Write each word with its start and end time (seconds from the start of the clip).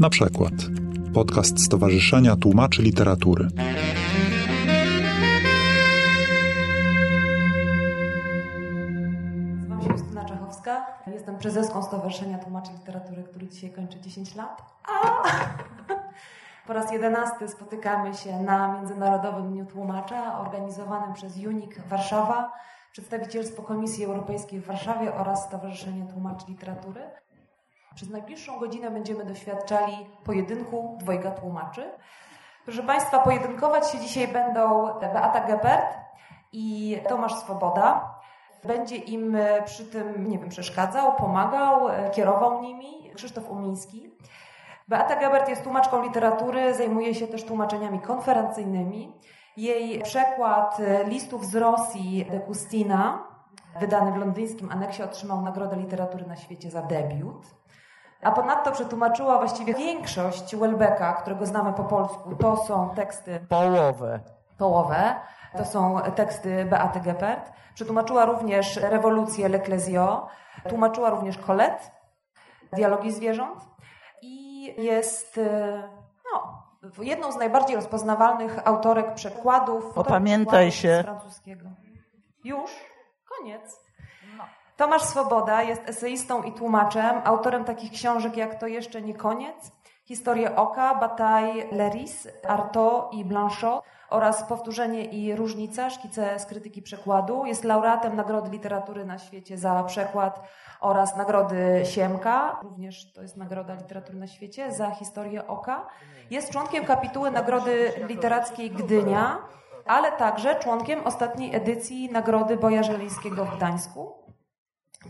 Na 0.00 0.10
przykład 0.10 0.52
podcast 1.14 1.64
Stowarzyszenia 1.64 2.36
Tłumaczy 2.36 2.82
Literatury. 2.82 3.48
Nazywam 9.68 9.82
się 9.82 9.88
Justyna 9.92 10.24
Czechowska. 10.24 10.86
Jestem 11.06 11.38
prezeską 11.38 11.82
Stowarzyszenia 11.82 12.38
Tłumaczy 12.38 12.72
Literatury, 12.72 13.22
który 13.22 13.48
dzisiaj 13.48 13.70
kończy 13.70 14.00
10 14.00 14.34
lat. 14.34 14.62
A! 14.88 15.22
Po 16.66 16.72
raz 16.72 16.92
jedenasty 16.92 17.48
spotykamy 17.48 18.14
się 18.14 18.42
na 18.42 18.72
Międzynarodowym 18.72 19.52
Dniu 19.52 19.66
Tłumacza 19.66 20.40
organizowanym 20.40 21.14
przez 21.14 21.36
UNIK 21.36 21.80
Warszawa, 21.88 22.52
przedstawicielstwo 22.92 23.62
Komisji 23.62 24.04
Europejskiej 24.04 24.60
w 24.60 24.66
Warszawie 24.66 25.14
oraz 25.14 25.44
Stowarzyszenie 25.44 26.06
Tłumaczy 26.12 26.46
Literatury. 26.48 27.00
Przez 27.94 28.10
najbliższą 28.10 28.58
godzinę 28.58 28.90
będziemy 28.90 29.24
doświadczali 29.24 30.10
pojedynku 30.24 30.96
dwojga 31.00 31.30
tłumaczy. 31.30 31.90
Proszę 32.64 32.82
Państwa, 32.82 33.18
pojedynkować 33.18 33.90
się 33.90 33.98
dzisiaj 33.98 34.28
będą 34.28 34.86
Beata 35.00 35.40
Gebert 35.40 35.98
i 36.52 36.98
Tomasz 37.08 37.34
Swoboda. 37.34 38.14
Będzie 38.64 38.96
im 38.96 39.36
przy 39.64 39.84
tym, 39.84 40.30
nie 40.30 40.38
wiem, 40.38 40.48
przeszkadzał, 40.48 41.16
pomagał, 41.16 41.80
kierował 42.12 42.62
nimi 42.62 43.12
Krzysztof 43.14 43.50
Umiński. 43.50 44.16
Beata 44.88 45.16
Gebert 45.16 45.48
jest 45.48 45.62
tłumaczką 45.62 46.02
literatury, 46.02 46.74
zajmuje 46.74 47.14
się 47.14 47.26
też 47.26 47.44
tłumaczeniami 47.44 48.00
konferencyjnymi. 48.00 49.20
Jej 49.56 50.02
przekład 50.02 50.78
listów 51.06 51.46
z 51.46 51.56
Rosji 51.56 52.26
de 52.30 52.40
Kustina, 52.40 53.28
wydany 53.80 54.12
w 54.12 54.16
londyńskim 54.16 54.70
aneksie, 54.72 55.02
otrzymał 55.02 55.42
Nagrodę 55.42 55.76
Literatury 55.76 56.26
na 56.26 56.36
świecie 56.36 56.70
za 56.70 56.82
debiut. 56.82 57.57
A 58.22 58.32
ponadto 58.32 58.72
przetłumaczyła 58.72 59.38
właściwie 59.38 59.74
większość 59.74 60.56
Welbecka, 60.56 61.12
którego 61.12 61.46
znamy 61.46 61.72
po 61.72 61.84
polsku. 61.84 62.36
To 62.36 62.56
są 62.56 62.90
teksty... 62.90 63.40
Połowę. 63.48 64.20
Połowę. 64.58 65.14
To 65.56 65.64
są 65.64 66.00
teksty 66.14 66.64
Beaty 66.64 67.00
Gebert. 67.00 67.52
Przetłumaczyła 67.74 68.24
również 68.24 68.76
Rewolucję 68.76 69.48
L'Ecclesio. 69.48 70.26
Tłumaczyła 70.68 71.10
również 71.10 71.38
Colette, 71.38 71.90
Dialogi 72.72 73.12
zwierząt. 73.12 73.64
I 74.22 74.64
jest 74.84 75.40
no, 76.34 76.62
jedną 76.98 77.32
z 77.32 77.36
najbardziej 77.36 77.76
rozpoznawalnych 77.76 78.68
autorek 78.68 79.14
przekładów. 79.14 79.98
Opamiętaj 79.98 80.72
się. 80.72 81.00
Z 81.00 81.04
francuskiego. 81.04 81.68
Już? 82.44 82.70
Koniec. 83.38 83.87
Tomasz 84.78 85.02
Swoboda 85.02 85.62
jest 85.62 85.88
eseistą 85.88 86.42
i 86.42 86.52
tłumaczem, 86.52 87.20
autorem 87.24 87.64
takich 87.64 87.92
książek 87.92 88.36
jak 88.36 88.54
To 88.54 88.66
jeszcze 88.66 89.02
nie 89.02 89.14
koniec, 89.14 89.72
Historię 90.04 90.56
oka, 90.56 90.94
Bataille, 90.94 91.64
Leris, 91.72 92.28
Artaud 92.48 93.14
i 93.14 93.24
Blanchot 93.24 93.84
oraz 94.10 94.42
Powtórzenie 94.42 95.04
i 95.04 95.36
różnica, 95.36 95.90
szkice 95.90 96.38
z 96.38 96.46
krytyki 96.46 96.82
przekładu. 96.82 97.46
Jest 97.46 97.64
laureatem 97.64 98.16
Nagrody 98.16 98.50
Literatury 98.50 99.04
na 99.04 99.18
świecie 99.18 99.58
za 99.58 99.84
przekład 99.84 100.40
oraz 100.80 101.16
Nagrody 101.16 101.82
Siemka, 101.84 102.60
również 102.62 103.12
to 103.12 103.22
jest 103.22 103.36
Nagroda 103.36 103.74
Literatury 103.74 104.18
na 104.18 104.26
świecie 104.26 104.72
za 104.72 104.90
Historię 104.90 105.46
oka. 105.46 105.86
Jest 106.30 106.50
członkiem 106.50 106.84
kapituły 106.84 107.30
Nagrody 107.30 107.92
Literackiej 108.08 108.70
Gdynia, 108.70 109.38
ale 109.86 110.12
także 110.12 110.54
członkiem 110.54 111.00
ostatniej 111.04 111.54
edycji 111.56 112.12
Nagrody 112.12 112.56
Boja 112.56 112.82
Żeleńskiego 112.82 113.44
w 113.44 113.56
Gdańsku. 113.56 114.17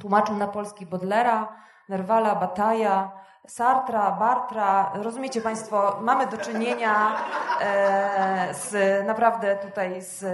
Tłumaczył 0.00 0.36
na 0.36 0.46
polski 0.46 0.86
Bodlera, 0.86 1.48
Nerwala, 1.88 2.34
Bataja, 2.34 3.10
Sartra, 3.46 4.10
Bartra. 4.10 4.92
Rozumiecie 4.94 5.40
Państwo, 5.40 5.98
mamy 6.00 6.26
do 6.26 6.36
czynienia 6.36 7.16
e, 7.60 8.54
z 8.54 9.06
naprawdę 9.06 9.56
tutaj 9.56 10.02
z 10.02 10.24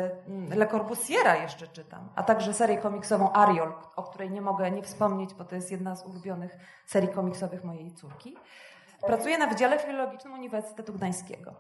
Le 0.56 0.66
Corbusiera 0.66 1.36
jeszcze 1.36 1.68
czytam, 1.68 2.08
a 2.16 2.22
także 2.22 2.54
serię 2.54 2.78
komiksową 2.78 3.32
Ariol, 3.32 3.72
o 3.96 4.02
której 4.02 4.30
nie 4.30 4.40
mogę 4.40 4.70
nie 4.70 4.82
wspomnieć, 4.82 5.34
bo 5.34 5.44
to 5.44 5.54
jest 5.54 5.70
jedna 5.70 5.96
z 5.96 6.06
ulubionych 6.06 6.56
serii 6.86 7.08
komiksowych 7.08 7.64
mojej 7.64 7.94
córki. 7.94 8.36
Pracuje 9.06 9.38
na 9.38 9.46
Wydziale 9.46 9.78
Filologicznym 9.78 10.32
Uniwersytetu 10.32 10.92
Gdańskiego. 10.92 11.54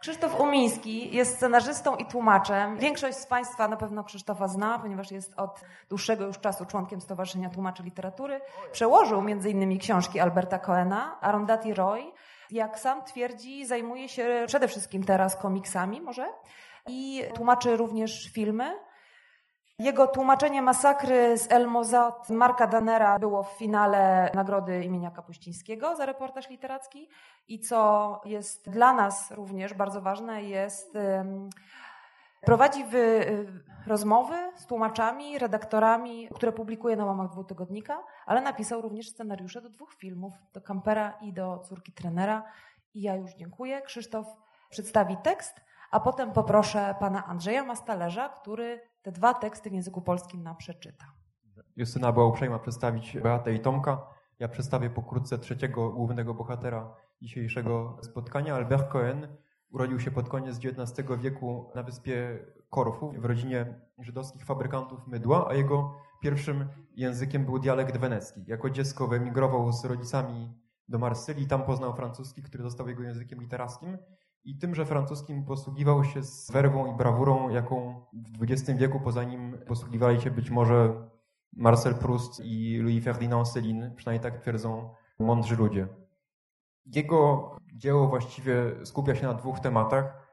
Krzysztof 0.00 0.40
Umiński 0.40 1.16
jest 1.16 1.36
scenarzystą 1.36 1.96
i 1.96 2.06
tłumaczem. 2.06 2.78
Większość 2.78 3.18
z 3.18 3.26
Państwa 3.26 3.68
na 3.68 3.76
pewno 3.76 4.04
Krzysztofa 4.04 4.48
zna, 4.48 4.78
ponieważ 4.78 5.10
jest 5.10 5.34
od 5.36 5.60
dłuższego 5.88 6.26
już 6.26 6.38
czasu 6.38 6.66
członkiem 6.66 7.00
Stowarzyszenia 7.00 7.50
Tłumaczy 7.50 7.82
Literatury. 7.82 8.40
Przełożył 8.72 9.18
m.in. 9.18 9.78
książki 9.78 10.20
Alberta 10.20 10.58
Coena, 10.58 11.20
Arundhati 11.20 11.74
Roy. 11.74 12.12
Jak 12.50 12.78
sam 12.78 13.04
twierdzi, 13.04 13.66
zajmuje 13.66 14.08
się 14.08 14.44
przede 14.46 14.68
wszystkim 14.68 15.04
teraz 15.04 15.36
komiksami 15.36 16.00
może 16.00 16.26
i 16.88 17.22
tłumaczy 17.34 17.76
również 17.76 18.30
filmy. 18.32 18.78
Jego 19.80 20.06
tłumaczenie 20.06 20.62
masakry 20.62 21.38
z 21.38 21.52
El 21.52 21.66
Mozat 21.66 22.30
Marka 22.30 22.66
Danera 22.66 23.18
było 23.18 23.42
w 23.42 23.50
finale 23.50 24.30
nagrody 24.34 24.84
imienia 24.84 25.10
Kapuścińskiego 25.10 25.96
za 25.96 26.06
reportaż 26.06 26.50
literacki 26.50 27.08
i 27.48 27.60
co 27.60 28.20
jest 28.24 28.70
dla 28.70 28.92
nas 28.92 29.30
również 29.30 29.74
bardzo 29.74 30.00
ważne 30.00 30.42
jest 30.42 30.98
prowadzi 32.40 32.84
w, 32.84 32.94
rozmowy 33.86 34.52
z 34.56 34.66
tłumaczami, 34.66 35.38
redaktorami, 35.38 36.28
które 36.34 36.52
publikuje 36.52 36.96
na 36.96 37.04
łamach 37.04 37.30
dwutygodnika, 37.30 38.02
ale 38.26 38.40
napisał 38.40 38.80
również 38.80 39.08
scenariusze 39.08 39.60
do 39.60 39.68
dwóch 39.68 39.94
filmów, 39.94 40.34
do 40.52 40.60
Kampera 40.60 41.18
i 41.20 41.32
do 41.32 41.58
Córki 41.58 41.92
Trenera 41.92 42.42
i 42.94 43.02
ja 43.02 43.16
już 43.16 43.30
dziękuję. 43.34 43.82
Krzysztof 43.82 44.26
przedstawi 44.70 45.16
tekst, 45.16 45.60
a 45.90 46.00
potem 46.00 46.32
poproszę 46.32 46.94
pana 47.00 47.26
Andrzeja 47.26 47.64
Mastalerza, 47.64 48.28
który 48.28 48.89
te 49.02 49.12
dwa 49.12 49.34
teksty 49.34 49.70
w 49.70 49.72
języku 49.72 50.02
polskim 50.02 50.42
nam 50.42 50.56
przeczyta. 50.56 51.04
Justyna 51.76 52.12
była 52.12 52.26
uprzejma 52.26 52.58
przedstawić 52.58 53.18
Beatę 53.18 53.54
i 53.54 53.60
Tomka. 53.60 54.06
Ja 54.38 54.48
przedstawię 54.48 54.90
pokrótce 54.90 55.38
trzeciego 55.38 55.90
głównego 55.90 56.34
bohatera 56.34 56.96
dzisiejszego 57.22 57.98
spotkania. 58.02 58.54
Albert 58.54 58.88
Cohen 58.88 59.36
urodził 59.70 60.00
się 60.00 60.10
pod 60.10 60.28
koniec 60.28 60.58
XIX 60.64 61.08
wieku 61.20 61.70
na 61.74 61.82
wyspie 61.82 62.46
Korfu 62.70 63.12
w 63.18 63.24
rodzinie 63.24 63.80
żydowskich 63.98 64.44
fabrykantów 64.44 65.06
mydła, 65.06 65.48
a 65.50 65.54
jego 65.54 65.94
pierwszym 66.20 66.68
językiem 66.96 67.44
był 67.44 67.58
dialekt 67.58 67.96
wenecki. 67.96 68.44
Jako 68.46 68.70
dziecko 68.70 69.08
wyemigrował 69.08 69.72
z 69.72 69.84
rodzicami 69.84 70.54
do 70.88 70.98
Marsylii, 70.98 71.46
tam 71.46 71.62
poznał 71.62 71.96
francuski, 71.96 72.42
który 72.42 72.62
został 72.62 72.88
jego 72.88 73.02
językiem 73.02 73.40
literackim 73.40 73.98
i 74.44 74.58
tymże 74.58 74.86
francuskim 74.86 75.44
posługiwał 75.44 76.04
się 76.04 76.22
z 76.22 76.50
werwą 76.50 76.94
i 76.94 76.96
brawurą, 76.96 77.48
jaką 77.48 78.04
w 78.38 78.42
XX 78.42 78.78
wieku 78.78 79.00
poza 79.00 79.24
nim 79.24 79.58
posługiwali 79.66 80.20
się 80.20 80.30
być 80.30 80.50
może 80.50 81.08
Marcel 81.52 81.94
Proust 81.94 82.40
i 82.44 82.78
Louis 82.82 83.04
Ferdinand 83.04 83.46
Céline, 83.46 83.94
przynajmniej 83.94 84.32
tak 84.32 84.40
twierdzą 84.40 84.94
mądrzy 85.18 85.56
ludzie. 85.56 85.88
Jego 86.86 87.50
dzieło 87.74 88.08
właściwie 88.08 88.54
skupia 88.84 89.14
się 89.14 89.26
na 89.26 89.34
dwóch 89.34 89.60
tematach. 89.60 90.30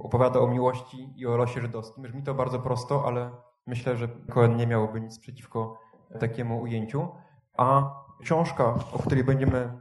Opowiada 0.00 0.40
o 0.40 0.46
miłości 0.46 1.12
i 1.16 1.26
o 1.26 1.36
losie 1.36 1.60
żydowskim. 1.60 2.02
Brzmi 2.02 2.22
to 2.22 2.34
bardzo 2.34 2.58
prosto, 2.58 3.02
ale 3.06 3.30
myślę, 3.66 3.96
że 3.96 4.08
Cohen 4.08 4.56
nie 4.56 4.66
miałby 4.66 5.00
nic 5.00 5.18
przeciwko 5.18 5.78
takiemu 6.20 6.62
ujęciu. 6.62 7.08
A 7.56 7.94
książka, 8.22 8.74
o 8.92 8.98
której 8.98 9.24
będziemy 9.24 9.80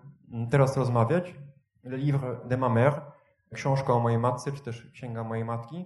teraz 0.51 0.77
rozmawiać, 0.77 1.35
Le 1.83 1.97
Livre 1.97 2.35
de 2.45 2.57
ma 2.57 2.69
mère, 2.69 3.01
książka 3.55 3.93
o 3.93 3.99
mojej 3.99 4.19
matce, 4.19 4.51
czy 4.51 4.63
też 4.63 4.91
księga 4.91 5.23
mojej 5.23 5.45
matki, 5.45 5.85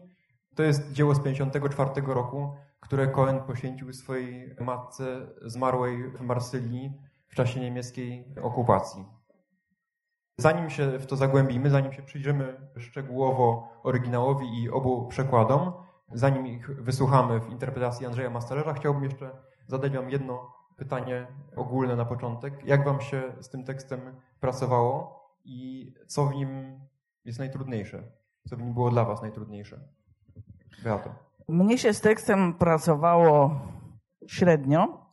to 0.55 0.63
jest 0.63 0.91
dzieło 0.91 1.15
z 1.15 1.17
1954 1.17 2.13
roku, 2.13 2.55
które 2.79 3.07
Cohen 3.07 3.39
poświęcił 3.39 3.93
swojej 3.93 4.55
matce 4.59 5.27
zmarłej 5.41 6.11
w 6.11 6.21
Marsylii 6.21 6.93
w 7.27 7.35
czasie 7.35 7.59
niemieckiej 7.59 8.35
okupacji. 8.41 9.05
Zanim 10.37 10.69
się 10.69 10.99
w 10.99 11.05
to 11.05 11.15
zagłębimy, 11.15 11.69
zanim 11.69 11.93
się 11.93 12.03
przyjrzymy 12.03 12.69
szczegółowo 12.77 13.67
oryginałowi 13.83 14.63
i 14.63 14.69
obu 14.69 15.07
przekładom, 15.07 15.71
zanim 16.13 16.47
ich 16.47 16.83
wysłuchamy 16.83 17.39
w 17.39 17.49
interpretacji 17.49 18.05
Andrzeja 18.05 18.29
Masterera, 18.29 18.73
chciałbym 18.73 19.03
jeszcze 19.03 19.31
zadać 19.67 19.93
Wam 19.93 20.09
jedno 20.09 20.53
pytanie 20.77 21.27
ogólne 21.55 21.95
na 21.95 22.05
początek. 22.05 22.65
Jak 22.65 22.85
Wam 22.85 23.01
się 23.01 23.33
z 23.39 23.49
tym 23.49 23.63
tekstem 23.63 23.99
pracowało 24.39 25.19
i 25.45 25.93
co 26.07 26.25
w 26.25 26.35
nim 26.35 26.79
jest 27.29 27.39
najtrudniejsze? 27.39 28.03
Co 28.49 28.57
w 28.57 28.73
było 28.73 28.89
dla 28.89 29.05
Was 29.05 29.21
najtrudniejsze? 29.21 29.79
Beato. 30.83 31.09
Mnie 31.47 31.77
się 31.77 31.93
z 31.93 32.01
tekstem 32.01 32.53
pracowało 32.53 33.61
średnio, 34.27 35.05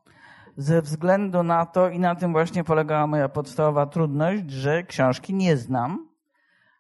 ze 0.57 0.83
względu 0.83 1.43
na 1.43 1.67
to, 1.67 1.89
i 1.89 1.99
na 1.99 2.15
tym 2.15 2.33
właśnie 2.33 2.65
polegała 2.65 3.07
moja 3.07 3.29
podstawowa 3.29 3.87
trudność, 3.87 4.51
że 4.51 4.83
książki 4.83 5.35
nie 5.35 5.57
znam. 5.57 6.09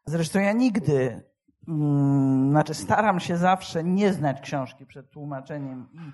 Zresztą 0.04 0.38
ja 0.38 0.52
nigdy, 0.52 1.22
mm, 1.68 2.50
znaczy 2.50 2.74
staram 2.74 3.20
się 3.20 3.36
zawsze 3.36 3.84
nie 3.84 4.12
znać 4.12 4.40
książki 4.40 4.86
przed 4.86 5.10
tłumaczeniem 5.10 5.88
i 5.92 6.12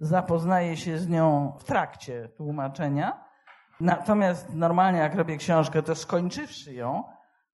zapoznaję 0.00 0.76
się 0.76 0.98
z 0.98 1.08
nią 1.08 1.52
w 1.58 1.64
trakcie 1.64 2.28
tłumaczenia, 2.28 3.30
Natomiast 3.80 4.54
normalnie, 4.54 4.98
jak 4.98 5.14
robię 5.14 5.36
książkę, 5.36 5.82
to 5.82 5.94
skończywszy 5.94 6.74
ją, 6.74 7.04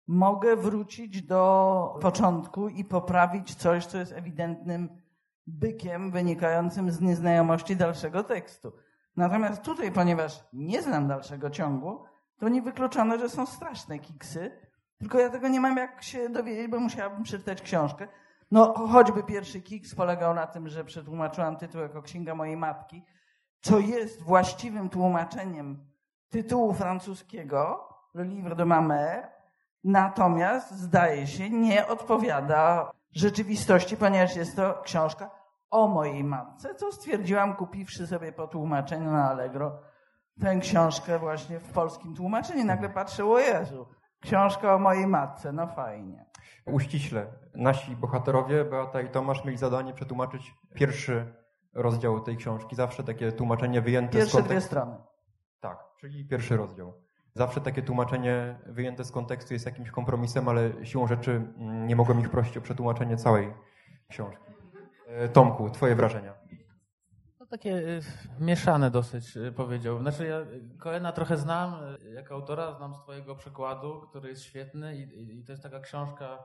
mogę 0.07 0.57
wrócić 0.57 1.23
do 1.23 1.99
początku 2.01 2.69
i 2.69 2.85
poprawić 2.85 3.55
coś, 3.55 3.87
co 3.87 3.99
jest 3.99 4.13
ewidentnym 4.13 4.89
bykiem 5.47 6.11
wynikającym 6.11 6.91
z 6.91 7.01
nieznajomości 7.01 7.77
dalszego 7.77 8.25
tekstu. 8.25 8.73
Natomiast 9.17 9.63
tutaj, 9.63 9.93
ponieważ 9.93 10.45
nie 10.53 10.83
znam 10.83 11.09
dalszego 11.09 11.51
ciągu, 11.51 12.05
to 12.39 12.49
niewykluczone, 12.49 13.19
że 13.19 13.29
są 13.29 13.47
straszne 13.47 13.99
kiksy, 13.99 14.61
tylko 14.99 15.19
ja 15.19 15.31
tego 15.31 15.49
nie 15.49 15.61
mam 15.61 15.77
jak 15.77 16.03
się 16.03 16.29
dowiedzieć, 16.29 16.69
bo 16.69 16.81
musiałabym 16.81 17.23
przeczytać 17.23 17.63
książkę. 17.63 18.09
No, 18.51 18.75
choćby 18.75 19.23
pierwszy 19.23 19.61
kiks 19.61 19.95
polegał 19.95 20.35
na 20.35 20.47
tym, 20.47 20.69
że 20.69 20.85
przetłumaczyłam 20.85 21.57
tytuł 21.57 21.81
jako 21.81 22.03
Księga 22.03 22.35
mojej 22.35 22.57
matki, 22.57 23.05
co 23.61 23.79
jest 23.79 24.23
właściwym 24.23 24.89
tłumaczeniem 24.89 25.87
tytułu 26.29 26.75
francuskiego, 26.75 27.89
Le 28.15 28.25
Livre 28.25 28.57
de 28.57 28.65
ma 28.65 28.81
mère, 28.83 29.36
natomiast 29.85 30.71
zdaje 30.71 31.27
się 31.27 31.51
nie 31.51 31.87
odpowiada 31.87 32.91
rzeczywistości, 33.13 33.97
ponieważ 33.97 34.37
jest 34.37 34.57
to 34.57 34.81
książka 34.85 35.31
o 35.71 35.89
mojej 35.89 36.25
matce, 36.25 36.75
co 36.75 36.93
stwierdziłam 36.93 37.57
kupiwszy 37.57 38.07
sobie 38.07 38.33
po 38.33 38.47
tłumaczeniu 38.49 39.11
na 39.11 39.31
Allegro 39.31 39.79
tę 40.41 40.57
książkę 40.59 41.19
właśnie 41.19 41.61
w 41.61 41.73
polskim 41.73 42.15
tłumaczeniu. 42.15 42.65
Nagle 42.65 42.89
patrzę, 42.91 43.25
o 43.25 43.39
Jezu, 43.39 43.87
książka 44.21 44.75
o 44.75 44.79
mojej 44.79 45.07
matce, 45.07 45.53
no 45.53 45.67
fajnie. 45.67 46.27
Uściśle, 46.67 47.27
nasi 47.55 47.97
bohaterowie, 47.97 48.65
Beata 48.65 49.01
i 49.01 49.11
Tomasz, 49.11 49.45
mieli 49.45 49.57
zadanie 49.59 49.93
przetłumaczyć 49.95 50.55
pierwszy 50.75 51.35
rozdział 51.75 52.21
tej 52.21 52.37
książki. 52.37 52.77
Zawsze 52.77 53.05
takie 53.05 53.33
tłumaczenie 53.33 53.81
wyjęte 53.81 54.13
Pierwsze 54.13 54.31
z 54.31 54.33
kontekstu. 54.33 54.53
dwie 54.55 54.61
strony. 54.61 54.97
Tak, 55.61 55.79
czyli 56.01 56.29
pierwszy 56.29 56.57
rozdział. 56.57 57.06
Zawsze 57.37 57.61
takie 57.61 57.83
tłumaczenie 57.83 58.59
wyjęte 58.67 59.05
z 59.05 59.13
kontekstu 59.13 59.55
jest 59.55 59.67
jakimś 59.67 59.91
kompromisem, 59.91 60.49
ale 60.49 60.87
siłą 60.87 61.07
rzeczy 61.07 61.31
mm, 61.31 61.87
nie 61.87 61.97
mogłem 61.97 62.21
ich 62.21 62.31
prosić 62.31 62.57
o 62.57 62.61
przetłumaczenie 62.61 63.17
całej 63.17 63.55
książki. 64.09 64.45
E, 65.07 65.29
Tomku, 65.29 65.71
twoje 65.71 65.95
wrażenia. 65.95 66.35
No 67.41 67.47
takie 67.47 67.71
y, 67.71 68.01
mieszane 68.41 68.91
dosyć 68.91 69.37
y, 69.37 69.53
powiedziałbym. 69.53 70.03
Znaczy 70.03 70.27
ja 70.27 70.39
Koena 70.79 71.13
trochę 71.13 71.37
znam 71.37 71.75
jako 72.15 72.35
autora, 72.35 72.75
znam 72.75 72.95
z 72.95 72.99
twojego 72.99 73.37
przekładu, 73.37 74.01
który 74.01 74.29
jest 74.29 74.43
świetny 74.43 74.97
i, 74.97 75.01
i, 75.01 75.39
i 75.39 75.45
to 75.45 75.53
jest 75.53 75.63
taka 75.63 75.81
książka, 75.81 76.39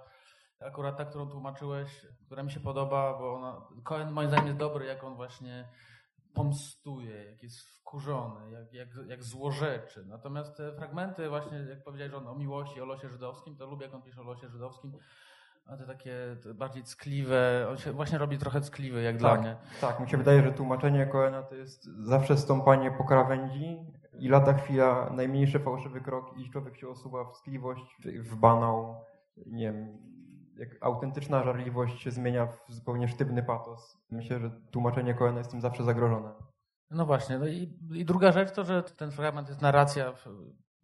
akurat 0.60 0.98
ta, 0.98 1.06
którą 1.06 1.30
tłumaczyłeś, 1.30 2.06
która 2.26 2.44
mi 2.44 2.52
się 2.52 2.60
podoba, 2.60 3.18
bo 3.20 3.34
ona, 3.36 3.62
Cohen 3.84 4.12
moim 4.12 4.30
zdaniem 4.30 4.48
jest 4.48 4.60
dobry, 4.60 4.86
jak 4.86 5.04
on 5.04 5.16
właśnie 5.16 5.70
pomstuje, 6.34 7.26
jak 7.26 7.44
jest 7.44 7.60
wkurzony, 7.60 8.52
jak, 8.52 8.74
jak, 8.74 8.88
jak 9.08 9.24
złorzeczy. 9.24 10.06
Natomiast 10.06 10.58
te 10.58 10.74
fragmenty 10.74 11.30
właśnie, 11.30 11.58
jak 11.58 11.84
powiedziałeś 11.84 12.14
on 12.14 12.28
o 12.28 12.36
miłości, 12.36 12.82
o 12.82 12.86
losie 12.86 13.10
żydowskim, 13.10 13.58
to 13.58 13.66
lubię, 13.66 13.86
jak 13.86 13.96
on 13.96 14.02
pisze 14.02 14.22
o 14.22 14.24
losie 14.24 14.50
żydowskim, 14.50 14.92
a 15.66 15.78
te 15.78 15.86
takie 15.86 16.38
te 16.44 16.54
bardziej 16.54 16.84
ckliwe, 16.84 17.68
on 17.70 17.78
się 17.78 17.92
właśnie 17.92 18.18
robi 18.18 18.38
trochę 18.38 18.62
ckliwy, 18.62 19.02
jak 19.02 19.18
dla 19.18 19.36
mnie. 19.36 19.58
Tak, 19.82 20.00
mi 20.00 20.10
się 20.10 20.18
wydaje, 20.18 20.44
że 20.44 20.52
tłumaczenie 20.52 21.06
Koena 21.06 21.44
to 21.44 21.56
jest 21.56 21.86
zawsze 21.86 22.38
stąpanie 22.38 22.92
po 22.92 23.04
krawędzi 23.04 23.78
i 24.20 24.30
lada 24.30 24.54
chwila, 24.54 25.10
najmniejszy 25.14 25.60
fałszywy 25.60 26.02
krok 26.02 26.38
i 26.38 26.50
człowiek 26.50 26.78
się 26.78 26.90
osuwa 26.90 27.24
w 27.26 27.36
skliwość, 27.36 27.98
w 28.20 28.36
banał, 28.36 28.96
nie 29.46 29.74
wiem, 29.74 30.11
jak 30.62 30.70
autentyczna 30.82 31.44
żarliwość 31.44 32.02
się 32.02 32.12
zmienia 32.12 32.46
w 32.46 32.60
zupełnie 32.68 33.08
sztywny 33.08 33.44
patos. 33.44 33.98
Myślę, 34.12 34.40
że 34.40 34.52
tłumaczenie 34.72 35.14
Koena 35.14 35.38
jest 35.38 35.52
tym 35.52 35.62
zawsze 35.62 35.84
zagrożone. 35.84 36.34
No 36.92 37.06
właśnie. 37.06 37.40
No 37.40 37.48
i, 37.48 37.80
i 37.94 38.06
druga 38.06 38.32
rzecz 38.32 38.52
to, 38.52 38.64
że 38.64 38.84
ten 38.84 39.12
fragment 39.12 39.48
jest 39.50 39.62
narracja 39.62 40.12
w, 40.12 40.28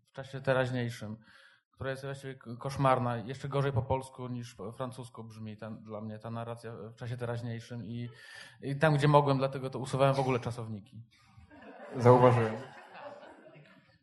w 0.10 0.12
czasie 0.12 0.42
teraźniejszym, 0.42 1.18
która 1.72 1.90
jest 1.90 2.04
właściwie 2.04 2.36
koszmarna. 2.60 3.18
Jeszcze 3.18 3.50
gorzej 3.50 3.72
po 3.72 3.82
polsku 3.82 4.28
niż 4.28 4.56
po 4.56 4.72
francusku 4.72 5.24
brzmi 5.24 5.58
ta, 5.58 5.72
dla 5.72 6.02
mnie 6.02 6.20
ta 6.20 6.32
narracja 6.32 6.74
w 6.74 6.96
czasie 6.96 7.18
teraźniejszym. 7.18 7.86
I, 7.86 8.10
I 8.62 8.76
tam, 8.76 8.96
gdzie 8.96 9.08
mogłem, 9.08 9.38
dlatego 9.38 9.70
to 9.70 9.80
usuwałem 9.80 10.16
w 10.16 10.20
ogóle 10.20 10.40
czasowniki. 10.40 11.04
Zauważyłem. 11.98 12.54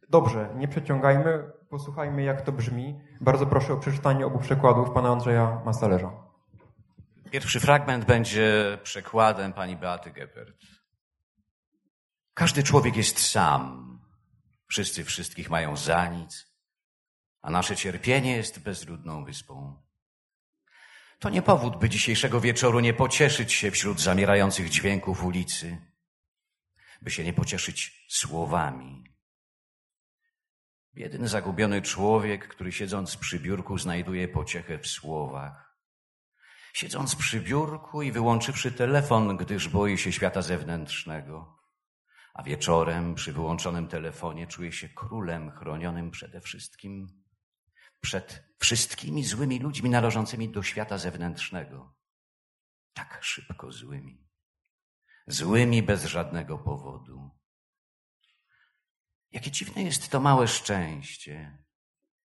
Dobrze, 0.08 0.54
nie 0.56 0.68
przeciągajmy, 0.68 1.52
posłuchajmy 1.70 2.22
jak 2.22 2.42
to 2.42 2.52
brzmi. 2.52 3.00
Bardzo 3.20 3.46
proszę 3.46 3.72
o 3.72 3.76
przeczytanie 3.76 4.26
obu 4.26 4.38
przekładów 4.38 4.90
pana 4.90 5.12
Andrzeja 5.12 5.62
Masalerza. 5.64 6.12
Pierwszy 7.30 7.60
fragment 7.60 8.04
będzie 8.04 8.78
przekładem 8.82 9.52
pani 9.52 9.76
Beaty 9.76 10.10
Geppert. 10.10 10.56
Każdy 12.34 12.62
człowiek 12.62 12.96
jest 12.96 13.30
sam. 13.30 13.94
Wszyscy 14.66 15.04
wszystkich 15.04 15.50
mają 15.50 15.76
za 15.76 16.08
nic, 16.08 16.46
a 17.42 17.50
nasze 17.50 17.76
cierpienie 17.76 18.36
jest 18.36 18.62
bezludną 18.62 19.24
wyspą. 19.24 19.82
To 21.18 21.30
nie 21.30 21.42
powód, 21.42 21.78
by 21.78 21.88
dzisiejszego 21.88 22.40
wieczoru 22.40 22.80
nie 22.80 22.94
pocieszyć 22.94 23.52
się 23.52 23.70
wśród 23.70 24.00
zamierających 24.00 24.68
dźwięków 24.68 25.24
ulicy, 25.24 25.78
by 27.02 27.10
się 27.10 27.24
nie 27.24 27.32
pocieszyć 27.32 28.06
słowami. 28.08 29.13
Biedny, 30.94 31.28
zagubiony 31.28 31.82
człowiek, 31.82 32.48
który 32.48 32.72
siedząc 32.72 33.16
przy 33.16 33.40
biurku 33.40 33.78
znajduje 33.78 34.28
pociechę 34.28 34.78
w 34.78 34.86
słowach. 34.86 35.78
Siedząc 36.74 37.16
przy 37.16 37.40
biurku 37.40 38.02
i 38.02 38.12
wyłączywszy 38.12 38.72
telefon, 38.72 39.36
gdyż 39.36 39.68
boi 39.68 39.98
się 39.98 40.12
świata 40.12 40.42
zewnętrznego, 40.42 41.58
a 42.34 42.42
wieczorem 42.42 43.14
przy 43.14 43.32
wyłączonym 43.32 43.88
telefonie 43.88 44.46
czuje 44.46 44.72
się 44.72 44.88
królem 44.88 45.50
chronionym 45.50 46.10
przede 46.10 46.40
wszystkim 46.40 47.24
przed 48.00 48.44
wszystkimi 48.58 49.24
złymi 49.24 49.58
ludźmi 49.58 49.90
należącymi 49.90 50.48
do 50.48 50.62
świata 50.62 50.98
zewnętrznego. 50.98 51.94
Tak 52.92 53.18
szybko 53.22 53.72
złymi. 53.72 54.28
Złymi 55.26 55.82
bez 55.82 56.04
żadnego 56.04 56.58
powodu. 56.58 57.30
Jakie 59.34 59.50
dziwne 59.50 59.82
jest 59.82 60.08
to 60.08 60.20
małe 60.20 60.48
szczęście, 60.48 61.58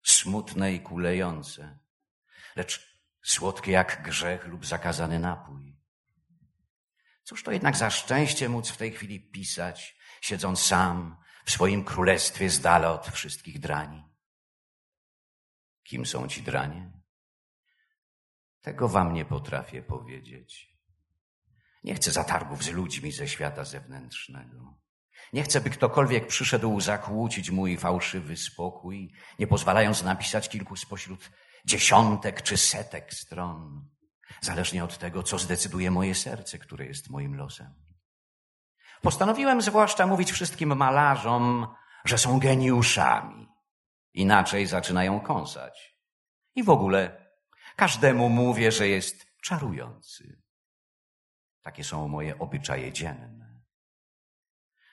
smutne 0.04 0.74
i 0.74 0.80
kulejące, 0.80 1.80
lecz 2.56 3.00
słodkie 3.24 3.72
jak 3.72 4.04
grzech 4.04 4.48
lub 4.48 4.66
zakazany 4.66 5.20
napój. 5.20 5.78
Cóż 7.24 7.44
to 7.44 7.52
jednak 7.52 7.78
za 7.78 7.90
szczęście 7.90 8.50
móc 8.50 8.70
w 8.70 8.78
tej 8.78 8.92
chwili 8.92 9.32
pisać, 9.32 9.98
siedząc 10.22 10.60
sam 10.60 11.18
w 11.46 11.52
swoim 11.52 11.84
królestwie 11.84 12.50
z 12.50 12.60
dala 12.62 12.92
od 12.92 13.08
wszystkich 13.08 13.60
drani. 13.60 14.04
Kim 15.84 16.06
są 16.06 16.28
ci 16.28 16.44
dranie? 16.44 16.92
Tego 18.62 18.90
wam 18.90 19.14
nie 19.14 19.26
potrafię 19.26 19.84
powiedzieć. 19.84 20.78
Nie 21.84 21.96
chcę 21.96 22.12
zatargów 22.12 22.64
z 22.64 22.70
ludźmi 22.70 23.12
ze 23.12 23.28
świata 23.28 23.66
zewnętrznego. 23.66 24.80
Nie 25.34 25.44
chcę, 25.44 25.62
by 25.62 25.70
ktokolwiek 25.70 26.28
przyszedł 26.28 26.80
zakłócić 26.80 27.52
mój 27.52 27.78
fałszywy 27.78 28.38
spokój, 28.38 29.12
nie 29.40 29.48
pozwalając 29.48 30.04
napisać 30.04 30.50
kilku 30.50 30.76
spośród 30.76 31.32
dziesiątek 31.66 32.42
czy 32.42 32.58
setek 32.58 33.14
stron, 33.14 33.90
zależnie 34.42 34.84
od 34.84 34.98
tego, 34.98 35.24
co 35.24 35.38
zdecyduje 35.38 35.92
moje 35.92 36.16
serce, 36.16 36.58
które 36.58 36.86
jest 36.86 37.10
moim 37.10 37.36
losem. 37.36 37.74
Postanowiłem 39.02 39.62
zwłaszcza 39.62 40.08
mówić 40.08 40.32
wszystkim 40.32 40.78
malarzom, 40.78 41.68
że 42.06 42.18
są 42.18 42.40
geniuszami. 42.40 43.48
Inaczej 44.14 44.68
zaczynają 44.68 45.20
kąsać. 45.20 45.96
I 46.56 46.64
w 46.64 46.70
ogóle 46.70 47.32
każdemu 47.76 48.30
mówię, 48.30 48.72
że 48.72 48.88
jest 48.88 49.42
czarujący. 49.42 50.42
Takie 51.62 51.84
są 51.84 52.08
moje 52.08 52.40
obyczaje 52.40 52.94
dzienne. 52.94 53.49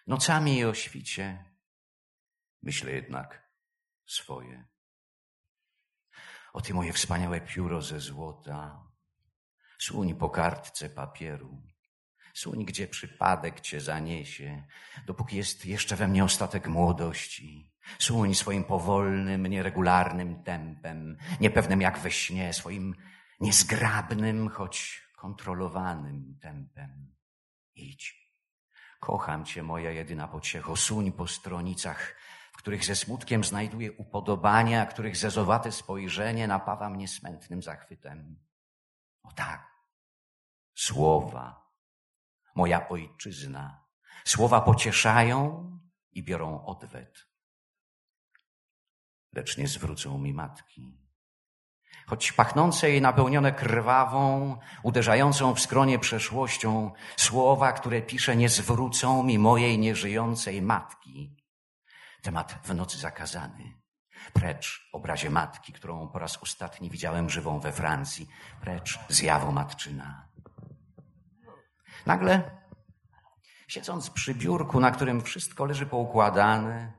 Nocami 0.07 0.59
i 0.59 0.65
o 0.65 0.75
świcie 0.75 1.45
myślę 2.63 2.93
jednak 2.93 3.51
swoje. 4.07 4.67
O 6.53 6.61
ty 6.61 6.75
moje 6.75 6.93
wspaniałe 6.93 7.41
pióro 7.41 7.83
ze 7.83 8.01
złota, 8.01 8.87
słoń 9.79 10.15
po 10.15 10.31
kartce 10.31 10.91
papieru, 10.91 11.63
Suń, 12.37 12.65
gdzie 12.65 12.89
przypadek 12.89 13.61
cię 13.61 13.81
zaniesie, 13.81 14.67
dopóki 15.07 15.37
jest 15.37 15.67
jeszcze 15.67 15.97
we 15.97 16.09
mnie 16.09 16.25
ostatek 16.25 16.69
młodości. 16.69 17.73
Suń 17.99 18.35
swoim 18.35 18.65
powolnym, 18.65 19.47
nieregularnym 19.47 20.43
tempem, 20.43 21.17
niepewnym 21.41 21.81
jak 21.81 21.99
we 21.99 22.11
śnie, 22.11 22.53
swoim 22.53 22.95
niezgrabnym, 23.41 24.49
choć 24.49 25.03
kontrolowanym 25.17 26.39
tempem. 26.43 27.15
Idź. 27.75 28.26
Kocham 29.07 29.45
cię, 29.45 29.63
moja 29.63 29.91
jedyna 29.91 30.29
pociecho. 30.29 30.77
Suń 30.77 31.13
po 31.13 31.27
stronicach, 31.27 32.17
w 32.53 32.57
których 32.57 32.85
ze 32.85 32.97
smutkiem 32.97 33.45
znajduję 33.45 33.93
upodobania, 33.93 34.83
a 34.83 34.87
których 34.87 35.17
zezowate 35.17 35.73
spojrzenie 35.73 36.49
napawa 36.49 36.91
mnie 36.91 37.09
smętnym 37.09 37.63
zachwytem. 37.63 38.45
O 39.23 39.33
tak, 39.33 39.71
słowa 40.75 41.71
moja 42.55 42.89
ojczyzna. 42.89 43.85
Słowa 44.25 44.61
pocieszają 44.61 45.71
i 46.13 46.23
biorą 46.23 46.65
odwet. 46.65 47.27
lecz 49.33 49.59
nie 49.59 49.69
zwrócą 49.69 50.19
mi 50.19 50.33
matki. 50.35 51.06
Choć 52.07 52.33
pachnące 52.33 52.91
i 52.91 53.01
napełnione 53.01 53.53
krwawą, 53.53 54.57
uderzającą 54.83 55.55
w 55.55 55.61
skronie 55.61 55.99
przeszłością, 55.99 56.91
słowa, 57.17 57.73
które 57.73 58.03
piszę, 58.03 58.37
nie 58.37 58.49
zwrócą 58.49 59.23
mi 59.23 59.39
mojej 59.39 59.79
nieżyjącej 59.79 60.63
matki. 60.63 61.37
Temat 62.23 62.59
w 62.65 62.75
nocy 62.75 62.99
zakazany. 62.99 63.77
Precz 64.33 64.89
obrazie 64.93 65.31
matki, 65.31 65.73
którą 65.73 66.09
po 66.09 66.19
raz 66.19 66.43
ostatni 66.43 66.91
widziałem 66.91 67.31
żywą 67.31 67.61
we 67.61 67.73
Francji. 67.73 68.29
Precz 68.61 68.99
zjawo 69.09 69.53
matczyna. 69.53 70.29
Nagle, 72.07 72.51
siedząc 73.69 74.11
przy 74.11 74.35
biurku, 74.35 74.81
na 74.81 74.91
którym 74.91 75.23
wszystko 75.23 75.65
leży 75.65 75.87
poukładane, 75.87 76.93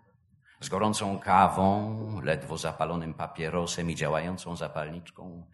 z 0.59 0.69
gorącą 0.69 1.19
kawą, 1.19 2.21
ledwo 2.21 2.57
zapalonym 2.57 3.13
papierosem 3.13 3.89
i 3.89 3.95
działającą 3.95 4.55
zapalniczką, 4.55 5.47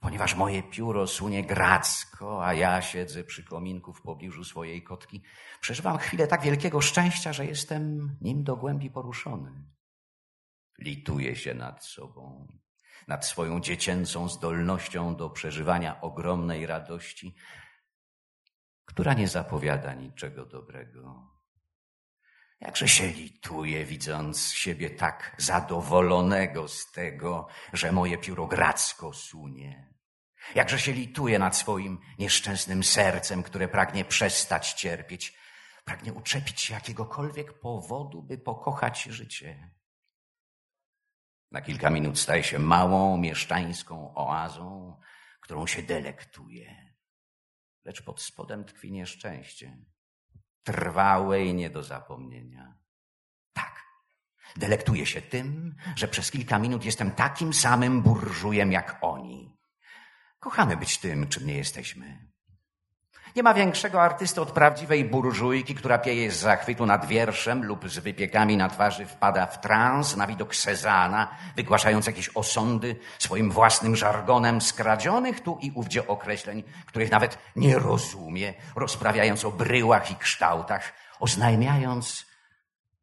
ponieważ 0.00 0.34
moje 0.34 0.62
pióro 0.62 1.06
sunie 1.06 1.44
gracko, 1.44 2.46
a 2.46 2.54
ja 2.54 2.82
siedzę 2.82 3.24
przy 3.24 3.44
kominku 3.44 3.92
w 3.92 4.02
pobliżu 4.02 4.44
swojej 4.44 4.82
kotki, 4.82 5.22
przeżywam 5.60 5.98
chwilę 5.98 6.26
tak 6.26 6.42
wielkiego 6.42 6.80
szczęścia, 6.80 7.32
że 7.32 7.46
jestem 7.46 8.16
nim 8.20 8.44
do 8.44 8.56
głębi 8.56 8.90
poruszony. 8.90 9.64
Lituję 10.78 11.36
się 11.36 11.54
nad 11.54 11.84
sobą, 11.84 12.48
nad 13.08 13.26
swoją 13.26 13.60
dziecięcą 13.60 14.28
zdolnością 14.28 15.16
do 15.16 15.30
przeżywania 15.30 16.00
ogromnej 16.00 16.66
radości, 16.66 17.34
która 18.84 19.14
nie 19.14 19.28
zapowiada 19.28 19.94
niczego 19.94 20.46
dobrego. 20.46 21.37
Jakże 22.60 22.88
się 22.88 23.06
lituję, 23.06 23.84
widząc 23.84 24.52
siebie 24.52 24.90
tak 24.90 25.34
zadowolonego 25.38 26.68
z 26.68 26.90
tego, 26.90 27.48
że 27.72 27.92
moje 27.92 28.18
pióro 28.18 28.46
gracko 28.46 29.12
sunie. 29.12 29.94
Jakże 30.54 30.78
się 30.78 30.92
lituję 30.92 31.38
nad 31.38 31.56
swoim 31.56 31.98
nieszczęsnym 32.18 32.84
sercem, 32.84 33.42
które 33.42 33.68
pragnie 33.68 34.04
przestać 34.04 34.72
cierpieć, 34.72 35.36
pragnie 35.84 36.12
uczepić 36.12 36.60
się 36.60 36.74
jakiegokolwiek 36.74 37.60
powodu, 37.60 38.22
by 38.22 38.38
pokochać 38.38 39.02
życie. 39.02 39.70
Na 41.50 41.60
kilka 41.60 41.90
minut 41.90 42.18
staje 42.18 42.44
się 42.44 42.58
małą, 42.58 43.16
mieszczańską 43.16 44.14
oazą, 44.14 45.00
którą 45.40 45.66
się 45.66 45.82
delektuje. 45.82 46.94
Lecz 47.84 48.02
pod 48.02 48.22
spodem 48.22 48.64
tkwi 48.64 48.92
nieszczęście 48.92 49.78
trwałe 50.72 51.44
i 51.44 51.54
nie 51.54 51.70
do 51.70 51.82
zapomnienia. 51.82 52.74
Tak. 53.52 53.82
Delektuję 54.56 55.06
się 55.06 55.22
tym, 55.22 55.76
że 55.96 56.08
przez 56.08 56.30
kilka 56.30 56.58
minut 56.58 56.84
jestem 56.84 57.10
takim 57.10 57.54
samym 57.54 58.02
burżujem 58.02 58.72
jak 58.72 58.98
oni. 59.00 59.56
Kochamy 60.40 60.76
być 60.76 60.98
tym, 60.98 61.28
czym 61.28 61.46
nie 61.46 61.56
jesteśmy. 61.56 62.27
Nie 63.36 63.42
ma 63.42 63.54
większego 63.54 64.02
artysty 64.02 64.40
od 64.40 64.52
prawdziwej 64.52 65.04
burżujki, 65.04 65.74
która 65.74 65.98
pieje 65.98 66.30
z 66.30 66.36
zachwytu 66.36 66.86
nad 66.86 67.06
wierszem 67.06 67.64
lub 67.64 67.88
z 67.88 67.98
wypiekami 67.98 68.56
na 68.56 68.68
twarzy 68.68 69.06
wpada 69.06 69.46
w 69.46 69.60
trans 69.60 70.16
na 70.16 70.26
widok 70.26 70.54
Sezana, 70.54 71.36
wygłaszając 71.56 72.06
jakieś 72.06 72.30
osądy 72.34 72.96
swoim 73.18 73.50
własnym 73.50 73.96
żargonem 73.96 74.60
skradzionych 74.60 75.40
tu 75.40 75.58
i 75.60 75.70
ówdzie 75.70 76.06
określeń, 76.06 76.62
których 76.86 77.10
nawet 77.10 77.38
nie 77.56 77.78
rozumie, 77.78 78.54
rozprawiając 78.76 79.44
o 79.44 79.50
bryłach 79.50 80.10
i 80.10 80.16
kształtach, 80.16 80.92
oznajmiając, 81.20 82.26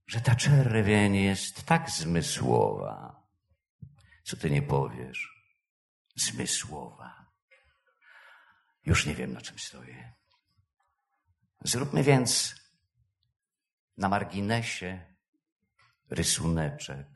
że 0.08 0.22
ta 0.22 0.36
czerwień 0.36 1.15
jest 1.15 1.65
tak 1.65 1.89
zmysłowa. 1.89 3.22
Co 4.24 4.38
ty 4.38 4.51
nie 4.51 4.62
powiesz? 4.62 5.36
Zmysłowa. 6.15 7.05
Już 8.86 9.06
nie 9.06 9.15
wiem, 9.15 9.34
na 9.34 9.42
czym 9.42 9.60
stoję. 9.60 10.13
Zróbmy 11.62 12.04
więc 12.04 12.56
na 13.98 14.10
marginesie 14.10 15.15
rysuneczek, 16.10 17.08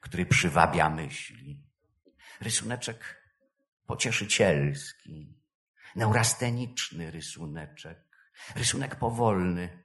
który 0.00 0.26
przywabia 0.26 0.90
myśli. 0.90 1.64
Rysuneczek 2.40 3.22
pocieszycielski, 3.86 5.38
neurasteniczny 5.96 7.10
rysuneczek, 7.10 7.98
rysunek 8.54 8.96
powolny, 8.96 9.84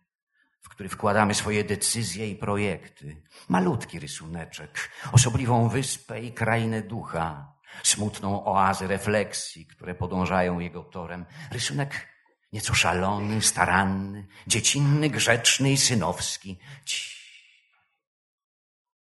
w 0.62 0.70
który 0.70 0.89
wkładamy 0.89 1.34
swoje 1.34 1.63
decyzje 1.63 2.30
i 2.30 2.36
projekty. 2.36 3.24
Malutki 3.50 4.00
rysuneczek, 4.00 4.89
osobliwą 5.12 5.70
wyspę 5.70 6.22
i 6.22 6.34
krainę 6.34 6.82
ducha, 6.82 7.53
smutną 7.84 8.46
oazę 8.46 8.88
refleksji, 8.88 9.65
które 9.65 9.96
podążają 9.96 10.60
jego 10.60 10.84
torem. 10.84 11.25
Rysunek 11.51 12.08
nieco 12.53 12.74
szalony, 12.74 13.42
staranny, 13.42 14.27
dziecinny, 14.48 15.10
grzeczny 15.10 15.72
i 15.72 15.77
synowski. 15.77 16.60
Ci. 16.86 17.13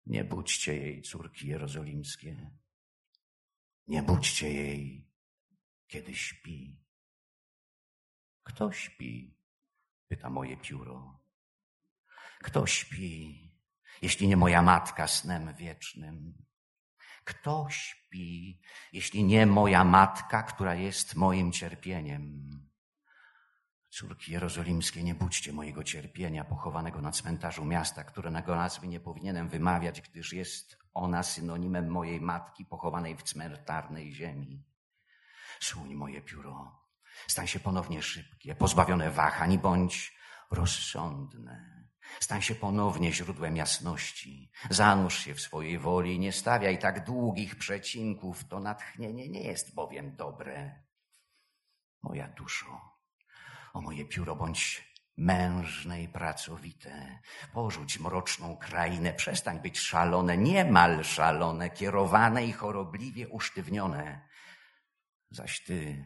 Nie 0.05 0.23
budźcie 0.23 0.75
jej, 0.75 1.01
córki 1.01 1.47
jerozolimskie. 1.47 2.51
Nie 3.87 4.03
budźcie 4.03 4.53
jej, 4.53 5.11
kiedy 5.87 6.15
śpi. 6.15 6.79
Kto 8.43 8.71
śpi? 8.71 9.37
Pyta 10.07 10.29
moje 10.29 10.57
pióro. 10.57 11.19
Kto 12.39 12.67
śpi, 12.67 13.51
jeśli 14.01 14.27
nie 14.27 14.37
moja 14.37 14.61
matka 14.61 15.07
snem 15.07 15.53
wiecznym? 15.55 16.46
Kto 17.27 17.67
śpi, 17.69 18.59
jeśli 18.93 19.23
nie 19.23 19.45
moja 19.45 19.83
matka, 19.83 20.43
która 20.43 20.75
jest 20.75 21.15
moim 21.15 21.51
cierpieniem? 21.51 22.49
Córki 23.89 24.31
jerozolimskie, 24.31 25.03
nie 25.03 25.15
budźcie 25.15 25.53
mojego 25.53 25.83
cierpienia 25.83 26.43
pochowanego 26.43 27.01
na 27.01 27.11
cmentarzu 27.11 27.65
miasta, 27.65 28.03
którego 28.03 28.55
nazwy 28.55 28.87
nie 28.87 28.99
powinienem 28.99 29.49
wymawiać, 29.49 30.01
gdyż 30.01 30.33
jest 30.33 30.77
ona 30.93 31.23
synonimem 31.23 31.89
mojej 31.89 32.21
matki 32.21 32.65
pochowanej 32.65 33.17
w 33.17 33.23
cmentarnej 33.23 34.13
ziemi. 34.13 34.63
Słuń 35.59 35.93
moje 35.95 36.21
pióro, 36.21 36.81
stań 37.27 37.47
się 37.47 37.59
ponownie 37.59 38.01
szybkie, 38.01 38.55
pozbawione 38.55 39.11
wahań, 39.11 39.57
bądź 39.57 40.17
rozsądne. 40.51 41.76
Stań 42.19 42.41
się 42.41 42.55
ponownie 42.55 43.13
źródłem 43.13 43.57
jasności. 43.57 44.51
Zanurz 44.69 45.19
się 45.19 45.33
w 45.33 45.41
swojej 45.41 45.79
woli 45.79 46.15
i 46.15 46.19
nie 46.19 46.31
stawiaj 46.31 46.79
tak 46.79 47.05
długich 47.05 47.55
przecinków. 47.55 48.47
To 48.47 48.59
natchnienie 48.59 49.29
nie 49.29 49.43
jest 49.43 49.75
bowiem 49.75 50.15
dobre. 50.15 50.83
Moja 52.01 52.27
duszo, 52.27 52.81
o 53.73 53.81
moje 53.81 54.05
pióro 54.05 54.35
bądź 54.35 54.87
mężne 55.17 56.03
i 56.03 56.07
pracowite. 56.07 57.19
Porzuć 57.53 57.99
mroczną 57.99 58.57
krainę, 58.57 59.13
przestań 59.13 59.59
być 59.59 59.79
szalone, 59.79 60.37
niemal 60.37 61.03
szalone, 61.03 61.69
kierowane 61.69 62.45
i 62.45 62.51
chorobliwie 62.51 63.27
usztywnione. 63.27 64.27
Zaś 65.31 65.63
ty, 65.63 66.05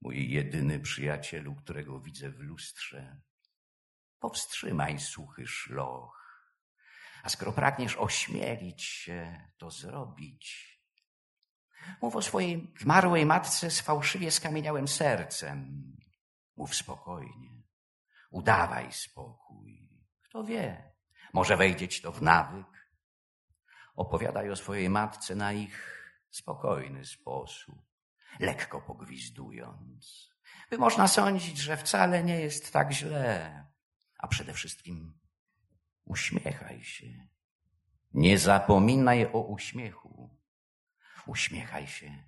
mój 0.00 0.30
jedyny 0.30 0.80
przyjacielu, 0.80 1.54
którego 1.54 2.00
widzę 2.00 2.30
w 2.30 2.40
lustrze, 2.40 3.20
powstrzymaj 4.22 5.00
suchy 5.00 5.46
szloch. 5.46 6.22
A 7.22 7.28
skoro 7.28 7.52
pragniesz 7.52 7.96
ośmielić 7.96 8.82
się, 8.82 9.48
to 9.58 9.70
zrobić. 9.70 10.72
Mów 12.02 12.16
o 12.16 12.22
swojej 12.22 12.74
zmarłej 12.80 13.26
matce 13.26 13.70
z 13.70 13.80
fałszywie 13.80 14.30
skamieniałym 14.30 14.88
sercem. 14.88 15.82
Mów 16.56 16.74
spokojnie. 16.74 17.62
Udawaj 18.30 18.92
spokój. 18.92 19.88
Kto 20.22 20.44
wie, 20.44 20.92
może 21.32 21.56
wejdzie 21.56 21.88
ci 21.88 22.02
to 22.02 22.12
w 22.12 22.22
nawyk. 22.22 22.66
Opowiadaj 23.94 24.50
o 24.50 24.56
swojej 24.56 24.90
matce 24.90 25.34
na 25.34 25.52
ich 25.52 26.02
spokojny 26.30 27.04
sposób, 27.04 27.82
lekko 28.40 28.80
pogwizdując. 28.80 30.32
By 30.70 30.78
można 30.78 31.08
sądzić, 31.08 31.58
że 31.58 31.76
wcale 31.76 32.24
nie 32.24 32.40
jest 32.40 32.72
tak 32.72 32.92
źle, 32.92 33.71
a 34.22 34.28
przede 34.28 34.52
wszystkim 34.52 35.18
uśmiechaj 36.04 36.84
się. 36.84 37.28
Nie 38.14 38.38
zapominaj 38.38 39.26
o 39.32 39.40
uśmiechu. 39.40 40.38
Uśmiechaj 41.26 41.86
się, 41.86 42.24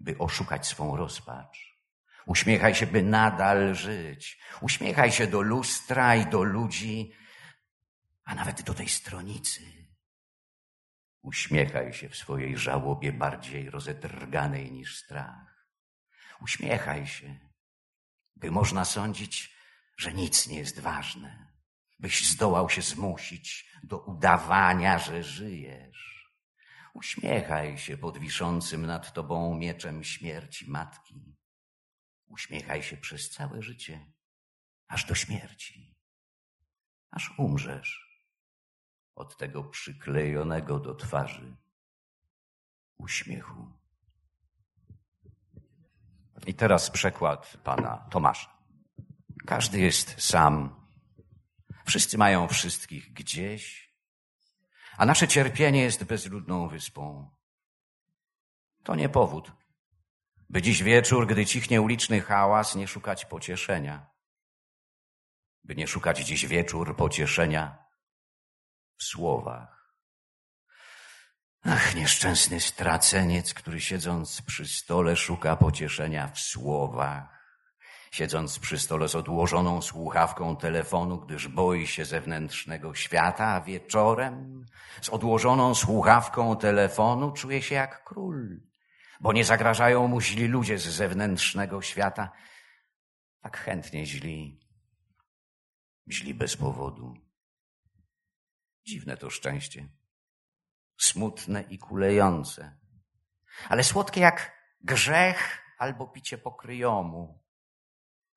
by 0.00 0.18
oszukać 0.18 0.66
swą 0.66 0.96
rozpacz. 0.96 1.80
Uśmiechaj 2.26 2.74
się, 2.74 2.86
by 2.86 3.02
nadal 3.02 3.74
żyć. 3.74 4.40
Uśmiechaj 4.60 5.12
się 5.12 5.26
do 5.26 5.40
lustra 5.40 6.16
i 6.16 6.26
do 6.26 6.42
ludzi, 6.42 7.12
a 8.24 8.34
nawet 8.34 8.62
do 8.62 8.74
tej 8.74 8.88
stronicy. 8.88 9.62
Uśmiechaj 11.22 11.92
się 11.92 12.08
w 12.08 12.16
swojej 12.16 12.58
żałobie 12.58 13.12
bardziej 13.12 13.70
rozedrganej 13.70 14.72
niż 14.72 14.98
strach. 14.98 15.66
Uśmiechaj 16.40 17.06
się, 17.06 17.38
by 18.36 18.50
można 18.50 18.84
sądzić, 18.84 19.59
że 20.00 20.12
nic 20.12 20.46
nie 20.46 20.58
jest 20.58 20.80
ważne, 20.80 21.52
byś 21.98 22.28
zdołał 22.28 22.70
się 22.70 22.82
zmusić 22.82 23.70
do 23.82 23.98
udawania, 23.98 24.98
że 24.98 25.22
żyjesz. 25.22 26.32
Uśmiechaj 26.94 27.78
się 27.78 27.96
pod 27.96 28.18
wiszącym 28.18 28.86
nad 28.86 29.12
tobą 29.12 29.54
mieczem 29.54 30.04
śmierci 30.04 30.70
matki. 30.70 31.36
Uśmiechaj 32.26 32.82
się 32.82 32.96
przez 32.96 33.30
całe 33.30 33.62
życie, 33.62 34.12
aż 34.88 35.04
do 35.04 35.14
śmierci, 35.14 35.96
aż 37.10 37.38
umrzesz 37.38 38.22
od 39.14 39.36
tego 39.36 39.64
przyklejonego 39.64 40.78
do 40.78 40.94
twarzy 40.94 41.56
uśmiechu. 42.96 43.72
I 46.46 46.54
teraz 46.54 46.90
przekład 46.90 47.56
pana 47.64 48.08
Tomasza. 48.10 48.59
Każdy 49.46 49.80
jest 49.80 50.22
sam. 50.22 50.86
Wszyscy 51.86 52.18
mają 52.18 52.48
wszystkich 52.48 53.12
gdzieś, 53.12 53.94
a 54.96 55.06
nasze 55.06 55.28
cierpienie 55.28 55.82
jest 55.82 56.04
bezludną 56.04 56.68
wyspą. 56.68 57.30
To 58.82 58.94
nie 58.94 59.08
powód, 59.08 59.52
by 60.50 60.62
dziś 60.62 60.82
wieczór, 60.82 61.26
gdy 61.26 61.46
cichnie 61.46 61.82
uliczny 61.82 62.20
hałas, 62.20 62.74
nie 62.74 62.88
szukać 62.88 63.24
pocieszenia. 63.24 64.10
By 65.64 65.76
nie 65.76 65.86
szukać 65.86 66.18
dziś 66.18 66.46
wieczór 66.46 66.96
pocieszenia 66.96 67.84
w 68.96 69.04
słowach. 69.04 69.94
Ach, 71.62 71.94
nieszczęsny 71.94 72.60
straceniec, 72.60 73.54
który 73.54 73.80
siedząc 73.80 74.42
przy 74.42 74.68
stole 74.68 75.16
szuka 75.16 75.56
pocieszenia 75.56 76.28
w 76.28 76.38
słowach. 76.38 77.39
Siedząc 78.10 78.58
przy 78.58 78.78
stole 78.78 79.08
z 79.08 79.14
odłożoną 79.14 79.82
słuchawką 79.82 80.56
telefonu, 80.56 81.18
gdyż 81.18 81.48
boi 81.48 81.86
się 81.86 82.04
zewnętrznego 82.04 82.94
świata, 82.94 83.46
a 83.46 83.60
wieczorem 83.60 84.66
z 85.02 85.08
odłożoną 85.08 85.74
słuchawką 85.74 86.56
telefonu 86.56 87.32
czuje 87.32 87.62
się 87.62 87.74
jak 87.74 88.04
król, 88.04 88.62
bo 89.20 89.32
nie 89.32 89.44
zagrażają 89.44 90.08
mu 90.08 90.20
źli 90.20 90.46
ludzie 90.46 90.78
z 90.78 90.88
zewnętrznego 90.88 91.82
świata. 91.82 92.32
Tak 93.40 93.56
chętnie 93.56 94.06
źli, 94.06 94.60
źli 96.10 96.34
bez 96.34 96.56
powodu. 96.56 97.14
Dziwne 98.86 99.16
to 99.16 99.30
szczęście 99.30 99.88
smutne 100.98 101.62
i 101.62 101.78
kulejące, 101.78 102.78
ale 103.68 103.84
słodkie 103.84 104.20
jak 104.20 104.52
grzech 104.80 105.62
albo 105.78 106.06
picie 106.06 106.38
pokryjomu, 106.38 107.40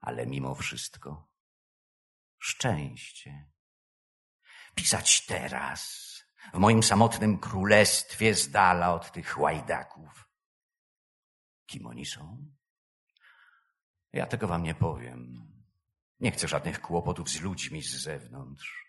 ale 0.04 0.26
mimo 0.26 0.56
wszystko 0.56 1.34
szczęście. 2.40 3.50
Pisać 4.76 5.26
teraz, 5.26 6.14
w 6.54 6.58
moim 6.58 6.84
samotnym 6.84 7.38
królestwie, 7.38 8.36
z 8.36 8.52
dala 8.52 8.94
od 8.94 9.12
tych 9.12 9.38
łajdaków. 9.38 10.30
Kim 11.66 11.88
oni 11.88 12.06
są? 12.06 12.52
Ja 14.14 14.26
tego 14.26 14.48
wam 14.48 14.64
nie 14.64 14.76
powiem. 14.76 15.48
Nie 16.20 16.32
chcę 16.32 16.48
żadnych 16.48 16.82
kłopotów 16.82 17.30
z 17.30 17.42
ludźmi 17.42 17.82
z 17.82 17.96
zewnątrz. 17.96 18.84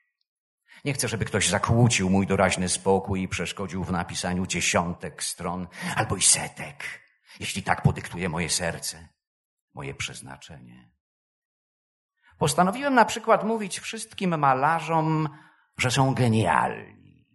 Nie 0.85 0.93
chcę, 0.93 1.09
żeby 1.09 1.25
ktoś 1.25 1.49
zakłócił 1.49 2.11
mój 2.11 2.27
doraźny 2.27 2.69
spokój 2.69 3.23
i 3.23 3.29
przeszkodził 3.29 3.85
w 3.85 3.93
napisaniu 3.93 4.47
dziesiątek 4.47 5.23
stron 5.23 5.69
albo 5.97 6.17
i 6.17 6.23
setek, 6.23 7.03
jeśli 7.41 7.63
tak 7.63 7.83
podyktuje 7.83 8.29
moje 8.29 8.51
serce, 8.51 9.09
moje 9.75 9.95
przeznaczenie. 9.95 10.94
Postanowiłem 12.39 12.95
na 12.95 13.05
przykład 13.05 13.45
mówić 13.45 13.81
wszystkim 13.81 14.39
malarzom, 14.39 15.29
że 15.79 15.91
są 15.91 16.15
genialni. 16.15 17.27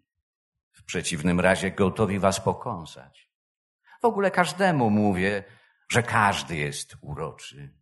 W 0.72 0.84
przeciwnym 0.84 1.40
razie 1.40 1.72
gotowi 1.72 2.20
was 2.20 2.40
pokąsać. 2.40 3.32
W 4.02 4.06
ogóle 4.06 4.32
każdemu 4.32 4.90
mówię, 4.90 5.44
że 5.90 6.04
każdy 6.04 6.56
jest 6.56 6.98
uroczy. 7.02 7.78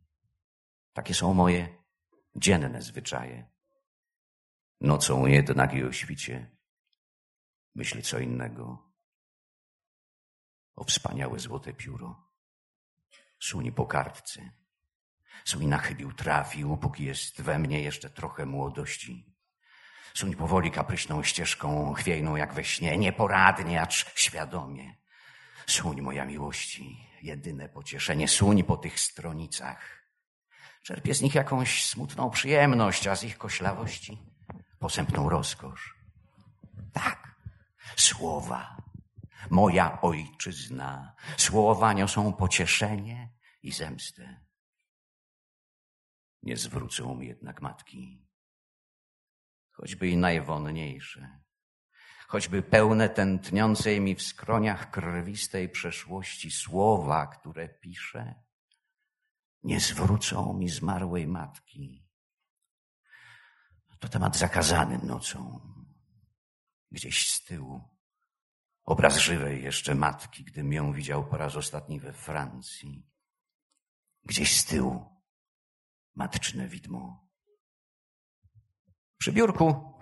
Takie 0.93 1.13
są 1.13 1.33
moje 1.33 1.83
dzienne 2.35 2.81
zwyczaje. 2.81 3.49
Nocą 4.81 5.25
jednak 5.25 5.73
i 5.73 5.83
o 5.83 5.91
świcie 5.91 6.57
myślę 7.77 8.01
co 8.01 8.19
innego. 8.19 8.93
O 10.75 10.83
wspaniałe 10.83 11.39
złote 11.39 11.73
pióro. 11.73 12.29
Suni 13.39 13.71
po 13.71 13.85
kartce. 13.85 14.51
Suń 15.45 15.65
nachylił, 15.65 16.13
trafił, 16.13 16.77
póki 16.77 17.03
jest 17.03 17.41
we 17.41 17.59
mnie 17.59 17.81
jeszcze 17.81 18.09
trochę 18.09 18.45
młodości. 18.45 19.37
Suń 20.13 20.35
powoli 20.35 20.71
kapryśną 20.71 21.23
ścieżką, 21.23 21.93
chwiejną 21.93 22.35
jak 22.35 22.53
we 22.53 22.63
śnie, 22.63 22.97
nieporadnie, 22.97 23.81
acz 23.81 24.05
świadomie. 24.15 24.95
Suń 25.67 26.01
moja 26.01 26.25
miłości, 26.25 27.09
jedyne 27.21 27.69
pocieszenie, 27.69 28.27
suń 28.27 28.63
po 28.63 28.77
tych 28.77 28.99
stronicach. 28.99 30.03
Czerpię 30.83 31.13
z 31.13 31.21
nich 31.21 31.35
jakąś 31.35 31.85
smutną 31.85 32.29
przyjemność, 32.29 33.07
a 33.07 33.15
z 33.15 33.23
ich 33.23 33.37
koślawości 33.37 34.17
posępną 34.79 35.29
rozkosz. 35.29 35.97
Tak, 36.93 37.35
słowa, 37.95 38.77
moja 39.49 40.01
ojczyzna, 40.01 41.15
słowa 41.37 41.93
niosą 41.93 42.33
pocieszenie 42.33 43.29
i 43.63 43.71
zemstę. 43.71 44.46
Nie 46.47 46.57
zwrócą 46.57 47.15
mi 47.15 47.27
jednak 47.27 47.61
matki, 47.61 48.27
choćby 49.71 50.07
i 50.07 50.17
najwonniejsze, 50.17 51.39
choćby 52.27 52.61
pełne 52.61 53.09
tętniącej 53.09 54.01
mi 54.01 54.15
w 54.15 54.21
skroniach 54.21 54.91
krwistej 54.91 55.69
przeszłości 55.69 56.51
słowa, 56.51 57.27
które 57.27 57.69
piszę, 57.69 58.43
nie 59.63 59.79
zwrócą 59.79 60.53
mi 60.53 60.69
zmarłej 60.69 61.27
matki 61.27 62.07
to 63.99 64.07
temat 64.07 64.37
zakazany 64.37 64.97
nocą. 64.97 65.59
Gdzieś 66.91 67.31
z 67.31 67.43
tyłu. 67.43 67.81
Obraz 68.83 69.17
żywej 69.17 69.63
jeszcze 69.63 69.95
matki, 69.95 70.43
gdym 70.43 70.73
ją 70.73 70.93
widział 70.93 71.27
po 71.27 71.37
raz 71.37 71.55
ostatni 71.55 71.99
we 71.99 72.13
Francji. 72.13 73.09
Gdzieś 74.23 74.59
z 74.59 74.65
tyłu. 74.65 75.16
Matczne 76.17 76.67
widmo. 76.67 77.29
Przy 79.17 79.31
biurku, 79.31 79.93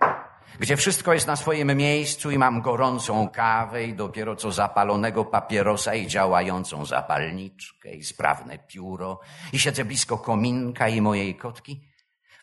gdzie 0.60 0.76
wszystko 0.76 1.12
jest 1.12 1.26
na 1.26 1.36
swoim 1.36 1.76
miejscu 1.76 2.30
i 2.30 2.38
mam 2.38 2.62
gorącą 2.62 3.28
kawę 3.28 3.84
i 3.84 3.94
dopiero 3.94 4.36
co 4.36 4.52
zapalonego 4.52 5.24
papierosa 5.24 5.94
i 5.94 6.06
działającą 6.06 6.84
zapalniczkę 6.86 7.94
i 7.94 8.04
sprawne 8.04 8.58
pióro 8.58 9.20
i 9.52 9.58
siedzę 9.58 9.84
blisko 9.84 10.18
kominka 10.18 10.88
i 10.88 11.00
mojej 11.00 11.36
kotki, 11.36 11.88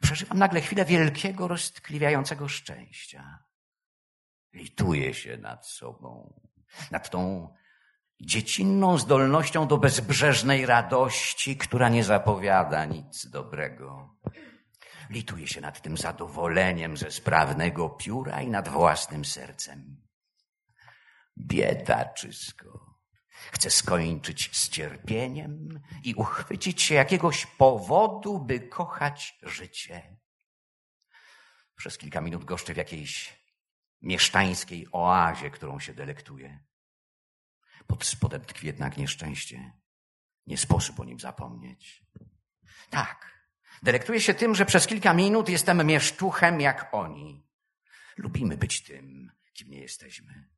przeżywam 0.01 0.37
nagle 0.37 0.61
chwilę 0.61 0.85
wielkiego, 0.85 1.47
roztkliwiającego 1.47 2.47
szczęścia. 2.47 3.43
Lituję 4.53 5.13
się 5.13 5.37
nad 5.37 5.67
sobą, 5.67 6.41
nad 6.91 7.09
tą 7.09 7.53
dziecinną 8.25 8.97
zdolnością 8.97 9.67
do 9.67 9.77
bezbrzeżnej 9.77 10.65
radości, 10.65 11.57
która 11.57 11.89
nie 11.89 12.03
zapowiada 12.03 12.85
nic 12.85 13.29
dobrego. 13.29 14.15
Lituję 15.09 15.47
się 15.47 15.61
nad 15.61 15.81
tym 15.81 15.97
zadowoleniem 15.97 16.97
ze 16.97 17.11
sprawnego 17.11 17.89
pióra 17.89 18.41
i 18.41 18.49
nad 18.49 18.69
własnym 18.69 19.25
sercem. 19.25 20.01
Biedaczysko. 21.37 22.93
Chcę 23.51 23.69
skończyć 23.69 24.57
z 24.57 24.69
cierpieniem 24.69 25.81
i 26.03 26.15
uchwycić 26.15 26.81
się 26.81 26.95
jakiegoś 26.95 27.45
powodu, 27.45 28.39
by 28.39 28.59
kochać 28.59 29.39
życie. 29.43 30.17
Przez 31.75 31.97
kilka 31.97 32.21
minut 32.21 32.45
goszczę 32.45 32.73
w 32.73 32.77
jakiejś 32.77 33.43
mieszczańskiej 34.01 34.87
oazie, 34.91 35.51
którą 35.51 35.79
się 35.79 35.93
delektuję. 35.93 36.63
Pod 37.87 38.05
spodem 38.05 38.41
tkwi 38.41 38.67
jednak 38.67 38.97
nieszczęście. 38.97 39.71
Nie 40.47 40.57
sposób 40.57 40.99
o 40.99 41.03
nim 41.03 41.19
zapomnieć. 41.19 42.03
Tak, 42.89 43.47
delektuję 43.83 44.21
się 44.21 44.33
tym, 44.33 44.55
że 44.55 44.65
przez 44.65 44.87
kilka 44.87 45.13
minut 45.13 45.49
jestem 45.49 45.87
mieszczuchem 45.87 46.61
jak 46.61 46.89
oni. 46.91 47.47
Lubimy 48.17 48.57
być 48.57 48.83
tym, 48.83 49.31
kim 49.53 49.69
nie 49.69 49.79
jesteśmy. 49.79 50.49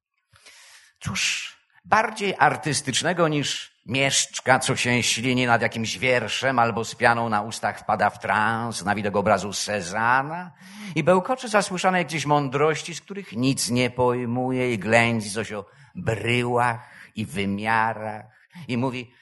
Cóż, 0.99 1.55
bardziej 1.85 2.35
artystycznego 2.39 3.27
niż 3.27 3.75
mieszczka, 3.85 4.59
co 4.59 4.75
się 4.75 5.03
ślini 5.03 5.45
nad 5.45 5.61
jakimś 5.61 5.97
wierszem 5.97 6.59
albo 6.59 6.85
z 6.85 6.95
pianą 6.95 7.29
na 7.29 7.41
ustach 7.41 7.79
wpada 7.79 8.09
w 8.09 8.19
trans 8.19 8.83
na 8.83 8.95
widok 8.95 9.15
obrazu 9.15 9.53
Cezana 9.53 10.51
i 10.95 11.03
bełkoczy 11.03 11.49
zasłyszanej 11.49 12.05
gdzieś 12.05 12.25
mądrości, 12.25 12.95
z 12.95 13.01
których 13.01 13.33
nic 13.33 13.69
nie 13.69 13.89
pojmuje 13.89 14.73
i 14.73 14.79
ględzi 14.79 15.31
coś 15.31 15.51
o 15.51 15.65
bryłach 15.95 16.94
i 17.15 17.25
wymiarach 17.25 18.49
i 18.67 18.78
mówi, 18.78 19.13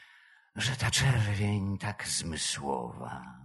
że 0.56 0.76
ta 0.76 0.92
czerwień 0.92 1.78
tak 1.78 2.08
zmysłowa. 2.08 3.44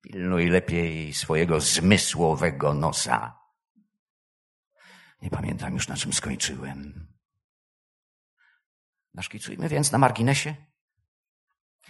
Pilnuj 0.00 0.48
lepiej 0.48 1.14
swojego 1.14 1.60
zmysłowego 1.60 2.74
nosa. 2.74 3.38
Nie 5.22 5.30
pamiętam 5.30 5.74
już, 5.74 5.88
na 5.88 5.96
czym 5.96 6.12
skończyłem. 6.12 7.08
Naszkicujmy 9.14 9.68
więc 9.68 9.92
na 9.92 9.98
marginesie 9.98 10.54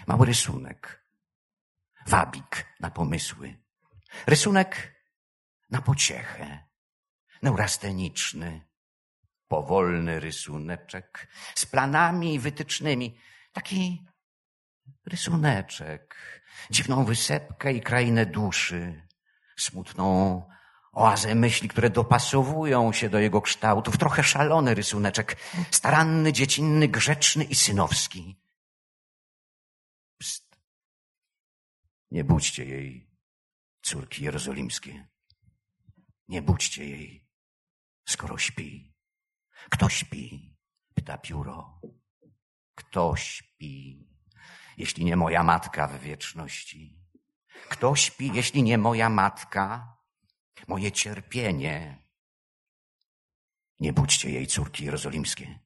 mały 0.07 0.27
rysunek. 0.27 1.09
Wabik 2.07 2.67
na 2.81 2.91
pomysły. 2.91 3.65
Rysunek 4.27 4.95
na 5.71 5.83
pociechę. 5.83 6.69
Neurasteniczny, 7.43 8.68
powolny 9.49 10.21
rysuneczek 10.21 11.29
z 11.55 11.67
planami 11.67 12.39
wytycznymi. 12.39 13.19
Taki 13.53 14.07
rysuneczek, 15.07 16.17
dziwną 16.71 17.05
wysepkę 17.05 17.73
i 17.73 17.81
krainę 17.81 18.27
duszy, 18.27 19.09
smutną 19.57 20.43
oazę 20.93 21.35
myśli, 21.35 21.69
które 21.69 21.91
dopasowują 21.91 22.93
się 22.93 23.09
do 23.09 23.19
jego 23.19 23.43
kształtów, 23.43 23.99
trochę 23.99 24.23
szalony 24.23 24.75
rysuneczek, 24.75 25.37
staranny, 25.71 26.33
dziecinny, 26.33 26.89
grzeczny 26.89 27.45
i 27.45 27.55
synowski. 27.55 28.41
Psst. 30.19 30.61
Nie 32.11 32.25
budźcie 32.25 32.65
jej, 32.65 33.11
córki 33.83 34.25
jerozolimskie. 34.25 35.09
Nie 36.29 36.43
budźcie 36.43 36.89
jej, 36.89 37.29
skoro 38.05 38.39
śpi. 38.39 38.88
Kto 39.71 39.89
śpi? 39.89 40.57
Pyta 40.95 41.19
pióro. 41.19 41.81
Kto 42.75 43.17
śpi? 43.17 44.09
Jeśli 44.77 45.05
nie 45.05 45.17
moja 45.17 45.43
matka 45.43 45.89
w 45.89 46.01
wieczności. 46.01 46.99
Kto 47.69 47.97
śpi, 47.97 48.31
jeśli 48.35 48.63
nie 48.63 48.79
moja 48.79 49.09
matka? 49.09 49.97
Moje 50.69 50.93
cierpienie. 50.93 52.07
Nie 53.81 53.93
budźcie 53.93 54.31
jej, 54.31 54.47
córki 54.47 54.85
jerozolimskie. 54.85 55.59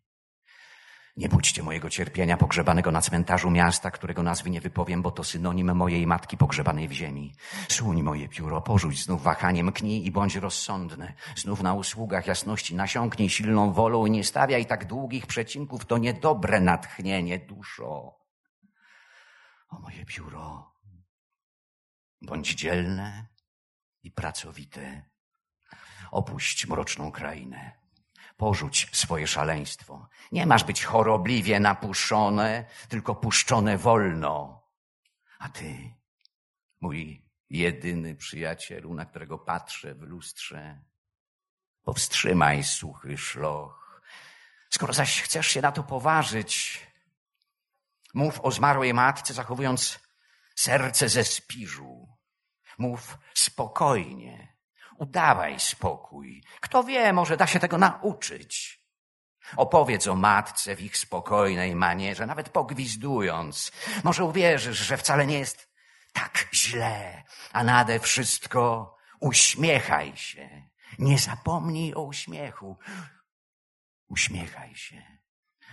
Nie 1.17 1.29
budźcie 1.29 1.63
mojego 1.63 1.91
cierpienia 1.91 2.37
pogrzebanego 2.37 2.93
na 2.93 3.01
cmentarzu 3.01 3.51
miasta, 3.51 3.91
którego 3.91 4.23
nazwy 4.23 4.51
nie 4.51 4.61
wypowiem, 4.61 5.03
bo 5.03 5.11
to 5.11 5.25
synonim 5.25 5.77
mojej 5.77 6.07
matki 6.07 6.37
pogrzebanej 6.37 6.89
w 6.89 6.93
ziemi. 6.93 7.35
Suń 7.69 8.03
moje 8.03 8.29
pióro, 8.29 8.61
porzuć 8.61 9.05
znów 9.05 9.23
wahaniem, 9.23 9.73
knij 9.73 10.07
i 10.07 10.11
bądź 10.11 10.37
rozsądny. 10.37 11.15
Znów 11.37 11.63
na 11.63 11.75
usługach 11.75 12.27
jasności 12.27 12.75
nasiąknij 12.75 13.29
silną 13.29 13.73
wolą 13.73 14.07
i 14.07 14.11
nie 14.11 14.25
stawiaj 14.25 14.67
tak 14.67 14.85
długich 14.85 15.27
przecinków, 15.27 15.85
to 15.85 15.99
niedobre 15.99 16.61
natchnienie, 16.61 17.39
duszo. 17.39 18.19
O 19.69 19.79
moje 19.81 20.05
pióro, 20.05 20.75
bądź 22.23 22.55
dzielne 22.55 23.27
i 24.03 24.11
pracowite. 24.11 25.03
Opuść 26.11 26.67
mroczną 26.67 27.13
krainę. 27.13 27.82
Porzuć 28.37 28.89
swoje 28.93 29.27
szaleństwo. 29.27 30.09
Nie 30.33 30.47
masz 30.47 30.65
być 30.65 30.85
chorobliwie 30.85 31.61
napuszczone, 31.61 32.65
tylko 32.89 33.15
puszczone 33.15 33.79
wolno. 33.79 34.63
A 35.39 35.49
ty, 35.49 35.95
mój 36.81 37.23
jedyny 37.51 38.15
przyjacielu, 38.15 38.95
na 38.95 39.05
którego 39.05 39.39
patrzę 39.39 39.95
w 39.95 40.03
lustrze, 40.03 40.81
powstrzymaj 41.83 42.65
suchy 42.65 43.19
szloch. 43.19 44.03
Skoro 44.71 44.93
zaś 44.93 45.23
chcesz 45.23 45.47
się 45.47 45.61
na 45.61 45.73
to 45.73 45.83
poważyć, 45.83 46.81
mów 48.15 48.41
o 48.41 48.51
zmarłej 48.51 48.95
matce, 48.95 49.35
zachowując 49.35 49.99
serce 50.55 51.09
ze 51.09 51.25
spiżu. 51.25 52.09
Mów 52.79 53.19
spokojnie, 53.35 54.52
Udawaj 55.03 55.61
spokój. 55.61 56.43
Kto 56.61 56.85
wie, 56.85 57.13
może 57.13 57.37
da 57.37 57.47
się 57.47 57.61
tego 57.61 57.79
nauczyć. 57.79 58.83
Opowiedz 59.57 60.07
o 60.07 60.15
matce 60.15 60.77
w 60.77 60.81
ich 60.81 60.97
spokojnej 60.97 61.75
manierze, 61.75 62.27
nawet 62.27 62.49
pogwizdując. 62.49 63.73
Może 64.05 64.25
uwierzysz, 64.25 64.79
że 64.79 64.97
wcale 64.97 65.27
nie 65.27 65.39
jest 65.39 65.69
tak 66.13 66.49
źle, 66.55 67.25
a 67.53 67.65
nade 67.65 68.01
wszystko 68.01 68.95
uśmiechaj 69.21 70.17
się. 70.17 70.63
Nie 70.99 71.19
zapomnij 71.19 71.95
o 71.95 72.03
uśmiechu. 72.03 72.79
Uśmiechaj 74.09 74.75
się, 74.75 75.03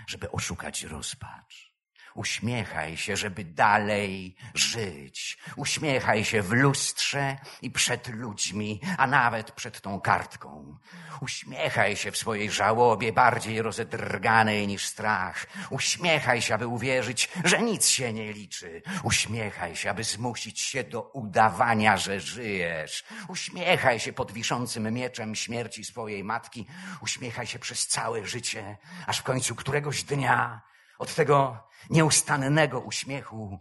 żeby 0.08 0.32
oszukać 0.32 0.84
rozpacz. 0.84 1.69
Uśmiechaj 2.16 2.98
się, 2.98 3.18
żeby 3.18 3.44
dalej 3.44 4.36
żyć. 4.54 5.38
Uśmiechaj 5.56 6.26
się 6.26 6.42
w 6.42 6.52
lustrze 6.52 7.38
i 7.62 7.72
przed 7.72 8.08
ludźmi, 8.08 8.82
a 8.98 9.08
nawet 9.08 9.52
przed 9.52 9.82
tą 9.82 10.02
kartką. 10.02 10.78
Uśmiechaj 11.22 11.96
się 11.96 12.12
w 12.12 12.18
swojej 12.18 12.52
żałobie 12.52 13.14
bardziej 13.14 13.62
rozedrganej 13.62 14.68
niż 14.68 14.86
strach. 14.86 15.46
Uśmiechaj 15.70 16.42
się, 16.42 16.56
aby 16.56 16.68
uwierzyć, 16.68 17.30
że 17.44 17.62
nic 17.62 17.88
się 17.88 18.14
nie 18.14 18.34
liczy. 18.34 18.82
Uśmiechaj 19.04 19.76
się, 19.76 19.90
aby 19.90 20.04
zmusić 20.04 20.60
się 20.60 20.84
do 20.84 21.02
udawania, 21.02 21.98
że 21.98 22.20
żyjesz. 22.20 23.04
Uśmiechaj 23.28 24.00
się 24.00 24.14
pod 24.14 24.32
wiszącym 24.32 24.94
mieczem 24.94 25.36
śmierci 25.36 25.84
swojej 25.86 26.24
matki. 26.24 26.68
Uśmiechaj 27.02 27.48
się 27.48 27.60
przez 27.60 27.88
całe 27.88 28.26
życie, 28.26 28.78
aż 29.08 29.18
w 29.20 29.24
końcu 29.24 29.56
któregoś 29.56 30.04
dnia 30.04 30.69
od 31.00 31.16
tego 31.16 31.68
nieustannego 31.90 32.80
uśmiechu 32.80 33.60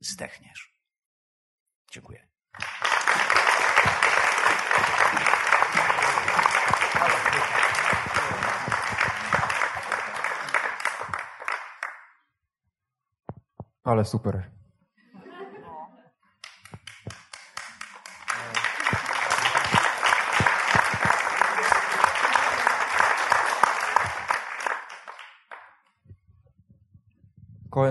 zdechniesz. 0.00 0.76
Dziękuję. 1.90 2.26
Ale 13.84 14.04
super. 14.04 14.55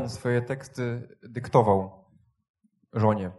Swoje 0.07 0.41
teksty 0.41 1.17
dyktował 1.23 2.05
żonie. 2.93 3.31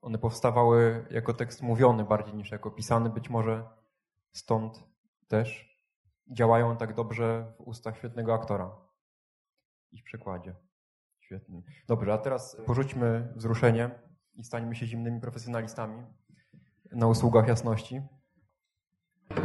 One 0.00 0.18
powstawały 0.18 1.06
jako 1.10 1.34
tekst 1.34 1.62
mówiony 1.62 2.04
bardziej 2.04 2.34
niż 2.34 2.50
jako 2.50 2.70
pisany. 2.70 3.10
Być 3.10 3.30
może 3.30 3.68
stąd 4.32 4.84
też 5.28 5.78
działają 6.32 6.76
tak 6.76 6.94
dobrze 6.94 7.52
w 7.56 7.60
ustach 7.60 7.96
świetnego 7.96 8.34
aktora 8.34 8.76
i 9.92 10.00
w 10.00 10.04
przekładzie. 10.04 10.54
Świetnym. 11.20 11.62
Dobrze, 11.88 12.12
a 12.12 12.18
teraz 12.18 12.56
porzućmy 12.66 13.32
wzruszenie 13.36 13.90
i 14.34 14.44
stańmy 14.44 14.74
się 14.74 14.86
zimnymi 14.86 15.20
profesjonalistami 15.20 16.06
na 16.92 17.06
usługach 17.06 17.48
jasności. 17.48 18.02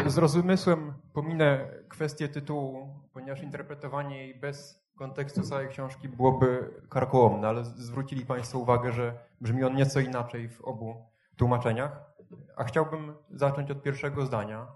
Z 0.07 0.17
rozumysłem 0.17 0.93
pominę 1.13 1.73
kwestię 1.89 2.27
tytułu, 2.27 2.99
ponieważ 3.13 3.41
interpretowanie 3.41 4.17
jej 4.17 4.39
bez 4.39 4.86
kontekstu 4.97 5.41
całej 5.41 5.69
książki 5.69 6.09
byłoby 6.09 6.73
karkołomne, 6.89 7.47
ale 7.47 7.65
zwrócili 7.65 8.25
Państwo 8.25 8.59
uwagę, 8.59 8.91
że 8.91 9.19
brzmi 9.41 9.63
on 9.63 9.75
nieco 9.75 9.99
inaczej 9.99 10.49
w 10.49 10.61
obu 10.61 11.05
tłumaczeniach. 11.35 12.13
A 12.55 12.63
chciałbym 12.63 13.15
zacząć 13.29 13.71
od 13.71 13.83
pierwszego 13.83 14.25
zdania. 14.25 14.67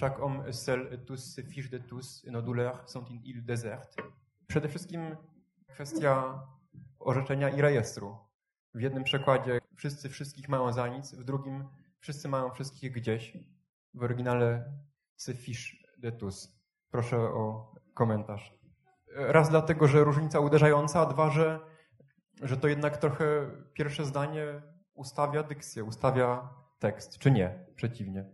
Chaque 0.00 0.20
homme 0.20 0.52
seul 0.52 0.98
tous 1.06 1.34
se 1.34 1.42
fiche 1.42 1.70
de 1.70 1.78
tous 1.78 2.24
nos 2.26 2.44
douleurs 2.44 2.90
sont 2.90 3.10
une 3.10 3.20
île 3.22 3.42
déserte. 3.42 4.02
Przede 4.46 4.68
wszystkim 4.68 5.16
kwestia 5.68 6.42
orzeczenia 6.98 7.48
i 7.48 7.60
rejestru. 7.60 8.16
W 8.74 8.80
jednym 8.80 9.04
przekładzie 9.04 9.60
wszyscy 9.76 10.08
wszystkich 10.08 10.48
mają 10.48 10.72
za 10.72 10.88
nic, 10.88 11.14
w 11.14 11.24
drugim 11.24 11.68
wszyscy 12.00 12.28
mają 12.28 12.50
wszystkich 12.50 12.92
gdzieś. 12.92 13.36
W 13.94 14.02
oryginale 14.02 14.72
se 15.16 15.34
fiche 15.34 15.76
de 15.98 16.12
tous. 16.12 16.60
Proszę 16.90 17.16
o 17.16 17.74
komentarz. 17.94 18.57
Raz 19.14 19.50
dlatego, 19.50 19.88
że 19.88 20.04
różnica 20.04 20.40
uderzająca, 20.40 21.00
a 21.00 21.06
dwa, 21.06 21.30
że, 21.30 21.60
że 22.42 22.56
to 22.56 22.68
jednak 22.68 22.96
trochę 22.96 23.50
pierwsze 23.72 24.04
zdanie 24.04 24.62
ustawia 24.94 25.42
dykcję, 25.42 25.84
ustawia 25.84 26.48
tekst, 26.78 27.18
czy 27.18 27.30
nie? 27.30 27.66
Przeciwnie. 27.76 28.24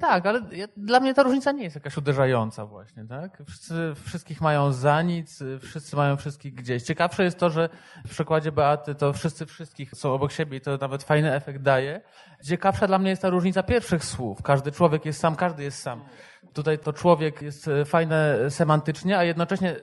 Tak, 0.00 0.26
ale 0.26 0.42
dla 0.76 1.00
mnie 1.00 1.14
ta 1.14 1.22
różnica 1.22 1.52
nie 1.52 1.64
jest 1.64 1.76
jakaś 1.76 1.96
uderzająca 1.96 2.66
właśnie, 2.66 3.04
tak? 3.06 3.42
Wszyscy, 3.46 3.92
wszystkich 4.04 4.40
mają 4.40 4.72
za 4.72 5.02
nic, 5.02 5.42
wszyscy 5.60 5.96
mają 5.96 6.16
wszystkich 6.16 6.54
gdzieś. 6.54 6.82
Ciekawsze 6.82 7.24
jest 7.24 7.38
to, 7.38 7.50
że 7.50 7.68
w 8.06 8.10
przykładzie 8.10 8.52
Beaty 8.52 8.94
to 8.94 9.12
wszyscy 9.12 9.46
wszystkich 9.46 9.94
są 9.94 10.14
obok 10.14 10.32
siebie 10.32 10.58
i 10.58 10.60
to 10.60 10.76
nawet 10.76 11.02
fajny 11.02 11.34
efekt 11.34 11.62
daje. 11.62 12.00
Ciekawsza 12.44 12.86
dla 12.86 12.98
mnie 12.98 13.10
jest 13.10 13.22
ta 13.22 13.30
różnica 13.30 13.62
pierwszych 13.62 14.04
słów. 14.04 14.42
Każdy 14.42 14.72
człowiek 14.72 15.04
jest 15.04 15.20
sam, 15.20 15.36
każdy 15.36 15.62
jest 15.62 15.82
sam. 15.82 16.04
Tutaj 16.56 16.78
to 16.78 16.92
człowiek 16.92 17.42
jest 17.42 17.70
fajne 17.84 18.50
semantycznie, 18.50 19.18
a 19.18 19.24
jednocześnie 19.24 19.76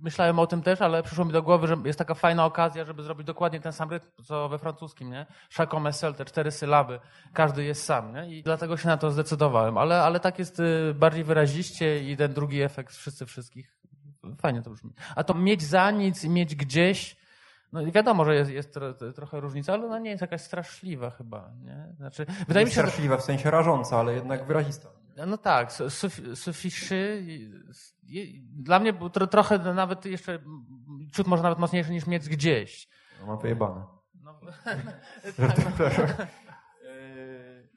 myślałem 0.00 0.38
o 0.38 0.46
tym 0.46 0.62
też, 0.62 0.80
ale 0.82 1.02
przyszło 1.02 1.24
mi 1.24 1.32
do 1.32 1.42
głowy, 1.42 1.66
że 1.66 1.76
jest 1.84 1.98
taka 1.98 2.14
fajna 2.14 2.44
okazja, 2.44 2.84
żeby 2.84 3.02
zrobić 3.02 3.26
dokładnie 3.26 3.60
ten 3.60 3.72
sam 3.72 3.90
rytm, 3.90 4.06
co 4.24 4.48
we 4.48 4.58
francuskim, 4.58 5.10
nie? 5.10 5.26
Chacun 5.52 5.86
est 5.86 6.04
te 6.16 6.24
cztery 6.24 6.50
sylaby, 6.50 7.00
każdy 7.32 7.64
jest 7.64 7.84
sam, 7.84 8.14
nie? 8.14 8.38
I 8.38 8.42
dlatego 8.42 8.76
się 8.76 8.88
na 8.88 8.96
to 8.96 9.10
zdecydowałem, 9.10 9.78
ale, 9.78 10.02
ale 10.02 10.20
tak 10.20 10.38
jest 10.38 10.60
y, 10.60 10.94
bardziej 10.94 11.24
wyraziście 11.24 12.12
i 12.12 12.16
ten 12.16 12.32
drugi 12.32 12.62
efekt 12.62 12.96
wszyscy 12.96 13.26
wszystkich. 13.26 13.78
Fajnie 14.40 14.62
to 14.62 14.70
brzmi. 14.70 14.92
A 15.16 15.24
to 15.24 15.34
mieć 15.34 15.62
za 15.62 15.90
nic 15.90 16.24
i 16.24 16.30
mieć 16.30 16.54
gdzieś, 16.54 17.16
no 17.72 17.80
wiadomo, 17.92 18.24
że 18.24 18.34
jest, 18.34 18.50
jest 18.50 18.78
trochę 19.14 19.40
różnica, 19.40 19.72
ale 19.72 19.86
ona 19.86 19.98
nie 19.98 20.10
jest 20.10 20.20
jakaś 20.20 20.40
straszliwa 20.40 21.10
chyba, 21.10 21.50
nie? 21.64 21.94
Znaczy, 21.96 22.26
wydaje 22.48 22.66
mi 22.66 22.72
się, 22.72 22.80
straszliwa 22.80 23.16
w 23.16 23.24
sensie 23.24 23.50
rażąca, 23.50 23.98
ale 23.98 24.14
jednak 24.14 24.46
wyrazista. 24.46 24.88
No 25.26 25.38
tak, 25.38 25.72
sufiszy 26.34 27.24
dla 28.52 28.78
mnie 28.78 28.92
był 28.92 29.10
trochę 29.10 29.58
nawet 29.74 30.04
jeszcze 30.04 30.38
ciut 31.12 31.26
może 31.26 31.42
nawet 31.42 31.58
mocniejszy 31.58 31.90
niż 31.90 32.06
mieć 32.06 32.28
gdzieś. 32.28 32.88
No, 33.20 33.26
mam 33.26 33.38
wyjebane. 33.38 33.84
No, 34.22 34.40
tak. 35.78 36.26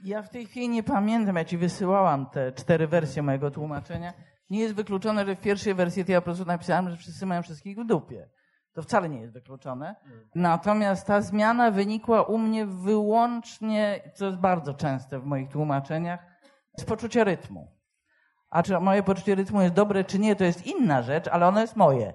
Ja 0.03 0.21
w 0.21 0.29
tej 0.29 0.45
chwili 0.45 0.69
nie 0.69 0.83
pamiętam, 0.83 1.35
ja 1.35 1.45
ci 1.45 1.57
wysyłałam 1.57 2.25
te 2.25 2.51
cztery 2.51 2.87
wersje 2.87 3.21
mojego 3.21 3.51
tłumaczenia. 3.51 4.13
Nie 4.49 4.59
jest 4.59 4.75
wykluczone, 4.75 5.25
że 5.25 5.35
w 5.35 5.39
pierwszej 5.39 5.73
wersji 5.73 6.05
to 6.05 6.11
ja 6.11 6.21
po 6.21 6.25
prostu 6.25 6.45
napisałem, 6.45 6.89
że 6.89 6.97
wszyscy 6.97 7.25
mają 7.25 7.41
wszystkich 7.41 7.77
w 7.77 7.85
dupie. 7.85 8.29
To 8.73 8.81
wcale 8.81 9.09
nie 9.09 9.21
jest 9.21 9.33
wykluczone. 9.33 9.95
Natomiast 10.35 11.07
ta 11.07 11.21
zmiana 11.21 11.71
wynikła 11.71 12.23
u 12.23 12.37
mnie 12.37 12.65
wyłącznie, 12.65 14.11
co 14.13 14.25
jest 14.25 14.37
bardzo 14.37 14.73
częste 14.73 15.19
w 15.19 15.25
moich 15.25 15.49
tłumaczeniach, 15.49 16.30
z 16.79 16.83
poczucia 16.85 17.23
rytmu. 17.23 17.77
A 18.49 18.63
czy 18.63 18.79
moje 18.79 19.03
poczucie 19.03 19.35
rytmu 19.35 19.61
jest 19.61 19.73
dobre, 19.73 20.03
czy 20.03 20.19
nie, 20.19 20.35
to 20.35 20.43
jest 20.43 20.65
inna 20.65 21.01
rzecz, 21.01 21.27
ale 21.27 21.47
ono 21.47 21.61
jest 21.61 21.75
moje. 21.75 22.13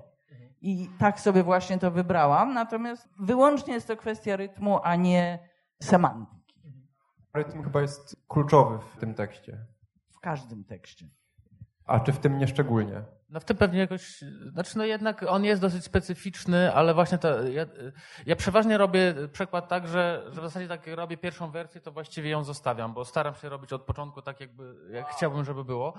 I 0.61 0.91
tak 0.99 1.21
sobie 1.21 1.43
właśnie 1.43 1.79
to 1.79 1.91
wybrałam. 1.91 2.55
Natomiast 2.55 3.09
wyłącznie 3.21 3.75
jest 3.75 3.89
to 3.89 3.97
kwestia 3.97 4.37
rytmu, 4.37 4.81
a 4.83 4.97
nie 4.97 5.49
semantyki. 5.83 6.63
Rytm 7.35 7.63
chyba 7.63 7.81
jest 7.83 8.17
kluczowy 8.29 8.79
w 8.95 9.01
tym 9.01 9.15
tekście. 9.15 9.67
W 10.11 10.21
każdym 10.21 10.65
tekście. 10.65 11.07
A 11.87 12.01
czy 12.01 12.13
w 12.13 12.19
tym 12.19 12.39
nie 12.39 12.49
szczególnie? 12.49 13.03
No 13.31 13.41
w 13.41 13.45
tym 13.45 13.57
pewnie 13.57 13.79
jakoś, 13.79 14.25
znaczy 14.53 14.79
no 14.79 14.85
jednak 14.85 15.25
on 15.29 15.45
jest 15.45 15.61
dosyć 15.61 15.85
specyficzny, 15.85 16.75
ale 16.75 16.95
właśnie 16.95 17.19
to, 17.19 17.43
ja, 17.43 17.67
ja 18.27 18.37
przeważnie 18.37 18.79
robię 18.79 19.15
przekład 19.33 19.69
tak, 19.69 19.89
że, 19.89 20.23
że 20.27 20.41
w 20.41 20.45
zasadzie 20.45 20.69
tak 20.69 20.87
jak 20.87 20.97
robię 20.97 21.17
pierwszą 21.17 21.51
wersję, 21.51 21.81
to 21.81 21.93
właściwie 21.93 22.31
ją 22.31 22.45
zostawiam, 22.45 22.95
bo 22.95 23.05
staram 23.05 23.35
się 23.35 23.49
robić 23.49 23.73
od 23.73 23.83
początku 23.83 24.23
tak 24.23 24.41
jakby, 24.41 24.75
jak 24.91 25.09
chciałbym, 25.09 25.45
żeby 25.45 25.65
było. 25.65 25.95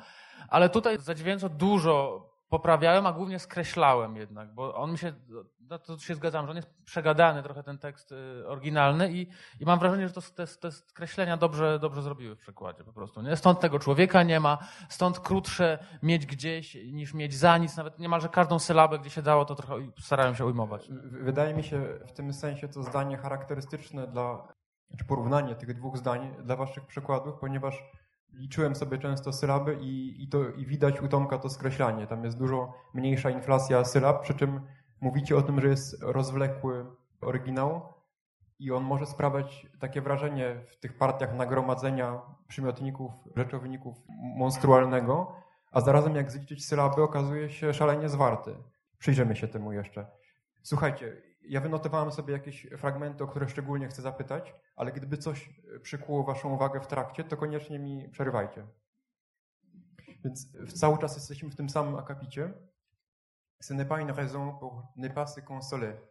Ale 0.50 0.70
tutaj 0.70 0.98
zadźwięczo 1.00 1.50
dużo 1.50 2.30
poprawiałem, 2.50 3.06
a 3.06 3.14
głównie 3.14 3.40
skreślałem 3.40 4.16
jednak, 4.16 4.54
bo 4.54 4.76
on 4.76 4.92
mi 4.92 4.98
się, 4.98 5.14
no 5.60 5.80
to 5.80 5.98
się 5.98 6.16
zgadzam, 6.16 6.46
że 6.46 6.52
on 6.52 6.56
jest 6.56 6.70
przegadany 6.84 7.44
trochę 7.44 7.64
ten 7.64 7.78
tekst 7.78 8.12
y, 8.12 8.48
oryginalny 8.48 9.12
i, 9.12 9.28
i 9.60 9.66
mam 9.66 9.80
wrażenie, 9.80 10.08
że 10.08 10.14
to, 10.14 10.22
te, 10.22 10.48
te 10.48 10.72
skreślenia 10.72 11.38
dobrze, 11.38 11.80
dobrze 11.80 12.02
zrobiły 12.02 12.36
w 12.36 12.40
przekładzie 12.40 12.84
po 12.84 12.94
prostu. 12.94 13.22
Nie? 13.22 13.36
Stąd 13.36 13.60
tego 13.60 13.80
człowieka 13.80 14.24
nie 14.24 14.40
ma, 14.40 14.58
stąd 14.90 15.20
krótsze 15.20 15.80
mieć 16.04 16.26
gdzieś 16.26 16.76
niż 16.76 17.14
mieć 17.14 17.36
za 17.36 17.58
nic, 17.58 17.78
nawet 17.78 18.00
niemalże 18.00 18.30
każdą 18.30 18.60
sylabę, 18.60 19.00
gdzie 19.00 19.10
się 19.10 19.22
dało, 19.22 19.46
to 19.46 19.56
trochę 19.56 19.88
starałem 20.00 20.36
się 20.36 20.46
ujmować. 20.46 20.88
Wydaje 21.12 21.54
mi 21.54 21.64
się 21.64 22.00
w 22.08 22.12
tym 22.12 22.34
sensie 22.34 22.68
to 22.68 22.84
zdanie 22.84 23.18
charakterystyczne 23.18 24.08
dla, 24.08 24.48
czy 24.98 25.06
porównanie 25.06 25.56
tych 25.56 25.74
dwóch 25.74 25.98
zdań 25.98 26.36
dla 26.44 26.56
waszych 26.56 26.86
przykładów, 26.86 27.36
ponieważ 27.40 27.84
liczyłem 28.34 28.76
sobie 28.76 28.98
często 28.98 29.34
sylaby 29.34 29.78
i, 29.82 30.24
i, 30.24 30.28
to, 30.30 30.50
i 30.50 30.66
widać 30.66 31.02
u 31.02 31.08
Tomka 31.08 31.38
to 31.38 31.50
skreślanie. 31.50 32.08
Tam 32.08 32.24
jest 32.24 32.38
dużo 32.38 32.74
mniejsza 32.94 33.30
inflacja 33.30 33.86
sylab, 33.86 34.22
przy 34.22 34.34
czym 34.34 34.62
mówicie 35.02 35.38
o 35.38 35.42
tym, 35.42 35.62
że 35.62 35.68
jest 35.68 36.04
rozwlekły 36.04 36.86
oryginał 37.22 37.94
i 38.60 38.72
on 38.72 38.84
może 38.84 39.06
sprawiać 39.06 39.68
takie 39.80 40.02
wrażenie 40.02 40.62
w 40.68 40.76
tych 40.80 40.98
partiach 40.98 41.36
nagromadzenia 41.36 42.22
przymiotników, 42.48 43.12
rzeczowników 43.36 43.98
monstrualnego, 44.36 45.36
a 45.72 45.82
zarazem 45.82 46.16
jak 46.16 46.32
zliczyć 46.32 46.66
sylaby 46.66 47.04
okazuje 47.04 47.50
się 47.50 47.74
szalenie 47.74 48.10
zwarty. 48.10 48.56
Przyjrzymy 48.98 49.36
się 49.36 49.48
temu 49.48 49.74
jeszcze. 49.74 50.08
Słuchajcie, 50.62 51.22
ja 51.50 51.62
wynotowałem 51.62 52.12
sobie 52.12 52.34
jakieś 52.34 52.68
fragmenty, 52.78 53.24
o 53.24 53.28
które 53.28 53.50
szczególnie 53.50 53.88
chcę 53.88 54.02
zapytać, 54.02 54.56
ale 54.76 54.92
gdyby 54.92 55.18
coś 55.18 55.50
przykuło 55.82 56.24
Waszą 56.24 56.54
uwagę 56.54 56.80
w 56.80 56.88
trakcie, 56.88 57.24
to 57.24 57.38
koniecznie 57.38 57.80
mi 57.80 58.10
przerywajcie. 58.10 58.68
Więc 60.24 60.58
cały 60.80 60.98
czas 60.98 61.16
jesteśmy 61.16 61.50
w 61.50 61.56
tym 61.56 61.70
samym 61.70 61.96
akapicie. 61.96 62.54
Ce 63.60 63.74
n'est 63.74 63.88
pas 63.88 64.02
une 64.02 64.14
raison 64.14 64.60
pour 64.60 64.84
ne 64.96 65.10
pas 65.10 65.34
se 65.36 65.42
consoler. 65.54 66.02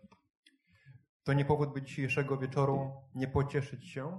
To 1.25 1.33
nie 1.33 1.45
powód, 1.45 1.73
by 1.73 1.83
dzisiejszego 1.83 2.37
wieczoru 2.37 2.93
nie 3.15 3.29
pocieszyć 3.29 3.89
się. 3.89 4.19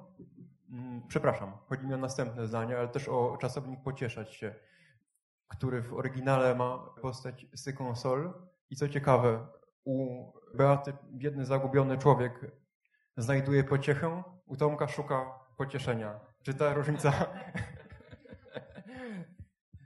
Mm, 0.69 1.08
przepraszam, 1.08 1.58
chodzi 1.65 1.86
mi 1.86 1.93
o 1.93 1.97
następne 1.97 2.47
zdanie, 2.47 2.77
ale 2.77 2.88
też 2.88 3.08
o 3.08 3.38
czasownik 3.41 3.84
pocieszać 3.84 4.34
się, 4.34 4.56
który 5.47 5.82
w 5.82 5.93
oryginale 5.93 6.56
ma 6.56 6.77
postać 7.01 7.45
se 7.56 7.73
console. 7.84 8.34
I 8.69 8.75
co 8.75 8.89
ciekawe, 8.89 9.47
u 9.88 10.26
Beaty 10.54 10.93
biedny, 11.12 11.45
zagubiony 11.45 11.97
człowiek 11.97 12.52
znajduje 13.17 13.63
pociechę, 13.63 14.23
u 14.45 14.56
Tomka 14.56 14.88
szuka 14.88 15.39
pocieszenia. 15.58 16.19
Czy 16.43 16.54
ta 16.54 16.73
różnica... 16.73 17.12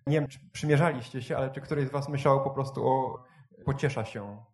Nie 0.08 0.20
wiem, 0.20 0.28
czy 0.28 0.40
przymierzaliście 0.52 1.22
się, 1.22 1.38
ale 1.38 1.52
czy 1.52 1.62
któryś 1.62 1.88
z 1.88 1.92
was 1.92 2.10
myślał 2.10 2.44
po 2.44 2.50
prostu 2.50 2.88
o 2.88 3.24
pociesza 3.66 4.06
się? 4.06 4.46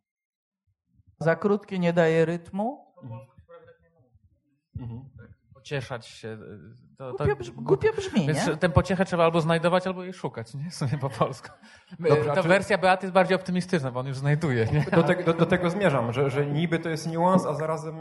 Za 1.19 1.35
krótkie 1.35 1.79
nie 1.79 1.93
daje 1.93 2.25
rytmu. 2.25 2.93
Mhm. 3.03 3.21
Mhm. 4.79 5.16
Pocieszać 5.67 6.07
się. 6.07 6.37
To, 6.97 7.13
to, 7.13 7.25
głupio, 7.25 7.51
głupio 7.55 7.93
brzmi, 7.93 8.27
Więc 8.27 8.47
nie? 8.47 8.57
tę 8.57 8.69
pociechę 8.69 9.05
trzeba 9.05 9.23
albo 9.23 9.41
znajdować, 9.41 9.87
albo 9.87 10.03
jej 10.03 10.13
szukać, 10.13 10.53
nie? 10.53 10.69
W 10.69 10.75
sumie 10.75 10.97
po 11.01 11.09
polsku. 11.09 11.49
Dobrze, 11.99 12.31
Ta 12.35 12.41
czy... 12.41 12.47
wersja 12.47 12.77
Beaty 12.77 13.05
jest 13.05 13.13
bardziej 13.13 13.35
optymistyczna, 13.35 13.91
bo 13.91 13.99
on 13.99 14.07
już 14.07 14.17
znajduje, 14.17 14.65
nie? 14.65 14.85
Do, 14.91 15.03
te, 15.03 15.23
do, 15.23 15.33
do 15.33 15.45
tego 15.45 15.69
zmierzam, 15.69 16.13
że, 16.13 16.29
że 16.29 16.45
niby 16.45 16.79
to 16.79 16.89
jest 16.89 17.07
niuans, 17.07 17.45
a 17.45 17.53
zarazem 17.53 17.95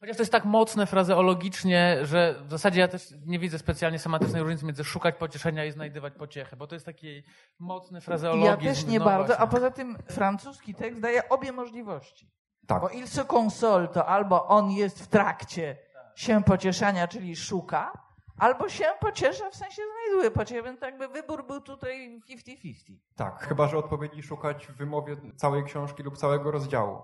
Chociaż 0.00 0.16
to 0.16 0.22
jest 0.22 0.32
tak 0.32 0.44
mocne 0.44 0.86
frazeologicznie, 0.86 1.98
że 2.02 2.34
w 2.46 2.50
zasadzie 2.50 2.80
ja 2.80 2.88
też 2.88 3.14
nie 3.26 3.38
widzę 3.38 3.58
specjalnie 3.58 3.98
semantycznej 3.98 4.42
różnicy 4.42 4.66
między 4.66 4.84
szukać 4.84 5.14
pocieszenia 5.14 5.64
i 5.64 5.72
znajdywać 5.72 6.14
pociechę, 6.14 6.56
bo 6.56 6.66
to 6.66 6.74
jest 6.74 6.86
taki 6.86 7.22
mocny 7.58 8.00
frazeologizm. 8.00 8.68
Ja 8.68 8.74
też 8.74 8.86
nie 8.86 8.98
no 8.98 9.04
bardzo, 9.04 9.26
właśnie. 9.26 9.44
a 9.44 9.46
poza 9.46 9.70
tym 9.70 9.96
francuski 10.10 10.74
tekst 10.74 11.00
daje 11.00 11.28
obie 11.28 11.52
możliwości. 11.52 12.30
Tak. 12.66 12.80
Bo 12.80 12.88
il 12.88 13.08
se 13.08 13.24
console 13.24 13.88
to 13.88 14.06
albo 14.06 14.46
on 14.46 14.70
jest 14.70 15.02
w 15.02 15.06
trakcie 15.06 15.76
się 16.18 16.42
pocieszania, 16.42 17.08
czyli 17.08 17.36
szuka, 17.36 17.92
albo 18.38 18.68
się 18.68 18.84
pociesza, 19.00 19.50
w 19.50 19.54
sensie 19.54 19.82
znajduje 19.92 20.30
pociechę, 20.30 20.62
więc 20.62 20.80
jakby 20.80 21.08
wybór 21.08 21.46
był 21.46 21.60
tutaj 21.60 22.20
50-50. 22.28 22.74
Tak, 23.16 23.46
chyba 23.48 23.68
że 23.68 23.78
odpowiedzi 23.78 24.22
szukać 24.22 24.66
w 24.66 24.76
wymowie 24.76 25.16
całej 25.36 25.64
książki 25.64 26.02
lub 26.02 26.16
całego 26.18 26.50
rozdziału. 26.50 27.02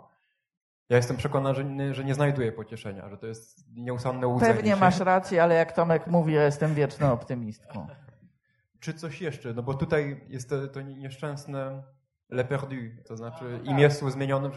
Ja 0.89 0.97
jestem 0.97 1.17
przekonany, 1.17 1.55
że 1.55 1.65
nie, 1.65 1.95
że 1.95 2.05
nie 2.05 2.15
znajduję 2.15 2.53
pocieszenia, 2.53 3.09
że 3.09 3.19
to 3.19 3.27
jest 3.27 3.65
nieustanne 3.77 4.27
łudzenie 4.27 4.55
Pewnie 4.55 4.71
się. 4.71 4.77
masz 4.77 5.01
rację, 5.01 5.43
ale 5.43 5.55
jak 5.55 5.73
Tomek 5.73 6.07
mówi, 6.07 6.33
ja 6.33 6.45
jestem 6.45 6.75
wieczną 6.75 7.13
optymistką. 7.13 7.87
Czy 8.81 8.95
coś 8.95 9.21
jeszcze? 9.21 9.55
No 9.55 9.63
bo 9.63 9.75
tutaj 9.75 10.27
jest 10.29 10.49
to, 10.49 10.69
to 10.69 10.83
nieszczęsne 10.83 11.83
le 12.29 12.45
perdu, 12.45 12.77
to 13.07 13.17
znaczy 13.17 13.61
imię 13.65 13.91
zmienione 13.91 14.51
w, 14.51 14.55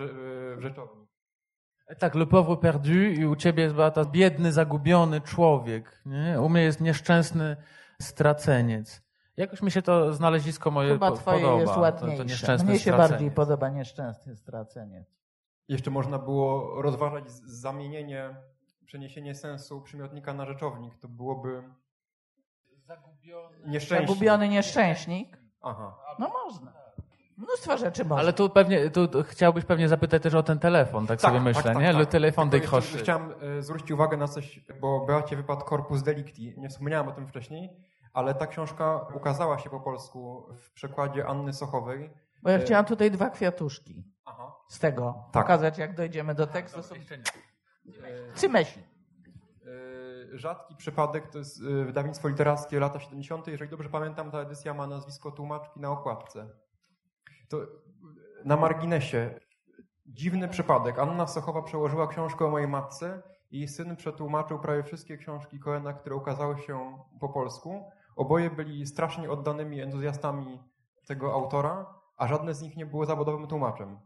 w 0.58 0.62
rzeczownik. 0.62 1.07
Tak, 2.00 2.15
le 2.15 2.26
pauvre 2.26 2.58
perdu 2.58 2.93
i 2.93 3.26
u 3.26 3.36
ciebie 3.36 3.63
jest 3.63 3.76
ta 3.95 4.06
biedny, 4.06 4.52
zagubiony 4.52 5.21
człowiek. 5.21 6.02
Nie? 6.06 6.41
U 6.41 6.50
mnie 6.50 6.62
jest 6.62 6.82
nieszczęsny 6.82 7.58
straceniec. 8.02 9.02
Jakoś 9.38 9.62
mi 9.62 9.71
się 9.71 9.82
to 9.82 10.13
znalezisko 10.13 10.71
moje 10.71 10.89
Chyba 10.93 11.12
twoje 11.12 11.41
podoba. 11.41 11.62
jest 11.62 11.78
ładniejsze. 11.78 12.47
To, 12.47 12.58
to 12.58 12.63
Mnie 12.63 12.73
się 12.73 12.80
straceniec. 12.80 13.10
bardziej 13.10 13.32
podoba 13.32 13.69
nieszczęsny 13.69 14.36
straceniec. 14.36 15.08
Jeszcze 15.67 15.91
można 15.91 16.19
było 16.19 16.82
rozważać 16.82 17.32
zamienienie, 17.45 18.36
przeniesienie 18.86 19.36
sensu 19.36 19.82
przymiotnika 19.82 20.34
na 20.34 20.45
rzeczownik. 20.45 20.97
To 20.97 21.08
byłoby 21.08 21.63
Zagubiony 22.88 23.58
nieszczęśnik. 23.67 24.10
Zagubiony 24.10 24.50
nieszczęśnik? 24.50 25.38
Aha. 25.62 25.95
No 26.19 26.30
można. 26.45 26.73
Mnóstwo 27.38 27.78
rzeczy 27.78 28.06
można. 28.06 28.21
Ale 28.21 28.34
tu 28.34 28.50
pewnie, 28.50 28.89
tu 28.89 29.23
chciałbyś 29.23 29.65
pewnie 29.65 29.89
zapytać 29.89 30.23
też 30.23 30.34
o 30.34 30.43
ten 30.43 30.60
telefon, 30.60 31.08
tak, 31.08 31.21
tak 31.21 31.32
sobie 31.32 31.43
myślę, 31.43 31.63
tak, 31.63 31.78
nie? 31.78 31.88
Tak, 31.88 31.95
Le 31.95 32.06
telefon 32.06 32.50
de 32.50 32.60
Croche. 32.60 32.97
Chciałem 32.97 33.34
e, 33.58 33.62
zwrócić 33.62 33.91
uwagę 33.91 34.17
na 34.17 34.28
coś, 34.28 34.60
bo 34.82 35.06
Beacie 35.06 35.36
wypadł 35.36 35.65
Corpus 35.69 36.04
Delicti. 36.04 36.54
Nie 36.58 36.69
wspomniałem 36.69 37.08
o 37.08 37.12
tym 37.12 37.28
wcześniej, 37.28 37.69
ale 38.13 38.36
ta 38.36 38.47
książka 38.47 39.08
ukazała 39.15 39.60
się 39.60 39.69
po 39.69 39.80
polsku 39.80 40.47
w 40.58 40.71
przekładzie 40.71 41.28
Anny 41.28 41.54
Sochowej. 41.54 42.10
Bo 42.43 42.50
ja 42.50 42.58
e, 42.58 42.60
chciałam 42.60 42.86
tutaj 42.86 43.12
dwa 43.12 43.30
kwiatuszki 43.30 44.04
Aha. 44.26 44.56
z 44.69 44.80
tego 44.80 45.30
tak. 45.32 45.43
pokazać, 45.43 45.78
jak 45.78 45.95
dojdziemy 45.95 46.36
do 46.36 46.47
tekstu. 46.47 46.80
Trzy 48.36 48.50
myśli. 48.50 48.84
E, 50.34 50.38
rzadki 50.38 50.76
przypadek 50.76 51.28
to 51.28 51.38
jest 51.38 51.63
wydawnictwo 51.63 52.28
literackie 52.28 52.80
lata 52.80 53.00
70. 53.00 53.47
Jeżeli 53.47 53.71
dobrze 53.71 53.89
pamiętam, 53.89 54.32
ta 54.32 54.39
edycja 54.39 54.73
ma 54.73 54.88
nazwisko 54.88 55.32
tłumaczki 55.32 55.80
na 55.80 55.91
okładce. 55.91 56.50
To 57.48 57.58
na 58.46 58.58
marginesie, 58.58 59.40
dziwny 60.06 60.48
przypadek. 60.48 61.00
Anna 61.00 61.28
Sochowa 61.28 61.62
przełożyła 61.62 62.08
książkę 62.08 62.46
o 62.46 62.50
mojej 62.50 62.68
matce 62.68 63.22
i 63.52 63.58
jej 63.60 63.68
syn 63.68 63.96
przetłumaczył 63.96 64.60
prawie 64.60 64.84
wszystkie 64.84 65.18
książki 65.18 65.60
Coena, 65.60 65.94
które 65.94 66.16
ukazały 66.16 66.58
się 66.58 66.98
po 67.20 67.30
polsku. 67.30 67.92
Oboje 68.16 68.50
byli 68.50 68.86
strasznie 68.86 69.32
oddanymi 69.32 69.82
entuzjastami 69.82 70.60
tego 71.06 71.34
autora, 71.34 71.94
a 72.18 72.28
żadne 72.28 72.54
z 72.54 72.62
nich 72.62 72.78
nie 72.78 72.86
było 72.86 73.06
zawodowym 73.06 73.48
tłumaczem. 73.48 74.00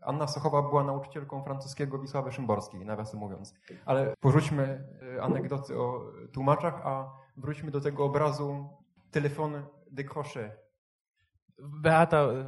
Anna 0.00 0.26
Sochowa 0.26 0.62
była 0.62 0.84
nauczycielką 0.84 1.44
francuskiego 1.44 1.98
Wisławy 1.98 2.32
Szymborskiej, 2.32 2.84
nawiasem 2.84 3.20
mówiąc. 3.20 3.54
Ale 3.84 4.14
porzućmy 4.20 4.84
e, 5.16 5.22
anegdoty 5.22 5.80
o 5.80 6.12
tłumaczach, 6.32 6.80
a 6.84 7.12
wróćmy 7.36 7.70
do 7.70 7.80
tego 7.80 8.04
obrazu 8.04 8.68
telefon 9.10 9.62
décroché. 9.92 10.61
Beata 11.62 12.16
e, 12.18 12.44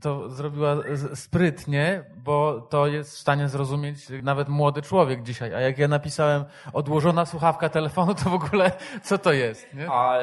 to 0.00 0.28
zrobiła 0.30 0.76
sprytnie, 1.14 2.04
bo 2.16 2.60
to 2.60 2.86
jest 2.86 3.14
w 3.14 3.18
stanie 3.18 3.48
zrozumieć 3.48 4.06
nawet 4.22 4.48
młody 4.48 4.82
człowiek 4.82 5.22
dzisiaj. 5.22 5.54
A 5.54 5.60
jak 5.60 5.78
ja 5.78 5.88
napisałem 5.88 6.44
odłożona 6.72 7.26
słuchawka 7.26 7.68
telefonu, 7.68 8.14
to 8.14 8.30
w 8.30 8.34
ogóle 8.34 8.72
co 9.02 9.18
to 9.18 9.32
jest? 9.32 9.74
Nie? 9.74 9.90
A, 9.90 10.18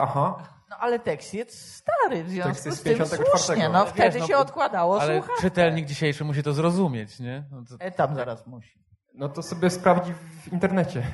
aha, 0.00 0.36
No 0.70 0.76
ale 0.76 0.98
tekst 0.98 1.34
jest 1.34 1.74
stary, 1.74 2.24
w 2.24 2.30
związku 2.30 2.52
Tekst 2.52 2.66
jest 2.66 2.78
z 2.78 2.82
tym 2.82 2.92
54. 2.92 3.38
słusznie. 3.38 3.68
No 3.68 3.84
Wiesz, 3.84 3.92
wtedy 3.94 4.18
no, 4.18 4.26
się 4.26 4.36
odkładało 4.36 5.00
Ale 5.00 5.18
słuchawkę. 5.18 5.42
czytelnik 5.42 5.86
dzisiejszy 5.86 6.24
musi 6.24 6.42
to 6.42 6.52
zrozumieć, 6.52 7.20
nie? 7.20 7.44
No 7.50 7.62
to... 7.68 7.84
E, 7.84 7.90
tam 7.90 8.14
zaraz 8.14 8.46
musi. 8.46 8.78
no 9.14 9.28
to 9.28 9.42
sobie 9.42 9.70
sprawdzi 9.70 10.12
w 10.14 10.52
internecie. 10.52 11.02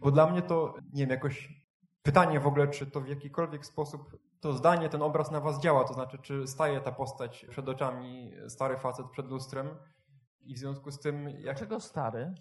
Bo 0.00 0.10
dla 0.10 0.26
mnie 0.26 0.42
to, 0.42 0.74
nie 0.92 1.02
wiem, 1.02 1.10
jakoś 1.10 1.63
pytanie 2.04 2.40
w 2.40 2.46
ogóle, 2.46 2.68
czy 2.68 2.86
to 2.86 3.00
w 3.00 3.08
jakikolwiek 3.08 3.66
sposób 3.66 4.16
to 4.40 4.52
zdanie, 4.52 4.88
ten 4.88 5.02
obraz 5.02 5.30
na 5.30 5.40
was 5.40 5.60
działa, 5.60 5.84
to 5.84 5.94
znaczy, 5.94 6.18
czy 6.18 6.46
staje 6.46 6.80
ta 6.80 6.92
postać 6.92 7.46
przed 7.50 7.68
oczami, 7.68 8.32
stary 8.48 8.76
facet 8.76 9.06
przed 9.10 9.28
lustrem 9.28 9.68
i 10.40 10.54
w 10.54 10.58
związku 10.58 10.90
z 10.90 10.98
tym, 11.00 11.28
jak... 11.28 11.42
Dlaczego 11.42 11.80
stary? 11.80 12.34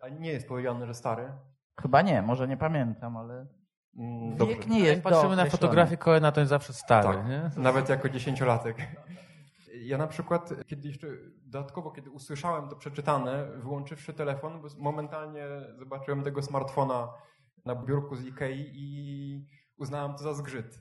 A 0.00 0.08
nie 0.08 0.30
jest 0.30 0.48
powiedziane, 0.48 0.86
że 0.86 0.94
stary. 0.94 1.32
Chyba 1.80 2.02
nie, 2.02 2.22
może 2.22 2.48
nie 2.48 2.56
pamiętam, 2.56 3.16
ale 3.16 3.46
Mm, 3.96 4.36
Dobrze. 4.36 4.54
wiek 4.54 4.66
nie 4.68 4.78
jest 4.80 4.90
Jak 4.90 5.02
patrzymy 5.02 5.36
na 5.36 5.46
fotografię 5.46 5.96
Coena, 5.96 6.32
to 6.32 6.40
jest 6.40 6.50
zawsze 6.50 6.72
stary, 6.72 7.08
Tak, 7.18 7.28
nie? 7.28 7.50
nawet 7.56 7.88
jako 7.88 8.08
dziesięciolatek. 8.08 8.76
Ja 9.80 9.98
na 9.98 10.06
przykład, 10.06 10.50
kiedy 10.66 10.88
jeszcze 10.88 11.06
dodatkowo, 11.46 11.90
kiedy 11.90 12.10
usłyszałem 12.10 12.68
to 12.68 12.76
przeczytane, 12.76 13.46
wyłączywszy 13.56 14.12
telefon, 14.12 14.60
bo 14.60 14.68
momentalnie 14.78 15.46
zobaczyłem 15.78 16.22
tego 16.22 16.42
smartfona 16.42 17.08
na 17.64 17.74
biurku 17.74 18.16
z 18.16 18.24
Ikei 18.26 18.70
i 18.74 19.48
uznałem 19.78 20.12
to 20.12 20.18
za 20.18 20.34
zgrzyt. 20.34 20.78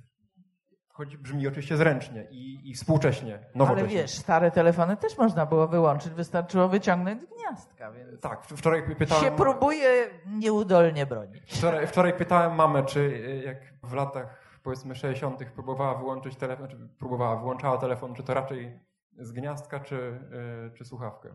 Choć 0.89 1.17
brzmi 1.17 1.48
oczywiście 1.48 1.78
zręcznie 1.78 2.28
i, 2.32 2.69
i 2.69 2.74
współcześnie, 2.74 3.34
Ale 3.36 3.50
nowocześnie. 3.56 3.88
wiesz, 4.02 4.12
stare 4.12 4.52
telefony 4.52 4.98
też 4.98 5.17
można 5.17 5.46
było 5.46 5.67
wyłączyć, 5.67 6.13
wystarczyło 6.13 6.69
wyciągnąć 6.69 7.22
gniazdka, 7.26 7.91
więc 7.91 8.22
Tak, 8.22 8.46
wczoraj 8.46 8.96
pytałem... 8.96 9.24
się 9.24 9.32
próbuje 9.32 10.10
nieudolnie 10.28 11.06
bronić. 11.06 11.43
Wczoraj, 11.58 11.88
wczoraj 11.88 12.13
pytałem 12.17 12.56
mamę, 12.56 12.84
czy 12.86 13.00
y, 13.00 13.43
jak 13.46 13.58
w 13.84 13.93
latach 13.93 14.60
powiedzmy 14.63 14.96
60. 14.96 15.46
próbowała 15.56 15.96
wyłączyć 15.96 16.36
telefon, 16.36 16.67
czy 16.67 16.78
próbowała, 17.00 17.36
wyłączała 17.36 17.78
telefon, 17.78 18.13
czy 18.13 18.24
to 18.24 18.34
raczej 18.34 18.80
z 19.17 19.32
gniazdka, 19.32 19.80
czy, 19.80 19.96
y, 19.96 20.78
czy 20.78 20.86
słuchawkę. 20.86 21.30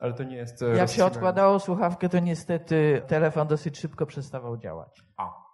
Ale 0.00 0.12
to 0.12 0.22
nie 0.22 0.36
jest. 0.36 0.62
y, 0.62 0.76
Jak 0.76 0.90
się 0.90 1.04
odkładało 1.04 1.60
słuchawkę, 1.60 2.08
to 2.08 2.18
niestety 2.18 3.02
telefon 3.06 3.48
dosyć 3.48 3.78
szybko 3.78 4.06
przestawał 4.06 4.56
działać. 4.56 5.02
A. 5.16 5.44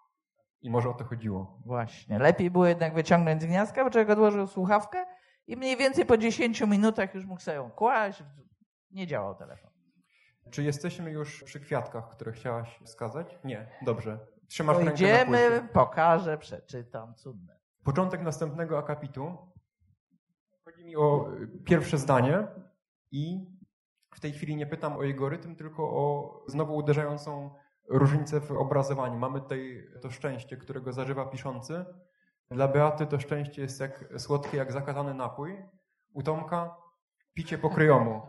I 0.63 0.71
może 0.71 0.89
o 0.91 0.95
to 0.95 1.05
chodziło. 1.05 1.59
Właśnie. 1.67 2.19
Lepiej 2.19 2.51
było 2.51 2.67
jednak 2.67 2.95
wyciągnąć 2.95 3.43
z 3.43 3.47
gniazdka, 3.47 3.85
bo 3.85 3.91
człowiek 3.91 4.11
odłożył 4.11 4.47
słuchawkę 4.47 5.05
i 5.47 5.57
mniej 5.57 5.77
więcej 5.77 6.07
po 6.07 6.17
10 6.17 6.61
minutach 6.61 7.15
już 7.15 7.27
mógł 7.27 7.41
sobie 7.41 7.57
ją 7.57 7.71
kłaść. 7.71 8.23
Nie 8.91 9.07
działał 9.07 9.35
telefon. 9.35 9.71
Czy 10.51 10.63
jesteśmy 10.63 11.11
już 11.11 11.45
przy 11.45 11.61
kwiatkach, 11.61 12.09
które 12.11 12.33
chciałaś 12.33 12.79
wskazać? 12.85 13.39
Nie. 13.45 13.69
Dobrze. 13.83 14.19
Trzymasz 14.49 14.77
rękę 14.77 14.91
na 14.91 14.97
Pójdziemy, 14.97 15.51
pulsie. 15.51 15.69
pokażę, 15.73 16.39
przeczytam. 16.39 17.15
Cudne. 17.15 17.57
Początek 17.85 18.23
następnego 18.23 18.79
akapitu. 18.79 19.37
Chodzi 20.65 20.85
mi 20.85 20.97
o 20.97 21.33
y, 21.43 21.49
pierwsze 21.65 21.99
zdanie 21.99 22.47
i 23.11 23.47
w 24.15 24.21
tej 24.21 24.33
chwili 24.33 24.57
nie 24.57 24.67
pytam 24.67 24.97
o 24.97 25.03
jego 25.03 25.29
rytm, 25.29 25.57
tylko 25.57 25.83
o 25.83 26.35
znowu 26.47 26.77
uderzającą 26.77 27.51
różnicę 27.89 28.41
w 28.41 28.51
obrazowaniu. 28.53 29.19
Mamy 29.19 29.41
tutaj 29.41 29.87
to 30.03 30.11
szczęście, 30.11 30.57
którego 30.57 30.93
zażywa 30.93 31.27
piszący. 31.27 31.85
Dla 32.51 32.69
Beaty 32.69 33.07
to 33.07 33.21
szczęście 33.21 33.63
jest 33.63 33.81
jak 33.81 34.05
słodkie, 34.17 34.57
jak 34.57 34.73
zakazany 34.73 35.15
napój. 35.15 35.57
U 36.13 36.23
Tomka 36.23 36.77
picie 37.35 37.59
pokryjomu. 37.59 38.23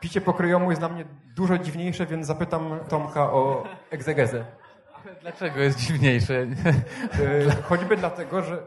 Picie 0.00 0.20
pokryjomu 0.20 0.70
jest 0.70 0.80
dla 0.80 0.88
mnie 0.88 1.04
dużo 1.36 1.58
dziwniejsze, 1.58 2.06
więc 2.06 2.26
zapytam 2.26 2.80
Tomka 2.88 3.32
o 3.32 3.64
egzegezę. 3.90 4.44
Dlaczego 5.20 5.60
jest 5.60 5.78
dziwniejsze? 5.78 6.34
E, 6.38 7.62
Choćby 7.62 7.96
dlatego, 7.96 8.42
że 8.42 8.62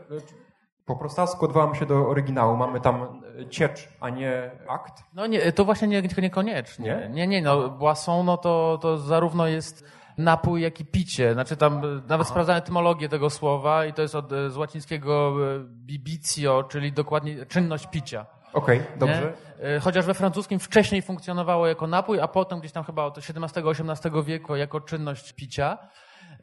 po 0.86 0.96
prostasku 0.96 1.46
odwołam 1.46 1.76
się 1.76 1.86
do 1.86 2.10
oryginału. 2.10 2.58
Mamy 2.58 2.82
tam 2.82 3.22
e, 3.42 3.50
ciecz, 3.50 3.90
a 4.00 4.10
nie 4.10 4.52
akt. 4.68 5.04
No 5.14 5.28
nie, 5.28 5.52
to 5.52 5.66
właśnie 5.66 5.88
nie, 5.88 6.04
niekoniecznie. 6.18 6.86
Nie? 6.86 7.10
Nie, 7.10 7.28
nie, 7.28 7.42
no 7.42 7.70
boisson 7.70 8.26
no 8.26 8.38
to, 8.38 8.80
to 8.82 8.98
zarówno 8.98 9.48
jest 9.48 9.86
napój, 10.18 10.62
jak 10.62 10.80
i 10.80 10.86
picie. 10.86 11.34
Znaczy 11.34 11.58
tam 11.58 11.78
e, 11.78 12.02
nawet 12.08 12.28
sprawdzałem 12.28 12.64
etymologię 12.64 13.10
tego 13.10 13.30
słowa 13.30 13.86
i 13.86 13.94
to 13.94 14.02
jest 14.02 14.16
od, 14.16 14.32
e, 14.32 14.50
z 14.50 14.58
łacińskiego 14.58 15.36
bibitio, 15.66 16.64
czyli 16.64 16.92
dokładnie 16.92 17.46
czynność 17.46 17.88
picia. 17.88 18.26
Okej, 18.54 18.84
dobrze. 18.96 19.34
Nie? 19.64 19.80
Chociaż 19.80 20.06
we 20.06 20.14
francuskim 20.14 20.60
wcześniej 20.60 21.02
funkcjonowało 21.02 21.68
jako 21.68 21.88
napój, 21.88 22.20
a 22.20 22.28
potem 22.28 22.60
gdzieś 22.60 22.72
tam 22.72 22.84
chyba 22.84 23.04
od 23.04 23.18
XVII-XVIII 23.18 24.24
wieku 24.24 24.56
jako 24.56 24.82
czynność 24.82 25.34
picia. 25.34 25.78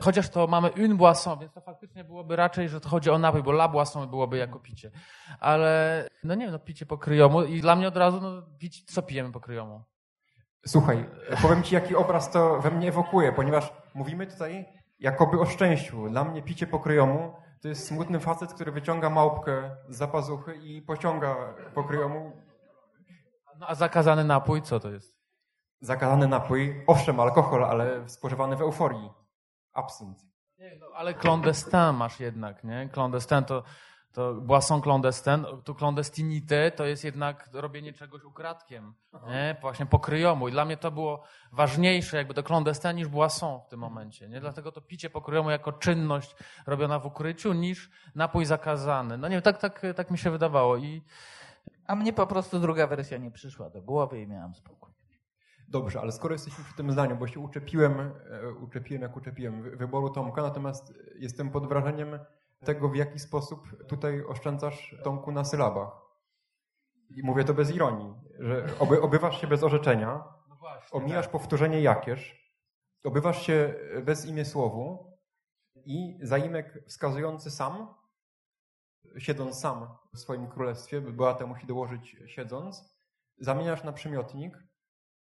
Chociaż 0.00 0.28
to 0.28 0.46
mamy 0.46 0.70
une 0.70 0.94
boisson, 0.94 1.38
więc 1.38 1.52
to 1.52 1.60
faktycznie 1.60 2.04
byłoby 2.04 2.36
raczej, 2.36 2.68
że 2.68 2.80
to 2.80 2.88
chodzi 2.88 3.10
o 3.10 3.18
napój, 3.18 3.42
bo 3.42 3.50
la 3.50 3.68
boisson 3.68 4.10
byłoby 4.10 4.36
jako 4.36 4.58
picie. 4.58 4.90
Ale 5.40 6.04
no 6.24 6.34
nie 6.34 6.44
wiem, 6.44 6.52
no 6.52 6.58
picie 6.58 6.86
po 6.86 6.98
kryjomu 6.98 7.42
i 7.42 7.60
dla 7.60 7.76
mnie 7.76 7.88
od 7.88 7.96
razu, 7.96 8.20
no 8.20 8.42
pić, 8.58 8.84
co 8.84 9.02
pijemy 9.02 9.32
po 9.32 9.40
kryjomu? 9.40 9.82
Słuchaj, 10.66 11.10
powiem 11.42 11.62
ci, 11.62 11.74
jaki 11.74 11.96
obraz 11.96 12.30
to 12.30 12.60
we 12.60 12.70
mnie 12.70 12.88
ewokuje, 12.88 13.32
ponieważ 13.32 13.72
mówimy 13.94 14.26
tutaj 14.26 14.66
jakoby 15.00 15.40
o 15.40 15.46
szczęściu. 15.46 16.08
Dla 16.08 16.24
mnie 16.24 16.42
picie 16.42 16.66
pokryjomu 16.66 17.32
to 17.62 17.68
jest 17.68 17.86
smutny 17.86 18.20
facet, 18.20 18.52
który 18.54 18.72
wyciąga 18.72 19.10
małpkę 19.10 19.76
z 19.88 19.96
zapazuchy 19.96 20.54
i 20.56 20.82
pociąga 20.82 21.36
pokryjomu 21.74 22.32
No 23.58 23.66
a 23.68 23.74
zakazany 23.74 24.24
napój, 24.24 24.62
co 24.62 24.80
to 24.80 24.90
jest? 24.90 25.20
zakazany 25.80 26.28
napój. 26.28 26.84
Owszem, 26.86 27.20
alkohol, 27.20 27.64
ale 27.64 28.08
spożywany 28.08 28.56
w 28.56 28.60
euforii. 28.60 29.10
Absynt. 29.84 30.18
Nie, 30.58 30.76
no, 30.80 30.86
ale 30.94 31.14
clandestin 31.14 31.92
masz 31.92 32.20
jednak, 32.20 32.64
nie? 32.64 32.88
Clandestin 32.92 33.44
to, 33.44 33.62
to 34.12 34.34
boisson 34.34 34.82
clandestin, 34.82 35.46
tu 35.64 35.74
clandestinité 35.74 36.70
to 36.70 36.84
jest 36.84 37.04
jednak 37.04 37.48
robienie 37.52 37.92
czegoś 37.92 38.24
ukradkiem, 38.24 38.94
nie? 39.26 39.56
Właśnie 39.60 39.86
pokryjomu. 39.86 40.48
I 40.48 40.52
dla 40.52 40.64
mnie 40.64 40.76
to 40.76 40.90
było 40.90 41.22
ważniejsze 41.52 42.16
jakby 42.16 42.34
to 42.34 42.42
clandestin 42.42 42.96
niż 42.96 43.08
boisson 43.08 43.60
w 43.60 43.66
tym 43.66 43.80
momencie, 43.80 44.28
nie? 44.28 44.40
Dlatego 44.40 44.72
to 44.72 44.80
picie 44.80 45.10
pokryjomu 45.10 45.50
jako 45.50 45.72
czynność 45.72 46.36
robiona 46.66 46.98
w 46.98 47.06
ukryciu 47.06 47.52
niż 47.52 47.90
napój 48.14 48.44
zakazany. 48.44 49.18
No 49.18 49.28
nie 49.28 49.34
wiem, 49.36 49.42
tak, 49.42 49.58
tak, 49.58 49.82
tak 49.96 50.10
mi 50.10 50.18
się 50.18 50.30
wydawało 50.30 50.76
i 50.76 51.02
A 51.86 51.94
mnie 51.96 52.12
po 52.12 52.26
prostu 52.26 52.60
druga 52.60 52.86
wersja 52.86 53.18
nie 53.18 53.30
przyszła 53.30 53.70
do 53.70 53.82
głowy 53.82 54.20
i 54.20 54.26
miałem 54.26 54.54
spokój. 54.54 54.89
Dobrze, 55.70 56.00
ale 56.00 56.12
skoro 56.12 56.34
jesteśmy 56.34 56.64
przy 56.64 56.74
tym 56.74 56.92
zdaniu, 56.92 57.16
bo 57.16 57.26
się 57.26 57.40
uczepiłem, 57.40 58.00
e, 58.00 58.52
uczepiłem 58.52 59.02
jak 59.02 59.16
uczepiłem 59.16 59.62
wy- 59.62 59.76
wyboru 59.76 60.10
Tomka, 60.10 60.42
natomiast 60.42 60.94
jestem 61.18 61.50
pod 61.50 61.68
wrażeniem 61.68 62.18
tego, 62.64 62.88
w 62.88 62.96
jaki 62.96 63.18
sposób 63.18 63.86
tutaj 63.88 64.24
oszczędzasz 64.24 64.96
Tomku 65.04 65.32
na 65.32 65.44
sylabach. 65.44 65.88
I 67.16 67.22
mówię 67.22 67.44
to 67.44 67.54
bez 67.54 67.74
ironii, 67.74 68.14
że 68.38 68.66
oby, 68.78 69.02
obywasz 69.02 69.40
się 69.40 69.46
bez 69.46 69.62
orzeczenia, 69.62 70.24
omijasz 70.92 71.28
powtórzenie 71.28 71.80
jakież, 71.80 72.50
obywasz 73.04 73.42
się 73.46 73.74
bez 74.04 74.26
imię 74.26 74.44
słowu 74.44 75.12
i 75.76 76.18
zaimek 76.22 76.84
wskazujący 76.88 77.50
sam, 77.50 77.94
siedząc 79.18 79.60
sam 79.60 79.88
w 80.14 80.18
swoim 80.18 80.48
królestwie, 80.48 81.00
bo 81.00 81.12
Beata 81.12 81.46
musi 81.46 81.66
dołożyć 81.66 82.16
siedząc, 82.26 82.94
zamieniasz 83.38 83.84
na 83.84 83.92
przymiotnik, 83.92 84.69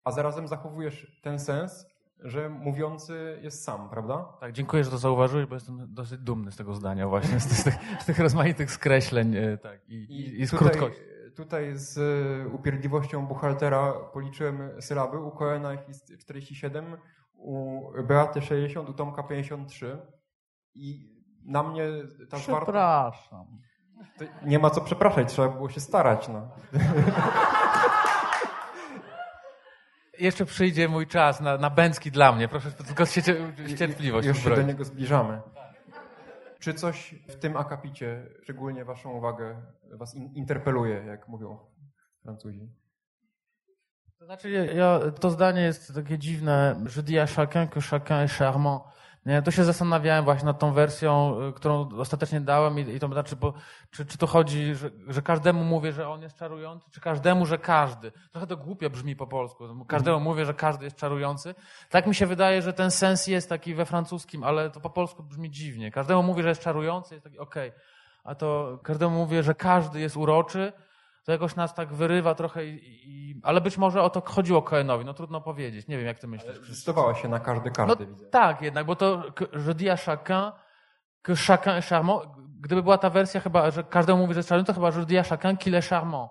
a 0.04 0.10
zarazem 0.10 0.48
zachowujesz 0.48 1.20
ten 1.22 1.38
sens, 1.38 1.86
że 2.22 2.48
mówiący 2.48 3.38
jest 3.42 3.64
sam, 3.64 3.90
prawda? 3.90 4.24
tak, 4.40 4.52
dziękuję, 4.52 4.84
że 4.84 4.90
to 4.90 4.98
zauważyłeś, 4.98 5.46
bo 5.46 5.54
jestem 5.54 5.94
dosyć 5.94 6.20
dumny 6.20 6.52
z 6.52 6.56
tego 6.56 6.74
zdania 6.74 7.08
właśnie, 7.08 7.40
z, 7.40 7.58
z, 7.58 7.64
tych, 7.64 7.74
z 8.00 8.04
tych 8.04 8.18
rozmaitych 8.18 8.70
skreśleń 8.70 9.36
e, 9.36 9.58
tak, 9.58 9.88
i, 9.88 9.94
i, 9.94 10.40
i 10.40 10.46
z 10.46 10.50
tutaj, 10.50 10.68
krótkości. 10.70 11.02
tutaj 11.36 11.76
z 11.76 11.98
e, 11.98 12.48
upierdliwością 12.48 13.26
buchaltera 13.26 13.92
policzyłem 13.92 14.70
sylaby. 14.80 15.18
U 15.18 15.30
Koena 15.30 15.74
ich 15.74 15.88
jest 15.88 16.12
47, 16.18 16.96
u 17.34 17.82
Beaty 18.02 18.42
60, 18.42 18.88
u 18.88 18.92
Tomka 18.92 19.22
53. 19.22 19.98
I 20.74 21.10
na 21.44 21.62
mnie 21.62 21.88
ta. 22.30 22.36
Przepraszam. 22.36 23.46
To 24.18 24.24
nie 24.46 24.58
ma 24.58 24.70
co 24.70 24.80
przepraszać, 24.80 25.28
trzeba 25.28 25.48
było 25.48 25.68
się 25.68 25.80
starać. 25.80 26.28
No. 26.28 26.48
Jeszcze 30.20 30.46
przyjdzie 30.46 30.88
mój 30.88 31.06
czas 31.06 31.40
na, 31.40 31.58
na 31.58 31.70
bęcki 31.70 32.10
dla 32.10 32.32
mnie. 32.32 32.48
Proszę 32.48 32.72
tylko 32.72 33.06
się, 33.06 33.22
cierpliwość 33.78 34.28
Już 34.28 34.44
się 34.44 34.50
do 34.50 34.62
niego 34.62 34.84
zbliżamy. 34.84 35.40
Czy 36.58 36.74
coś 36.74 37.14
w 37.28 37.36
tym 37.36 37.56
akapicie 37.56 38.26
szczególnie 38.42 38.84
waszą 38.84 39.10
uwagę 39.10 39.62
was 39.90 40.14
in, 40.14 40.34
interpeluje, 40.34 41.04
jak 41.04 41.28
mówią 41.28 41.58
Francuzi? 42.22 42.68
To 44.18 44.24
znaczy, 44.24 44.50
ja, 44.50 44.64
ja, 44.64 45.00
to 45.20 45.30
zdanie 45.30 45.62
jest 45.62 45.94
takie 45.94 46.18
dziwne. 46.18 46.84
Je 46.96 47.02
dis 47.02 47.18
à 47.18 47.26
chacun 47.26 47.68
que 47.68 47.80
chacun 47.80 48.16
est 48.16 48.38
charmant. 48.38 48.82
Nie, 49.26 49.42
to 49.42 49.50
się 49.50 49.64
zastanawiałem 49.64 50.24
właśnie 50.24 50.46
nad 50.46 50.58
tą 50.58 50.72
wersją, 50.72 51.40
y, 51.48 51.52
którą 51.52 51.88
ostatecznie 51.98 52.40
dałem 52.40 52.78
i, 52.78 52.94
i 52.94 53.00
to 53.00 53.08
znaczy, 53.08 53.36
bo, 53.36 53.52
czy, 53.90 54.06
czy 54.06 54.18
to 54.18 54.26
chodzi, 54.26 54.74
że, 54.74 54.90
że 55.08 55.22
każdemu 55.22 55.64
mówię, 55.64 55.92
że 55.92 56.08
on 56.08 56.22
jest 56.22 56.36
czarujący, 56.36 56.90
czy 56.90 57.00
każdemu, 57.00 57.46
że 57.46 57.58
każdy. 57.58 58.12
Trochę 58.32 58.46
to 58.46 58.56
głupio 58.56 58.90
brzmi 58.90 59.16
po 59.16 59.26
polsku. 59.26 59.84
Każdemu 59.88 60.20
mówię, 60.20 60.46
że 60.46 60.54
każdy 60.54 60.84
jest 60.84 60.96
czarujący. 60.96 61.54
Tak 61.90 62.06
mi 62.06 62.14
się 62.14 62.26
wydaje, 62.26 62.62
że 62.62 62.72
ten 62.72 62.90
sens 62.90 63.26
jest 63.26 63.48
taki 63.48 63.74
we 63.74 63.86
francuskim, 63.86 64.44
ale 64.44 64.70
to 64.70 64.80
po 64.80 64.90
polsku 64.90 65.22
brzmi 65.22 65.50
dziwnie. 65.50 65.90
Każdemu 65.90 66.22
mówię, 66.22 66.42
że 66.42 66.48
jest 66.48 66.62
czarujący, 66.62 67.14
jest 67.14 67.24
taki 67.24 67.38
okej. 67.38 67.72
A 68.24 68.34
to 68.34 68.78
każdemu 68.82 69.16
mówię, 69.16 69.42
że 69.42 69.54
każdy 69.54 70.00
jest 70.00 70.16
uroczy, 70.16 70.72
to 71.24 71.32
jakoś 71.32 71.56
nas 71.56 71.74
tak 71.74 71.92
wyrywa 71.92 72.34
trochę, 72.34 72.66
i, 72.66 72.80
i, 73.30 73.40
ale 73.42 73.60
być 73.60 73.78
może 73.78 74.02
o 74.02 74.10
to 74.10 74.20
chodziło 74.20 74.62
Cohenowi, 74.62 75.04
no 75.04 75.14
trudno 75.14 75.40
powiedzieć. 75.40 75.88
Nie 75.88 75.96
wiem, 75.98 76.06
jak 76.06 76.18
ty 76.18 76.26
myślisz. 76.28 76.52
Krzysztof. 76.52 76.66
Zdecydowała 76.76 77.14
się 77.14 77.28
na 77.28 77.40
każdy 77.40 77.68
No 77.70 77.74
każdy, 77.86 78.06
widzę. 78.06 78.26
tak, 78.26 78.62
jednak, 78.62 78.86
bo 78.86 78.96
to 78.96 79.22
je 79.68 79.74
dis 79.74 79.88
à 79.90 79.96
chacun 79.96 80.52
que 81.22 81.34
chacun 81.36 81.72
est 81.72 81.88
charmant. 81.88 82.22
Gdyby 82.60 82.82
była 82.82 82.98
ta 82.98 83.10
wersja 83.10 83.40
chyba, 83.40 83.70
że 83.70 83.84
każdemu 83.84 84.18
mówi, 84.22 84.34
że 84.34 84.38
jest 84.38 84.66
to 84.66 84.74
chyba 84.74 84.88
je 84.90 85.06
dis 85.06 85.18
à 85.18 85.22
chacun 85.24 85.56
qu'il 85.56 85.74
est 85.74 85.88
charmant. 85.90 86.30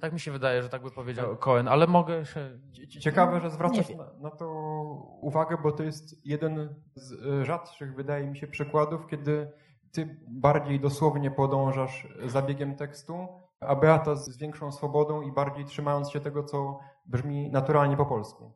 Tak 0.00 0.12
mi 0.12 0.20
się 0.20 0.32
wydaje, 0.32 0.62
że 0.62 0.68
tak 0.68 0.82
by 0.82 0.90
powiedział 0.90 1.36
Cohen, 1.36 1.68
ale 1.68 1.86
mogę 1.86 2.26
się... 2.26 2.58
Cie- 2.72 3.00
Ciekawe, 3.00 3.40
że 3.40 3.50
zwracasz 3.50 3.88
Nie 3.88 3.94
wiem. 3.96 3.98
na, 3.98 4.28
na 4.30 4.36
to 4.36 4.48
uwagę, 5.20 5.56
bo 5.62 5.72
to 5.72 5.82
jest 5.82 6.26
jeden 6.26 6.74
z 6.94 7.12
e, 7.12 7.44
rzadszych, 7.44 7.94
wydaje 7.94 8.26
mi 8.26 8.36
się, 8.38 8.46
przykładów, 8.46 9.06
kiedy 9.06 9.52
ty 9.92 10.16
bardziej 10.28 10.80
dosłownie 10.80 11.30
podążasz 11.30 12.08
zabiegiem 12.26 12.76
tekstu, 12.76 13.28
a 13.60 13.76
Beata 13.76 14.14
z 14.16 14.36
większą 14.36 14.72
swobodą 14.72 15.22
i 15.22 15.32
bardziej 15.32 15.64
trzymając 15.64 16.10
się 16.10 16.20
tego, 16.20 16.44
co 16.44 16.78
brzmi 17.06 17.50
naturalnie 17.50 17.96
po 17.96 18.06
polsku. 18.06 18.52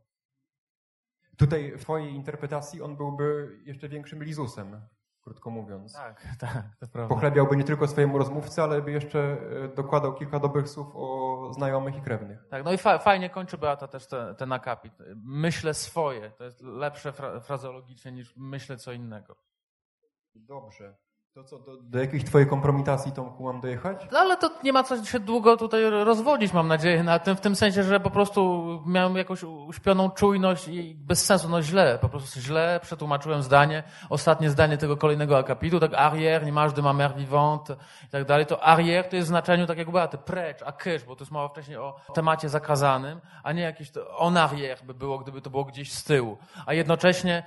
Tutaj 1.37 1.73
w 1.79 1.81
twojej 1.81 2.15
interpretacji 2.15 2.83
on 2.83 2.97
byłby 2.97 3.59
jeszcze 3.65 3.89
większym 3.89 4.23
lizusem, 4.25 4.81
krótko 5.21 5.51
mówiąc. 5.51 5.93
Tak, 5.93 6.27
tak, 6.41 6.77
to 6.81 6.89
prawda. 6.89 7.15
Pochlebiałby 7.15 7.57
nie 7.57 7.65
tylko 7.65 7.89
swojemu 7.89 8.19
rozmówcy, 8.19 8.63
ale 8.63 8.83
by 8.83 8.93
jeszcze 8.93 9.19
e, 9.65 9.69
dokładał 9.69 10.15
kilka 10.15 10.39
dobrych 10.41 10.69
słów 10.69 10.87
o 10.95 11.51
znajomych 11.53 11.97
i 11.97 12.03
krewnych. 12.03 12.47
Tak, 12.51 12.65
no 12.65 12.73
i 12.73 12.79
fa 12.79 12.99
fajnie 12.99 13.31
kończy 13.31 13.59
Beata 13.59 13.89
też 13.89 14.07
te- 14.07 14.35
ten 14.39 14.53
akapit. 14.53 14.93
Myślę 15.17 15.75
swoje, 15.75 16.31
to 16.31 16.45
jest 16.45 16.61
lepsze 16.63 17.13
fra 17.13 17.41
frazeologicznie 17.41 18.13
niż 18.13 18.35
myślę 18.37 18.77
co 18.77 18.93
innego. 18.93 19.37
Dobrze. 20.35 20.97
To 21.35 21.45
co, 21.45 21.59
do, 21.59 21.77
do 21.77 21.99
jakiejś 21.99 22.25
twojej 22.25 22.49
kompromitacji, 22.49 23.13
Tomku, 23.13 23.45
mam 23.45 23.61
dojechać? 23.61 24.07
No 24.13 24.19
ale 24.19 24.37
to 24.37 24.51
nie 24.65 24.73
ma 24.73 24.83
co 24.83 25.05
się 25.05 25.21
długo 25.21 25.57
tutaj 25.57 25.91
rozwodzić, 25.91 26.53
mam 26.53 26.69
nadzieję, 26.69 27.03
na 27.03 27.19
tym, 27.19 27.37
w 27.37 27.41
tym 27.41 27.57
sensie, 27.57 27.83
że 27.83 28.01
po 28.01 28.11
prostu 28.11 28.65
miałem 28.87 29.17
jakąś 29.17 29.43
uśpioną 29.43 30.11
czujność 30.11 30.69
i 30.69 30.95
bez 30.95 31.25
sensu, 31.25 31.49
no 31.49 31.63
źle, 31.63 31.99
po 32.01 32.09
prostu 32.09 32.41
źle 32.41 32.81
przetłumaczyłem 32.83 33.43
zdanie, 33.43 33.83
ostatnie 34.11 34.51
zdanie 34.51 34.79
tego 34.79 34.97
kolejnego 34.97 35.39
akapitu, 35.39 35.81
tak 35.81 35.93
arrière, 35.93 36.45
l'image 36.45 36.73
de 36.73 36.83
ma 36.83 37.09
vivante 37.09 37.77
i 38.05 38.11
tak 38.11 38.25
dalej, 38.25 38.47
to 38.47 38.57
arrière 38.57 39.09
to 39.09 39.17
jest 39.17 39.29
w 39.29 39.29
znaczeniu 39.29 39.67
tak 39.67 39.79
jak 39.79 39.91
Beaty, 39.91 40.19
precz, 40.19 40.63
a 40.63 40.73
kysz, 40.73 41.05
bo 41.05 41.17
to 41.17 41.23
jest 41.23 41.33
mowa 41.33 41.49
wcześniej 41.49 41.77
o 41.77 41.97
temacie 42.15 42.49
zakazanym, 42.49 43.21
a 43.43 43.53
nie 43.53 43.63
jakieś 43.63 43.91
to 43.91 44.27
en 44.29 44.35
arrière 44.35 44.85
by 44.85 44.95
było, 44.95 45.19
gdyby 45.19 45.41
to 45.41 45.51
było 45.51 45.65
gdzieś 45.65 45.93
z 45.93 46.05
tyłu, 46.05 46.39
a 46.67 46.75
jednocześnie 46.75 47.43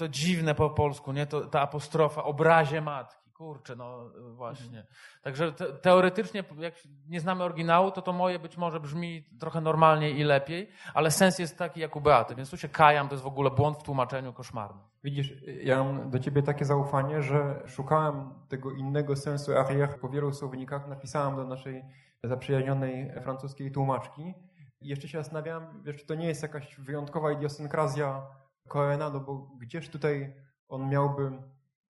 to 0.00 0.08
dziwne 0.08 0.54
po 0.54 0.70
polsku, 0.70 1.12
nie, 1.12 1.26
to, 1.26 1.40
ta 1.46 1.60
apostrofa, 1.60 2.24
obrazie 2.24 2.80
matki, 2.80 3.30
kurczę, 3.32 3.76
no 3.76 4.10
właśnie. 4.34 4.86
Także 5.22 5.52
te, 5.52 5.72
teoretycznie, 5.72 6.44
jak 6.58 6.74
nie 7.08 7.20
znamy 7.20 7.44
oryginału, 7.44 7.90
to 7.90 8.02
to 8.02 8.12
moje 8.12 8.38
być 8.38 8.56
może 8.56 8.80
brzmi 8.80 9.24
trochę 9.40 9.60
normalniej 9.60 10.18
i 10.18 10.24
lepiej, 10.24 10.68
ale 10.94 11.10
sens 11.10 11.38
jest 11.38 11.58
taki 11.58 11.80
jak 11.80 11.96
u 11.96 12.00
Beaty, 12.00 12.34
więc 12.34 12.50
tu 12.50 12.56
się 12.56 12.68
kajam, 12.68 13.08
to 13.08 13.14
jest 13.14 13.24
w 13.24 13.26
ogóle 13.26 13.50
błąd 13.50 13.78
w 13.78 13.82
tłumaczeniu 13.82 14.32
koszmarny. 14.32 14.80
Widzisz, 15.04 15.34
ja 15.62 15.84
mam 15.84 16.10
do 16.10 16.18
ciebie 16.18 16.42
takie 16.42 16.64
zaufanie, 16.64 17.22
że 17.22 17.62
szukałem 17.66 18.34
tego 18.48 18.70
innego 18.70 19.16
sensu 19.16 19.52
arrière 19.52 19.98
po 19.98 20.08
wielu 20.08 20.32
słownikach. 20.32 20.88
Napisałem 20.88 21.36
do 21.36 21.44
naszej 21.44 21.84
zaprzyjaźnionej 22.24 23.12
francuskiej 23.22 23.72
tłumaczki 23.72 24.34
i 24.80 24.88
jeszcze 24.88 25.08
się 25.08 25.18
zastanawiałem, 25.18 25.82
wiesz, 25.82 25.96
czy 25.96 26.06
to 26.06 26.14
nie 26.14 26.26
jest 26.26 26.42
jakaś 26.42 26.76
wyjątkowa 26.76 27.32
idiosynkrazja 27.32 28.22
Coena, 28.70 29.10
no 29.10 29.20
bo 29.20 29.50
gdzież 29.60 29.88
tutaj 29.88 30.34
on 30.68 30.88
miałby 30.88 31.32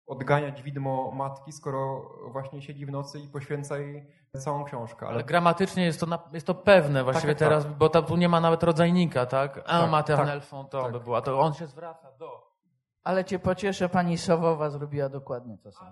odganiać 0.07 0.62
widmo 0.62 1.11
matki, 1.11 1.53
skoro 1.53 2.11
właśnie 2.33 2.62
siedzi 2.62 2.87
w 2.87 2.91
nocy 2.91 3.20
i 3.20 3.29
poświęca 3.29 3.79
jej 3.79 4.07
całą 4.39 4.64
książkę. 4.64 5.07
Ale 5.07 5.14
Ale 5.14 5.24
gramatycznie 5.24 5.85
jest 5.85 6.01
to, 6.01 6.07
na, 6.07 6.18
jest 6.33 6.47
to 6.47 6.55
pewne 6.55 7.05
właściwie 7.05 7.35
Tak, 7.35 7.39
tak, 7.39 7.49
teraz, 7.49 7.66
bo 7.79 7.89
tam, 7.89 8.05
tu 8.05 8.16
nie 8.16 8.29
ma 8.29 8.41
nawet 8.41 8.62
rodzajnika, 8.62 9.27
tak? 9.27 9.57
Un 9.57 9.62
Tak, 9.62 9.91
maternel 9.91 10.41
tak, 10.41 10.49
fonton 10.49 10.83
tak. 10.83 10.93
by 10.93 11.01
była, 11.01 11.22
to 11.22 11.41
on 11.41 11.55
się 11.55 11.66
zwraca 11.66 12.12
do. 12.18 12.47
Ale 13.05 13.24
cię 13.24 13.39
pocieszę, 13.39 13.89
pani 13.89 14.18
Sowowa 14.18 14.70
zrobiła 14.70 15.09
dokładnie 15.09 15.59
to 15.59 15.72
samo. 15.72 15.91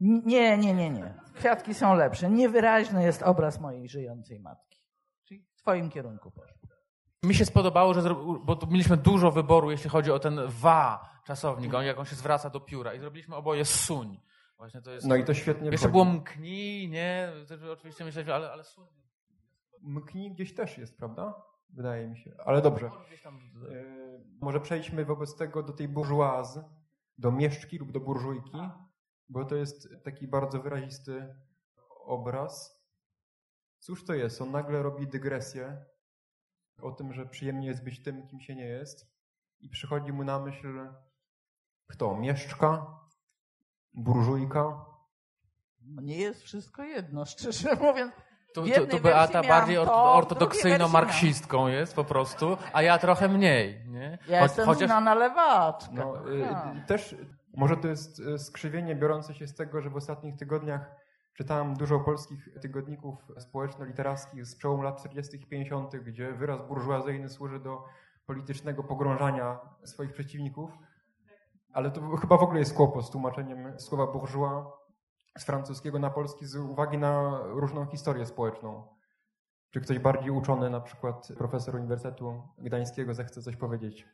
Nie, 0.00 0.58
nie, 0.58 0.74
nie, 0.74 0.90
nie. 0.90 1.14
Kwiatki 1.34 1.74
są 1.74 1.94
lepsze. 1.94 2.30
Niewyraźny 2.30 3.02
jest 3.02 3.22
obraz 3.22 3.60
mojej 3.60 3.88
żyjącej 3.88 4.40
matki. 4.40 4.78
Czyli 5.24 5.40
w 5.40 5.56
twoim 5.56 5.90
kierunku 5.90 6.30
poszło. 6.30 6.57
Mi 7.22 7.34
się 7.34 7.44
spodobało, 7.44 7.94
że 7.94 8.14
bo 8.44 8.56
tu 8.56 8.66
mieliśmy 8.66 8.96
dużo 8.96 9.30
wyboru, 9.30 9.70
jeśli 9.70 9.90
chodzi 9.90 10.10
o 10.10 10.18
ten 10.18 10.40
wa 10.46 11.10
czasownik, 11.24 11.74
on, 11.74 11.84
jak 11.84 11.98
on 11.98 12.04
się 12.04 12.16
zwraca 12.16 12.50
do 12.50 12.60
pióra 12.60 12.94
i 12.94 13.00
zrobiliśmy 13.00 13.36
oboje 13.36 13.64
suń. 13.64 14.20
Właśnie 14.56 14.82
to 14.82 14.90
jest... 14.90 15.06
no 15.06 15.16
i 15.16 15.24
to 15.24 15.34
świetnie 15.34 15.70
Jeszcze 15.70 15.88
było 15.88 16.04
mknij, 16.04 16.88
nie? 16.88 17.32
Oczywiście 17.72 18.04
myśleliśmy, 18.04 18.34
ale, 18.34 18.52
ale 18.52 18.64
suń. 18.64 18.86
Mknij 19.80 20.30
gdzieś 20.30 20.54
też 20.54 20.78
jest, 20.78 20.96
prawda? 20.98 21.42
Wydaje 21.70 22.08
mi 22.08 22.18
się. 22.18 22.34
Ale 22.44 22.62
dobrze. 22.62 22.86
E, 22.86 22.90
Może 24.40 24.60
przejdźmy 24.60 25.04
wobec 25.04 25.36
tego 25.36 25.62
do 25.62 25.72
tej 25.72 25.88
burżuazy, 25.88 26.64
do 27.18 27.32
mieszczki 27.32 27.78
lub 27.78 27.92
do 27.92 28.00
burżujki, 28.00 28.58
bo 29.28 29.44
to 29.44 29.56
jest 29.56 29.88
taki 30.04 30.28
bardzo 30.28 30.60
wyrazisty 30.60 31.34
obraz. 32.04 32.82
Cóż 33.78 34.04
to 34.04 34.14
jest? 34.14 34.42
On 34.42 34.50
nagle 34.50 34.82
robi 34.82 35.06
dygresję 35.06 35.84
o 36.82 36.92
tym, 36.92 37.12
że 37.12 37.26
przyjemnie 37.26 37.66
jest 37.68 37.84
być 37.84 38.02
tym, 38.02 38.26
kim 38.26 38.40
się 38.40 38.54
nie 38.54 38.66
jest 38.66 39.06
i 39.60 39.68
przychodzi 39.68 40.12
mu 40.12 40.24
na 40.24 40.38
myśl 40.38 40.88
kto? 41.88 42.16
Mieszczka? 42.16 42.86
Burżujka? 43.94 44.84
Nie 46.02 46.16
jest 46.18 46.42
wszystko 46.42 46.82
jedno, 46.82 47.24
szczerze 47.24 47.74
mówiąc. 47.86 48.12
Tu, 48.54 48.64
tu, 48.70 48.86
tu 48.86 49.00
Beata 49.00 49.42
bardziej 49.42 49.74
miałam 49.74 49.88
orto- 49.88 49.92
to, 49.92 50.12
w 50.12 50.16
ortodoksyjną 50.16 50.78
drugiej 50.78 50.78
wersji 50.78 50.92
marksistką 50.92 51.68
jest 51.68 51.94
po 51.94 52.04
prostu, 52.04 52.56
a 52.72 52.82
ja 52.82 52.98
trochę 52.98 53.28
mniej. 53.28 53.84
Nie? 53.86 54.18
Ja 54.28 54.40
Cho- 54.40 54.42
jestem 54.42 54.74
znana 54.74 55.14
lewaczka. 55.14 55.92
No, 55.92 56.32
y, 56.32 56.86
też 56.86 57.16
może 57.56 57.76
to 57.76 57.88
jest 57.88 58.20
y, 58.20 58.38
skrzywienie 58.38 58.96
biorące 58.96 59.34
się 59.34 59.46
z 59.46 59.54
tego, 59.54 59.80
że 59.80 59.90
w 59.90 59.96
ostatnich 59.96 60.36
tygodniach 60.36 60.90
czytałem 61.38 61.74
dużo 61.74 62.00
polskich 62.00 62.48
tygodników 62.60 63.14
społeczno-literackich 63.38 64.46
z 64.46 64.56
przełomu 64.56 64.82
lat 64.82 65.00
40. 65.00 65.36
i 65.36 65.46
50., 65.46 65.96
gdzie 65.96 66.32
wyraz 66.32 66.68
burżuazyjny 66.68 67.28
służy 67.28 67.60
do 67.60 67.84
politycznego 68.26 68.84
pogrążania 68.84 69.58
swoich 69.84 70.12
przeciwników. 70.12 70.70
Ale 71.72 71.90
to 71.90 72.16
chyba 72.16 72.36
w 72.36 72.42
ogóle 72.42 72.58
jest 72.58 72.74
kłopot 72.74 73.06
z 73.06 73.10
tłumaczeniem 73.10 73.80
słowa 73.80 74.06
bourgeois 74.06 74.66
z 75.38 75.44
francuskiego 75.44 75.98
na 75.98 76.10
polski 76.10 76.46
z 76.46 76.56
uwagi 76.56 76.98
na 76.98 77.40
różną 77.44 77.86
historię 77.86 78.26
społeczną. 78.26 78.88
Czy 79.70 79.80
ktoś 79.80 79.98
bardziej 79.98 80.30
uczony, 80.30 80.70
na 80.70 80.80
przykład 80.80 81.28
profesor 81.36 81.74
Uniwersytetu 81.74 82.42
Gdańskiego, 82.58 83.14
zechce 83.14 83.42
coś 83.42 83.56
powiedzieć? 83.56 84.06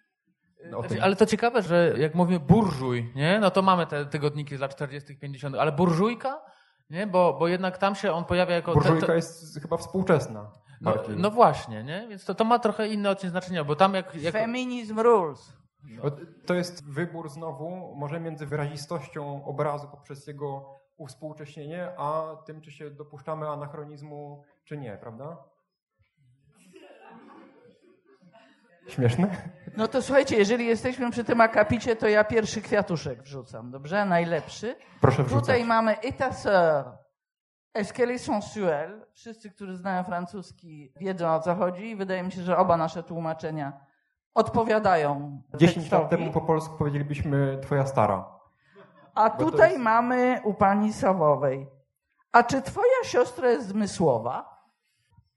o 0.77 0.83
tym? 0.83 0.99
Ale 1.03 1.16
to 1.16 1.27
ciekawe, 1.27 1.62
że 1.62 1.95
jak 1.99 2.14
mówimy 2.14 2.41
burżuj, 2.41 3.12
nie? 3.14 3.39
no 3.41 3.51
to 3.51 3.62
mamy 3.62 3.87
te 3.87 4.07
tygodniki 4.07 4.57
z 4.57 4.61
lat 4.61 4.75
40., 4.75 5.16
50., 5.16 5.57
ale 5.57 5.72
burżujka, 5.72 6.55
nie? 6.91 7.07
Bo, 7.07 7.37
bo 7.39 7.49
jednak 7.49 7.78
tam 7.78 7.95
się 7.95 8.12
on 8.12 8.24
pojawia 8.24 8.55
jako. 8.55 8.72
Burżujka 8.74 9.07
te- 9.07 9.16
jest 9.16 9.61
chyba 9.62 9.76
współczesna. 9.76 10.51
no, 10.80 10.95
no 11.16 11.30
właśnie, 11.30 11.85
nie? 11.85 12.07
Więc 12.09 12.24
to, 12.24 12.35
to 12.35 12.45
ma 12.45 12.59
trochę 12.59 12.89
inny 12.89 13.09
odcień 13.09 13.30
znaczenia, 13.30 13.64
bo 13.64 13.76
tam 13.76 13.95
jak. 13.95 14.14
jak 14.14 14.32
Feminism 14.32 15.01
rules. 15.01 15.53
O, 16.03 16.11
To 16.47 16.55
jest 16.55 16.91
wybór 16.91 17.28
znowu 17.28 17.95
może 17.97 18.20
między 18.20 18.47
wyrazistością 18.47 19.45
obrazu 19.45 19.89
poprzez 19.89 20.26
jego 20.26 20.74
uwspółcześnienie, 20.97 21.89
a 21.99 22.37
tym, 22.47 22.61
czy 22.61 22.70
się 22.70 22.91
dopuszczamy 22.91 23.49
anachronizmu, 23.49 24.43
czy 24.64 24.78
nie, 24.78 24.97
prawda? 25.01 25.37
Śmieszne? 28.89 29.51
No 29.77 29.89
to 29.89 30.03
słuchajcie, 30.03 30.37
jeżeli 30.37 30.66
jesteśmy 30.66 31.11
przy 31.11 31.25
tym 31.25 31.41
akapicie, 31.41 31.97
to 31.97 32.09
ja 32.09 32.25
pierwszy 32.25 32.62
kwiatuszek 32.62 33.22
wrzucam, 33.22 33.70
dobrze? 33.70 34.05
Najlepszy. 34.05 34.77
Proszę 35.01 35.22
wrzucać. 35.25 35.41
Tutaj 35.41 35.64
mamy 35.64 36.01
et 36.01 36.16
ta 36.16 36.31
sœur, 36.31 36.85
sensuel. 38.18 39.07
Wszyscy, 39.12 39.51
którzy 39.51 39.77
znają 39.77 40.05
francuski, 40.05 40.93
wiedzą 40.97 41.35
o 41.35 41.41
co 41.41 41.55
chodzi 41.55 41.91
i 41.91 41.97
wydaje 41.97 42.22
mi 42.22 42.33
się, 42.33 42.43
że 42.43 42.57
oba 42.57 42.77
nasze 42.77 43.03
tłumaczenia 43.03 43.72
odpowiadają 44.35 45.43
10 45.55 45.77
lat 45.77 46.03
tekstowi. 46.03 46.09
temu 46.25 46.33
po 46.33 46.41
polsku 46.41 46.77
powiedzielibyśmy 46.79 47.59
twoja 47.62 47.87
stara. 47.87 48.25
A 49.14 49.31
tutaj 49.31 49.70
jest- 49.70 49.83
mamy 49.83 50.41
u 50.45 50.55
pani 50.55 50.93
Sawowej. 50.93 51.66
A 52.33 52.43
czy 52.43 52.62
twoja 52.62 53.05
siostra 53.05 53.49
jest 53.49 53.68
zmysłowa? 53.68 54.55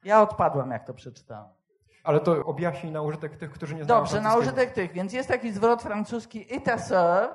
Ja 0.04 0.22
odpadłam, 0.22 0.72
jak 0.72 0.88
to 0.88 0.94
przeczytałam. 0.94 1.50
Ale 2.08 2.20
to 2.20 2.45
objaśnij 2.45 2.91
na 2.91 3.01
użytek 3.01 3.38
tych, 3.38 3.51
którzy 3.51 3.76
nie 3.76 3.84
znają 3.84 4.01
Dobrze, 4.01 4.22
na 4.22 4.36
użytek 4.36 4.74
tych. 4.74 4.91
Więc 4.91 5.14
jest 5.14 5.30
taki 5.30 5.51
zwrot 5.51 5.82
francuski 5.82 6.55
et 6.55 6.64
ta 6.64 6.76
sœur, 6.76 7.28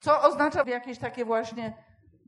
co 0.00 0.22
oznacza 0.22 0.62
jakieś 0.66 0.98
takie 0.98 1.24
właśnie, 1.24 1.76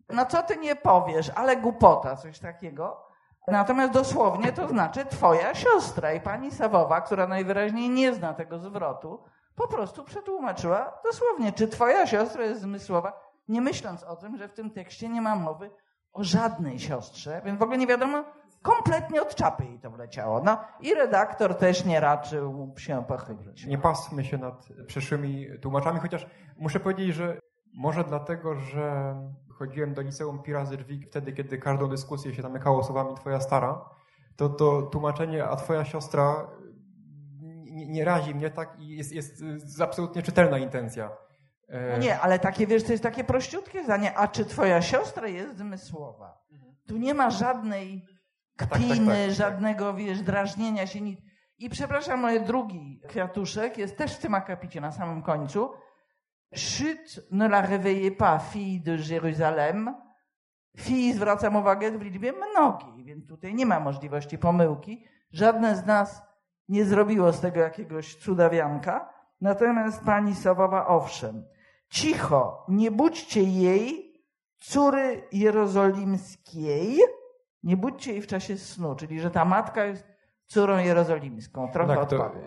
no 0.08 0.26
co 0.26 0.42
ty 0.42 0.56
nie 0.56 0.76
powiesz, 0.76 1.30
ale 1.34 1.56
głupota, 1.56 2.16
coś 2.16 2.38
takiego. 2.38 3.06
Natomiast 3.48 3.92
dosłownie 3.92 4.52
to 4.52 4.68
znaczy 4.68 5.06
twoja 5.06 5.54
siostra 5.54 6.12
i 6.12 6.20
pani 6.20 6.50
Sawowa, 6.50 7.00
która 7.00 7.26
najwyraźniej 7.26 7.90
nie 7.90 8.14
zna 8.14 8.34
tego 8.34 8.58
zwrotu, 8.58 9.24
po 9.54 9.68
prostu 9.68 10.04
przetłumaczyła 10.04 11.00
dosłownie, 11.04 11.52
czy 11.52 11.68
twoja 11.68 12.06
siostra 12.06 12.44
jest 12.44 12.60
zmysłowa, 12.60 13.20
nie 13.48 13.60
myśląc 13.60 14.02
o 14.02 14.16
tym, 14.16 14.36
że 14.36 14.48
w 14.48 14.52
tym 14.52 14.70
tekście 14.70 15.08
nie 15.08 15.20
ma 15.20 15.36
mowy 15.36 15.70
o 16.12 16.24
żadnej 16.24 16.78
siostrze, 16.78 17.42
więc 17.44 17.58
w 17.58 17.62
ogóle 17.62 17.78
nie 17.78 17.86
wiadomo, 17.86 18.24
kompletnie 18.66 19.22
od 19.22 19.34
czapy 19.34 19.64
jej 19.64 19.78
to 19.78 19.90
wleciało. 19.90 20.42
No 20.44 20.58
i 20.80 20.94
redaktor 20.94 21.54
też 21.54 21.84
nie 21.84 22.00
raczył 22.00 22.74
się 22.78 23.04
pochylić. 23.04 23.66
Nie 23.66 23.78
pasmy 23.78 24.24
się 24.24 24.38
nad 24.38 24.68
przyszłymi 24.86 25.46
tłumaczami, 25.62 26.00
chociaż 26.00 26.26
muszę 26.58 26.80
powiedzieć, 26.80 27.14
że 27.14 27.38
może 27.74 28.04
dlatego, 28.04 28.54
że 28.54 29.16
chodziłem 29.58 29.94
do 29.94 30.02
liceum 30.02 30.42
Pirazyrwik 30.42 31.06
wtedy, 31.06 31.32
kiedy 31.32 31.58
każdą 31.58 31.88
dyskusję 31.88 32.34
się 32.34 32.42
zamykało 32.42 32.84
słowami 32.84 33.16
twoja 33.16 33.40
stara, 33.40 33.84
to 34.36 34.48
to 34.48 34.82
tłumaczenie, 34.82 35.44
a 35.44 35.56
twoja 35.56 35.84
siostra 35.84 36.50
nie, 37.70 37.86
nie 37.86 38.04
razi 38.04 38.34
mnie 38.34 38.50
tak 38.50 38.80
i 38.80 38.88
jest, 38.96 39.12
jest, 39.12 39.42
absolutnie 39.80 40.22
czytelna 40.22 40.58
intencja. 40.58 41.10
E, 41.68 41.92
No 41.92 41.98
nie, 41.98 42.20
ale 42.20 42.38
takie, 42.38 42.66
wiesz, 42.66 42.84
to 42.84 42.92
jest 42.92 43.02
takie 43.02 43.24
prościutkie 43.24 43.84
zdanie, 43.84 44.18
a 44.18 44.28
czy 44.28 44.44
twoja 44.44 44.82
siostra 44.82 45.28
jest 45.28 45.58
zmysłowa? 45.58 46.46
Tu 46.86 46.96
nie 46.96 47.14
ma 47.14 47.30
żadnej 47.30 48.15
kpiny, 48.56 48.96
tak, 48.96 49.06
tak, 49.06 49.26
tak. 49.26 49.30
żadnego, 49.30 49.94
wiesz, 49.94 50.22
drażnienia 50.22 50.86
się. 50.86 51.00
Nic. 51.00 51.20
I 51.58 51.70
przepraszam, 51.70 52.24
ale 52.24 52.40
drugi 52.40 53.00
kwiatuszek 53.08 53.78
jest 53.78 53.96
też 53.96 54.16
w 54.16 54.18
tym 54.18 54.34
akapicie 54.34 54.80
na 54.80 54.92
samym 54.92 55.22
końcu. 55.22 55.70
Chut, 56.52 57.24
ne 57.30 57.46
la 57.46 57.62
réveillez 57.62 58.16
pas, 58.16 58.42
fille 58.52 58.80
de 58.80 58.96
Jérusalem. 58.96 59.94
Fille 60.76 61.14
zwracam 61.14 61.56
uwagę 61.56 61.98
w 61.98 62.02
liczbie 62.02 62.32
mnogiej, 62.32 63.04
więc 63.04 63.28
tutaj 63.28 63.54
nie 63.54 63.66
ma 63.66 63.80
możliwości 63.80 64.38
pomyłki. 64.38 65.04
Żadne 65.32 65.76
z 65.76 65.86
nas 65.86 66.22
nie 66.68 66.84
zrobiło 66.84 67.32
z 67.32 67.40
tego 67.40 67.60
jakiegoś 67.60 68.16
cudawianka. 68.16 69.12
Natomiast 69.40 70.04
pani 70.04 70.34
Sowowa, 70.34 70.86
owszem, 70.86 71.44
cicho, 71.88 72.64
nie 72.68 72.90
budźcie 72.90 73.42
jej, 73.42 74.12
córy 74.58 75.28
jerozolimskiej, 75.32 76.98
nie 77.66 77.76
budźcie 77.76 78.12
jej 78.12 78.22
w 78.22 78.26
czasie 78.26 78.56
snu, 78.58 78.94
czyli 78.94 79.20
że 79.20 79.30
ta 79.30 79.44
matka 79.44 79.84
jest 79.84 80.06
córą 80.46 80.78
jerozolimską. 80.78 81.70
Trochę 81.72 81.94
tak, 81.94 82.12
odpadło. 82.12 82.42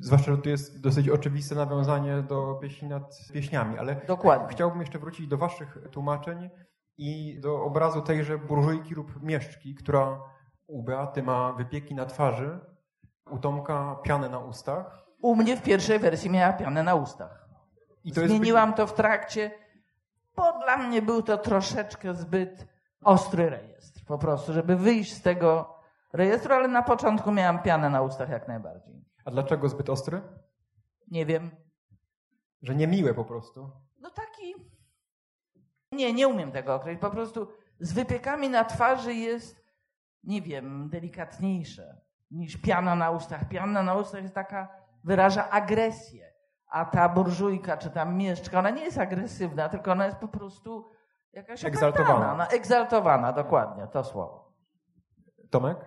zwłaszcza, 0.00 0.32
że 0.32 0.38
tu 0.38 0.48
jest 0.48 0.80
dosyć 0.80 1.08
oczywiste 1.08 1.54
nawiązanie 1.54 2.22
do 2.22 2.54
pieśni 2.54 2.88
nad 2.88 3.18
pieśniami, 3.32 3.78
ale 3.78 4.00
Dokładnie. 4.06 4.48
chciałbym 4.50 4.80
jeszcze 4.80 4.98
wrócić 4.98 5.28
do 5.28 5.38
waszych 5.38 5.78
tłumaczeń 5.90 6.50
i 6.98 7.40
do 7.40 7.62
obrazu 7.62 8.02
tejże 8.02 8.38
burżujki 8.38 8.94
lub 8.94 9.22
mieszczki, 9.22 9.74
która 9.74 10.20
u 10.66 10.82
Beaty 10.82 11.22
ma 11.22 11.52
wypieki 11.52 11.94
na 11.94 12.06
twarzy, 12.06 12.58
u 13.30 13.38
Tomka 13.38 13.96
pianę 14.02 14.28
na 14.28 14.38
ustach. 14.38 15.04
U 15.22 15.36
mnie 15.36 15.56
w 15.56 15.62
pierwszej 15.62 15.98
wersji 15.98 16.30
miała 16.30 16.52
pianę 16.52 16.82
na 16.82 16.94
ustach. 16.94 17.48
I 18.04 18.12
to 18.12 18.28
Zmieniłam 18.28 18.74
to 18.74 18.86
w 18.86 18.94
trakcie, 18.94 19.50
bo 20.36 20.58
dla 20.64 20.76
mnie 20.76 21.02
był 21.02 21.22
to 21.22 21.38
troszeczkę 21.38 22.14
zbyt 22.14 22.66
ostry 23.04 23.50
rejestr. 23.50 23.93
Po 24.06 24.18
prostu, 24.18 24.52
żeby 24.52 24.76
wyjść 24.76 25.12
z 25.12 25.22
tego 25.22 25.74
rejestru, 26.12 26.54
ale 26.54 26.68
na 26.68 26.82
początku 26.82 27.32
miałam 27.32 27.62
pianę 27.62 27.90
na 27.90 28.02
ustach 28.02 28.28
jak 28.28 28.48
najbardziej. 28.48 29.04
A 29.24 29.30
dlaczego 29.30 29.68
zbyt 29.68 29.90
ostry? 29.90 30.22
Nie 31.10 31.26
wiem. 31.26 31.50
Że 32.62 32.74
niemiłe 32.74 33.14
po 33.14 33.24
prostu. 33.24 33.70
No 34.00 34.10
taki. 34.10 34.54
Nie, 35.92 36.12
nie 36.12 36.28
umiem 36.28 36.52
tego 36.52 36.74
określić. 36.74 37.00
Po 37.00 37.10
prostu 37.10 37.48
z 37.80 37.92
wypiekami 37.92 38.48
na 38.48 38.64
twarzy 38.64 39.14
jest, 39.14 39.64
nie 40.24 40.42
wiem, 40.42 40.88
delikatniejsze 40.88 42.00
niż 42.30 42.56
piana 42.56 42.94
na 42.94 43.10
ustach. 43.10 43.48
Piana 43.48 43.82
na 43.82 43.94
ustach 43.94 44.22
jest 44.22 44.34
taka, 44.34 44.68
wyraża 45.04 45.50
agresję. 45.50 46.34
A 46.66 46.84
ta 46.84 47.08
burżujka, 47.08 47.76
czy 47.76 47.90
tam 47.90 48.16
mieszczka, 48.16 48.58
ona 48.58 48.70
nie 48.70 48.84
jest 48.84 48.98
agresywna, 48.98 49.68
tylko 49.68 49.92
ona 49.92 50.06
jest 50.06 50.18
po 50.18 50.28
prostu 50.28 50.90
jakaś 51.36 51.64
Egzaltowana. 51.64 52.14
opętana. 52.14 52.44
No, 52.44 52.50
egzaltowana, 52.50 53.32
dokładnie, 53.32 53.86
to 53.92 54.04
słowo. 54.04 54.52
Tomek? 55.50 55.78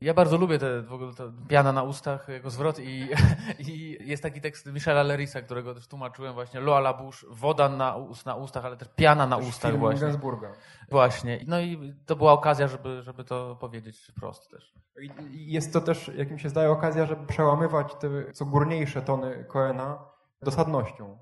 Ja 0.00 0.14
bardzo 0.14 0.36
lubię 0.36 0.58
te, 0.58 0.82
w 0.82 0.92
ogóle 0.92 1.12
piana 1.48 1.72
na 1.72 1.82
ustach, 1.82 2.28
jego 2.28 2.50
zwrot 2.50 2.78
i, 2.78 3.08
i 3.68 3.98
jest 4.08 4.22
taki 4.22 4.40
tekst 4.40 4.66
Michela 4.72 5.02
Lerisa, 5.02 5.42
którego 5.42 5.74
też 5.74 5.88
tłumaczyłem 5.88 6.34
właśnie, 6.34 6.60
Loa 6.60 6.78
la 6.78 6.94
bouche, 6.94 7.26
woda 7.30 7.68
na, 7.68 7.96
ust, 7.96 8.26
na 8.26 8.34
ustach, 8.34 8.64
ale 8.64 8.76
też 8.76 8.88
piana 8.96 9.26
na 9.26 9.36
Też 9.38 9.48
ustach 9.48 9.76
właśnie. 9.78 10.00
Gainsbourga. 10.00 10.52
Właśnie. 10.90 11.40
No 11.46 11.60
i 11.60 11.94
to 12.06 12.16
była 12.16 12.32
okazja, 12.32 12.68
żeby, 12.68 13.02
żeby 13.02 13.24
to 13.24 13.56
powiedzieć 13.60 13.98
wprost 14.16 14.50
też. 14.50 14.74
I- 15.02 15.52
Jest 15.52 15.72
to 15.72 15.80
też, 15.80 16.10
jak 16.16 16.30
mi 16.30 16.40
się 16.40 16.48
zdaje, 16.48 16.70
okazja, 16.70 17.06
żeby 17.06 17.26
przełamywać 17.26 17.94
te 17.94 18.08
co 18.32 18.44
górniejsze 18.44 19.02
tony 19.02 19.44
Coena 19.44 19.98
dosadnością. 20.42 21.18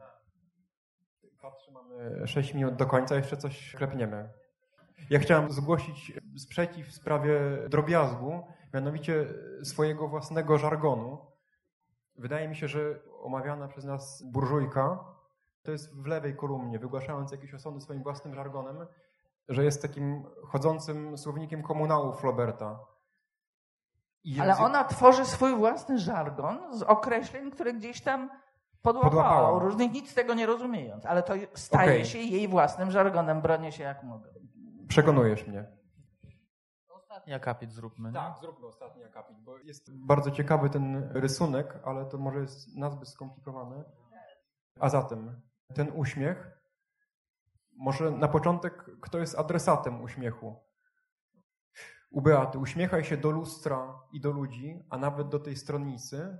Patrzę, 2.05 2.17
mamy 2.17 2.27
6 2.27 2.55
minut 2.55 2.77
do 2.77 2.87
końca, 2.87 3.17
jeszcze 3.17 3.37
coś 3.37 3.75
klepniemy. 3.77 4.29
Ja 5.11 5.19
chciałem 5.19 5.51
zgłosić 5.51 6.13
sprzeciw 6.37 6.89
w 6.89 6.95
sprawie 6.95 7.41
drobiazgu, 7.69 8.43
mianowicie 8.75 9.27
swojego 9.63 10.09
własnego 10.09 10.59
żargonu. 10.59 11.19
Wydaje 12.17 12.49
mi 12.49 12.57
się, 12.57 12.69
że 12.69 13.01
omawiana 13.23 13.69
przez 13.69 13.85
nas 13.85 14.23
burżujka 14.23 15.05
to 15.63 15.73
jest 15.73 15.95
w 16.03 16.07
lewej 16.07 16.37
kolumnie, 16.37 16.79
wygłaszając 16.79 17.33
jakieś 17.33 17.55
osądy 17.55 17.81
swoim 17.81 18.03
własnym 18.03 18.35
żargonem, 18.35 18.87
że 19.49 19.65
jest 19.65 19.83
takim 19.83 20.25
chodzącym 20.47 21.19
słownikiem 21.19 21.63
komunałów 21.63 22.21
Flauberta. 22.21 22.79
I 24.25 24.41
Ale 24.41 24.57
ona 24.57 24.85
tworzy 24.85 25.25
swój 25.25 25.57
własny 25.57 25.99
żargon 25.99 26.79
z 26.79 26.83
określeń, 26.83 27.51
które 27.51 27.73
gdzieś 27.73 28.01
tam 28.01 28.31
podłapała, 28.85 29.11
Podłapała. 29.11 29.53
u 29.53 29.59
różnych, 29.59 29.93
nic 29.93 30.11
z 30.11 30.15
tego 30.15 30.35
nie 30.35 30.47
rozumiejąc. 30.47 31.07
Ale 31.07 31.23
to 31.23 31.35
staje 31.55 31.91
Okej. 31.91 32.05
się 32.07 32.19
jej 32.19 32.49
własnym 32.49 32.91
żargonem, 32.91 33.41
bronię 33.41 33.73
się 33.73 33.83
jak 33.83 34.03
mogę. 34.03 34.31
Przekonujesz 34.89 35.47
mnie. 35.47 35.67
Ostatni 36.89 37.35
akapit 37.35 37.73
zróbmy. 37.73 38.09
nie? 38.09 38.15
Tak, 38.15 38.39
zróbmy 38.39 38.67
ostatni 38.67 39.05
akapit, 39.05 39.37
bo 39.41 39.59
jest 39.59 39.93
bardzo 40.07 40.31
ciekawy 40.31 40.71
ten 40.71 41.11
rysunek, 41.13 41.79
ale 41.85 42.05
to 42.07 42.19
może 42.19 42.39
jest 42.41 42.77
nazbyt 42.77 43.09
skomplikowane. 43.09 43.85
A 44.81 44.89
zatem 44.89 45.41
ten 45.75 45.93
uśmiech, 45.95 46.59
może 47.77 48.11
na 48.11 48.29
początek, 48.29 48.85
kto 49.01 49.19
jest 49.19 49.39
adresatem 49.39 50.03
uśmiechu? 50.03 50.57
U 52.11 52.21
Beaty, 52.23 52.59
uśmiechaj 52.59 53.05
się 53.05 53.17
do 53.17 53.31
lustra 53.31 54.01
i 54.13 54.21
do 54.21 54.31
ludzi, 54.31 54.83
a 54.91 54.99
nawet 54.99 55.29
do 55.29 55.39
tej 55.39 55.57
stronnicy. 55.57 56.39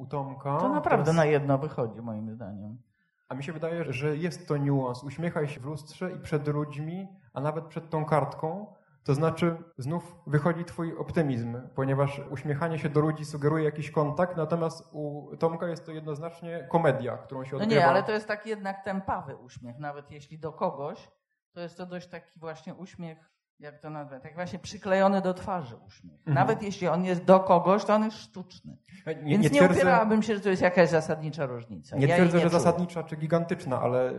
U 0.00 0.06
Tomka. 0.06 0.56
To 0.58 0.68
naprawdę 0.68 1.10
jest- 1.10 1.16
na 1.16 1.24
jedno 1.24 1.58
wychodzi, 1.58 2.00
moim 2.02 2.30
zdaniem. 2.30 2.82
A 3.28 3.34
mi 3.34 3.44
się 3.44 3.52
wydaje, 3.52 3.92
że 3.92 4.16
jest 4.16 4.48
to 4.48 4.56
niuans. 4.56 5.04
Uśmiechaj 5.04 5.48
się 5.48 5.60
w 5.60 5.64
lustrze 5.64 6.12
i 6.12 6.18
przed 6.18 6.48
ludźmi, 6.48 7.08
a 7.34 7.40
nawet 7.40 7.64
przed 7.64 7.90
tą 7.90 8.04
kartką. 8.04 8.74
To 9.04 9.14
znaczy, 9.14 9.56
znów 9.78 10.18
wychodzi 10.26 10.64
twój 10.64 10.96
optymizm, 10.96 11.60
ponieważ 11.74 12.20
uśmiechanie 12.30 12.78
się 12.78 12.88
do 12.88 13.00
ludzi 13.00 13.24
sugeruje 13.24 13.64
jakiś 13.64 13.90
kontakt, 13.90 14.36
natomiast 14.36 14.88
u 14.92 15.36
Tomka 15.36 15.68
jest 15.68 15.86
to 15.86 15.92
jednoznacznie 15.92 16.66
komedia, 16.70 17.16
którą 17.16 17.44
się 17.44 17.56
No 17.56 17.62
odgrywa. 17.62 17.80
nie, 17.82 17.88
ale 17.88 18.02
to 18.02 18.12
jest 18.12 18.28
taki 18.28 18.48
jednak 18.48 18.84
tempawy 18.84 19.36
uśmiech, 19.36 19.78
nawet 19.78 20.10
jeśli 20.10 20.38
do 20.38 20.52
kogoś, 20.52 21.10
to 21.52 21.60
jest 21.60 21.76
to 21.76 21.86
dość 21.86 22.08
taki 22.08 22.40
właśnie 22.40 22.74
uśmiech, 22.74 23.30
jak 23.60 23.78
to 23.78 23.90
nazwać, 23.90 24.22
tak 24.22 24.34
właśnie 24.34 24.58
przyklejony 24.58 25.20
do 25.20 25.34
twarzy 25.34 25.76
uśmiech. 25.86 26.18
Mhm. 26.18 26.34
Nawet 26.34 26.62
jeśli 26.62 26.88
on 26.88 27.04
jest 27.04 27.24
do 27.24 27.40
kogoś, 27.40 27.84
to 27.84 27.94
on 27.94 28.04
jest 28.04 28.16
sztuczny. 28.16 28.76
nie, 29.06 29.14
Więc 29.14 29.44
nie, 29.44 29.50
twierdzę, 29.50 29.74
upierałabym 29.74 30.22
się, 30.22 30.34
że 30.34 30.40
to 30.40 30.48
jest 30.48 30.62
jakaś 30.62 30.88
zasadnicza 30.88 31.46
różnica. 31.46 31.96
nie 31.96 32.06
Ja 32.06 32.14
twierdzę, 32.14 32.36
nie 32.38 32.42
że 32.42 32.50
czuję. 32.50 32.60
zasadnicza 32.60 33.02
czy 33.02 33.16
gigantyczna, 33.16 33.80
ale 33.80 34.10
e, 34.10 34.14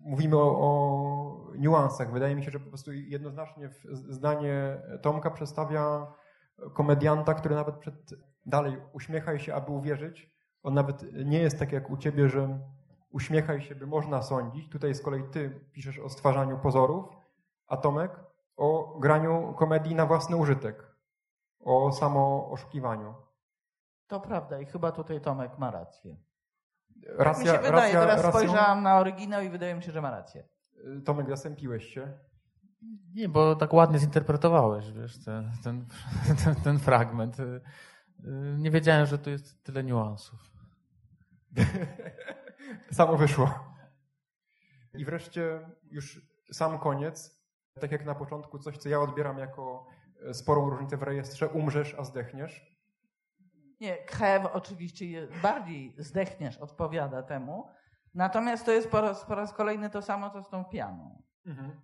mówimy 0.00 0.36
o, 0.36 0.58
o 0.60 1.52
niuansach. 1.56 2.12
Wydaje 2.12 2.34
mi 2.36 2.44
się, 2.44 2.50
że 2.50 2.60
po 2.60 2.68
prostu 2.68 2.92
jednoznacznie 2.92 3.70
zdanie 4.08 4.82
Tomka 5.02 5.30
przedstawia 5.30 6.06
komedianta, 6.74 7.34
który 7.34 7.54
nawet 7.54 7.76
przed 7.76 7.94
dalej 8.46 8.76
uśmiechaj 8.92 9.38
się, 9.40 9.54
aby 9.54 9.70
uwierzyć. 9.72 10.32
On 10.62 10.74
nawet 10.74 11.04
nie 11.24 11.38
jest 11.38 11.58
tak 11.58 11.72
jak 11.72 11.90
u 11.90 11.96
ciebie, 11.96 12.28
że 12.28 12.58
uśmiechaj 13.10 13.60
się, 13.62 13.74
by 13.74 13.86
można 13.86 14.22
sądzić. 14.22 14.68
Tutaj 14.68 14.94
z 14.94 15.02
kolei 15.02 15.22
ty 15.32 15.60
piszesz 15.72 15.98
o 15.98 16.08
stwarzaniu 16.08 16.58
pozorów, 16.58 17.04
a 17.68 17.76
Tomek 17.76 18.10
o 18.62 18.98
graniu 18.98 19.54
komedii 19.58 19.94
na 19.94 20.06
własny 20.06 20.36
użytek, 20.36 20.96
o 21.60 21.92
samo 21.92 22.50
oszukiwaniu. 22.50 23.14
To 24.06 24.20
prawda 24.20 24.60
i 24.60 24.66
chyba 24.66 24.92
tutaj 24.92 25.20
Tomek 25.20 25.58
ma 25.58 25.70
rację. 25.70 26.16
Racja, 27.06 27.52
mi 27.52 27.58
się 27.58 27.62
wydaje, 27.64 27.94
racja, 27.94 28.00
teraz 28.00 28.22
racją- 28.24 28.30
spojrzałam 28.30 28.82
na 28.82 28.98
oryginał 28.98 29.42
i 29.42 29.48
wydaje 29.48 29.74
mi 29.74 29.82
się, 29.82 29.92
że 29.92 30.02
ma 30.02 30.10
rację. 30.10 30.48
Tomek, 31.04 31.28
zasępiłeś 31.28 31.84
się. 31.94 32.18
Nie, 33.14 33.28
bo 33.28 33.56
tak 33.56 33.72
ładnie 33.72 33.98
zinterpretowałeś, 33.98 34.92
wiesz, 34.92 35.24
ten, 35.24 35.50
ten, 35.64 35.86
ten, 36.44 36.54
ten 36.54 36.78
fragment. 36.78 37.40
Y, 37.40 37.42
y, 37.42 37.60
Nie 38.58 38.70
wiedziałem, 38.70 39.06
że 39.06 39.18
tu 39.18 39.30
jest 39.30 39.64
tyle 39.64 39.84
niuansów. 39.84 40.40
Samo 42.92 43.16
wyszło. 43.16 43.74
I 44.94 45.04
wreszcie 45.04 45.60
już 45.90 46.32
sam 46.52 46.78
koniec. 46.78 47.41
Tak 47.80 47.92
jak 47.92 48.04
na 48.04 48.14
początku, 48.14 48.58
coś, 48.58 48.78
co 48.78 48.88
ja 48.88 49.00
odbieram 49.00 49.38
jako 49.38 49.86
e, 50.28 50.34
sporą 50.34 50.70
różnicę 50.70 50.96
w 50.96 51.02
rejestrze. 51.02 51.48
Umrzesz, 51.48 51.96
a 51.98 52.04
zdechniesz. 52.04 52.72
Nie, 53.80 53.96
krew 53.96 54.46
oczywiście 54.52 55.28
bardziej 55.42 55.94
zdechniesz, 55.98 56.58
odpowiada 56.58 57.22
temu. 57.22 57.68
Natomiast 58.14 58.64
to 58.64 58.72
jest 58.72 58.90
po 58.90 59.00
raz, 59.00 59.24
po 59.24 59.34
raz 59.34 59.52
kolejny 59.52 59.90
to 59.90 60.02
samo, 60.02 60.30
co 60.30 60.42
z 60.42 60.48
tą 60.48 60.64
pianą. 60.64 61.22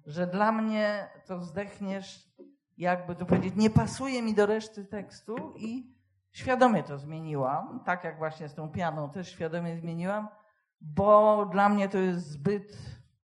Że 0.06 0.26
dla 0.26 0.52
mnie 0.52 1.08
to 1.26 1.40
zdechniesz, 1.40 2.28
jakby 2.76 3.14
to 3.14 3.26
powiedzieć, 3.26 3.54
nie 3.56 3.70
pasuje 3.70 4.22
mi 4.22 4.34
do 4.34 4.46
reszty 4.46 4.84
tekstu 4.84 5.36
i 5.56 5.96
świadomie 6.32 6.82
to 6.82 6.98
zmieniłam. 6.98 7.82
Tak 7.84 8.04
jak 8.04 8.18
właśnie 8.18 8.48
z 8.48 8.54
tą 8.54 8.70
pianą 8.70 9.10
też 9.10 9.28
świadomie 9.32 9.76
zmieniłam, 9.76 10.28
bo 10.80 11.46
dla 11.46 11.68
mnie 11.68 11.88
to 11.88 11.98
jest 11.98 12.26
zbyt 12.26 12.78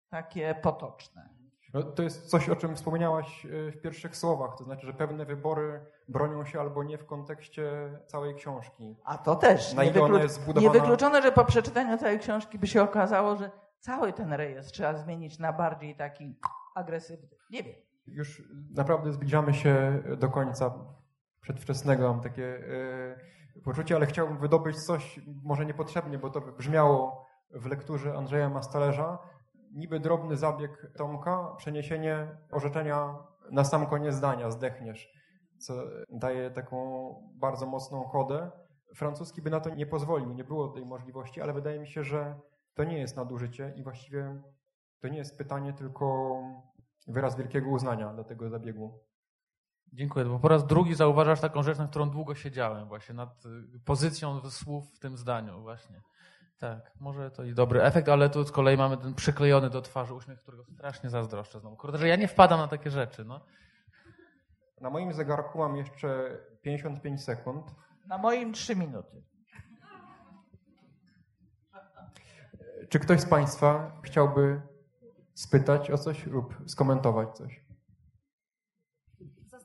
takie 0.09 0.55
potoczne. 0.55 1.36
No, 1.77 1.83
to 1.83 2.03
jest 2.03 2.29
coś, 2.29 2.49
o 2.49 2.55
czym 2.55 2.75
wspomniałaś 2.75 3.45
e, 3.45 3.71
w 3.71 3.81
pierwszych 3.81 4.17
słowach. 4.17 4.57
To 4.57 4.63
znaczy, 4.63 4.87
że 4.87 4.93
pewne 4.93 5.25
wybory 5.25 5.85
bronią 6.07 6.45
się 6.45 6.59
albo 6.59 6.83
nie 6.83 6.97
w 6.97 7.05
kontekście 7.05 7.71
całej 8.05 8.35
książki. 8.35 8.95
A 9.03 9.17
to 9.17 9.35
też. 9.35 9.73
Na 9.73 9.83
jest 9.83 10.41
zbudowana- 10.41 10.61
Niewykluczone, 10.61 11.21
że 11.21 11.31
po 11.31 11.45
przeczytaniu 11.45 11.97
całej 11.97 12.19
książki 12.19 12.59
by 12.59 12.67
się 12.67 12.83
okazało, 12.83 13.35
że 13.35 13.51
cały 13.79 14.13
ten 14.13 14.33
rejestr 14.33 14.73
trzeba 14.73 14.97
zmienić 14.97 15.39
na 15.39 15.53
bardziej 15.53 15.95
taki 15.95 16.35
agresywny. 16.75 17.27
Nie 17.51 17.63
wiem. 17.63 17.75
Już 18.07 18.43
naprawdę 18.75 19.11
zbliżamy 19.11 19.53
się 19.53 20.03
do 20.17 20.29
końca 20.29 20.73
przedwczesnego. 21.41 22.13
Mam 22.13 22.21
takie 22.21 22.59
e, 23.55 23.61
poczucie, 23.63 23.95
ale 23.95 24.05
chciałbym 24.05 24.37
wydobyć 24.37 24.85
coś, 24.85 25.19
może 25.43 25.65
niepotrzebnie, 25.65 26.17
bo 26.17 26.29
to 26.29 26.41
brzmiało 26.41 27.27
w 27.51 27.65
lekturze 27.65 28.13
Andrzeja 28.17 28.49
Mastalerza. 28.49 29.17
Niby 29.77 29.99
drobny 29.99 30.37
zabieg 30.37 30.91
Tomka, 30.97 31.55
przeniesienie 31.57 32.37
orzeczenia 32.51 33.15
na 33.51 33.63
sam 33.63 33.85
koniec 33.85 34.15
zdania, 34.15 34.51
zdechniesz, 34.51 35.09
co 35.59 35.73
daje 36.09 36.51
taką 36.51 36.77
bardzo 37.35 37.65
mocną 37.65 38.03
kodę. 38.03 38.51
Francuski 38.95 39.41
by 39.41 39.49
na 39.49 39.59
to 39.59 39.75
nie 39.75 39.85
pozwolił, 39.85 40.33
nie 40.33 40.43
było 40.43 40.67
tej 40.67 40.85
możliwości, 40.85 41.41
ale 41.41 41.53
wydaje 41.53 41.79
mi 41.79 41.87
się, 41.87 42.03
że 42.03 42.39
to 42.73 42.83
nie 42.83 42.99
jest 42.99 43.17
nadużycie 43.17 43.73
i 43.75 43.83
właściwie 43.83 44.41
to 45.01 45.07
nie 45.07 45.17
jest 45.17 45.37
pytanie, 45.37 45.73
tylko 45.73 46.37
wyraz 47.07 47.37
wielkiego 47.37 47.69
uznania 47.69 48.13
dla 48.13 48.23
tego 48.23 48.49
zabiegu. 48.49 48.99
Dziękuję, 49.93 50.25
bo 50.25 50.39
po 50.39 50.47
raz 50.47 50.67
drugi 50.67 50.95
zauważasz 50.95 51.41
taką 51.41 51.63
rzecz, 51.63 51.77
nad 51.77 51.89
którą 51.89 52.09
długo 52.09 52.35
siedziałem 52.35 52.87
właśnie, 52.87 53.15
nad 53.15 53.43
pozycją 53.85 54.41
słów 54.49 54.95
w 54.95 54.99
tym 54.99 55.17
zdaniu 55.17 55.61
właśnie. 55.61 56.01
Tak, 56.59 56.91
może 56.99 57.31
to 57.31 57.43
i 57.43 57.53
dobry 57.53 57.83
efekt, 57.83 58.09
ale 58.09 58.29
tu 58.29 58.43
z 58.43 58.51
kolei 58.51 58.77
mamy 58.77 58.97
ten 58.97 59.13
przyklejony 59.13 59.69
do 59.69 59.81
twarzy 59.81 60.13
uśmiech, 60.13 60.39
którego 60.39 60.65
strasznie 60.65 61.09
zazdroszczę 61.09 61.59
znowu. 61.59 61.75
Kurde, 61.75 61.97
że 61.97 62.07
ja 62.07 62.15
nie 62.15 62.27
wpadam 62.27 62.59
na 62.59 62.67
takie 62.67 62.91
rzeczy, 62.91 63.25
no. 63.25 63.45
Na 64.81 64.89
moim 64.89 65.13
zegarku 65.13 65.57
mam 65.57 65.75
jeszcze 65.75 66.37
55 66.61 67.23
sekund. 67.23 67.65
Na 68.05 68.17
moim 68.17 68.53
trzy 68.53 68.75
minuty. 68.75 69.23
Czy 72.89 72.99
ktoś 72.99 73.19
z 73.21 73.25
Państwa 73.25 73.91
chciałby 74.01 74.61
spytać 75.33 75.91
o 75.91 75.97
coś 75.97 76.25
lub 76.25 76.57
skomentować 76.67 77.37
coś? 77.37 77.66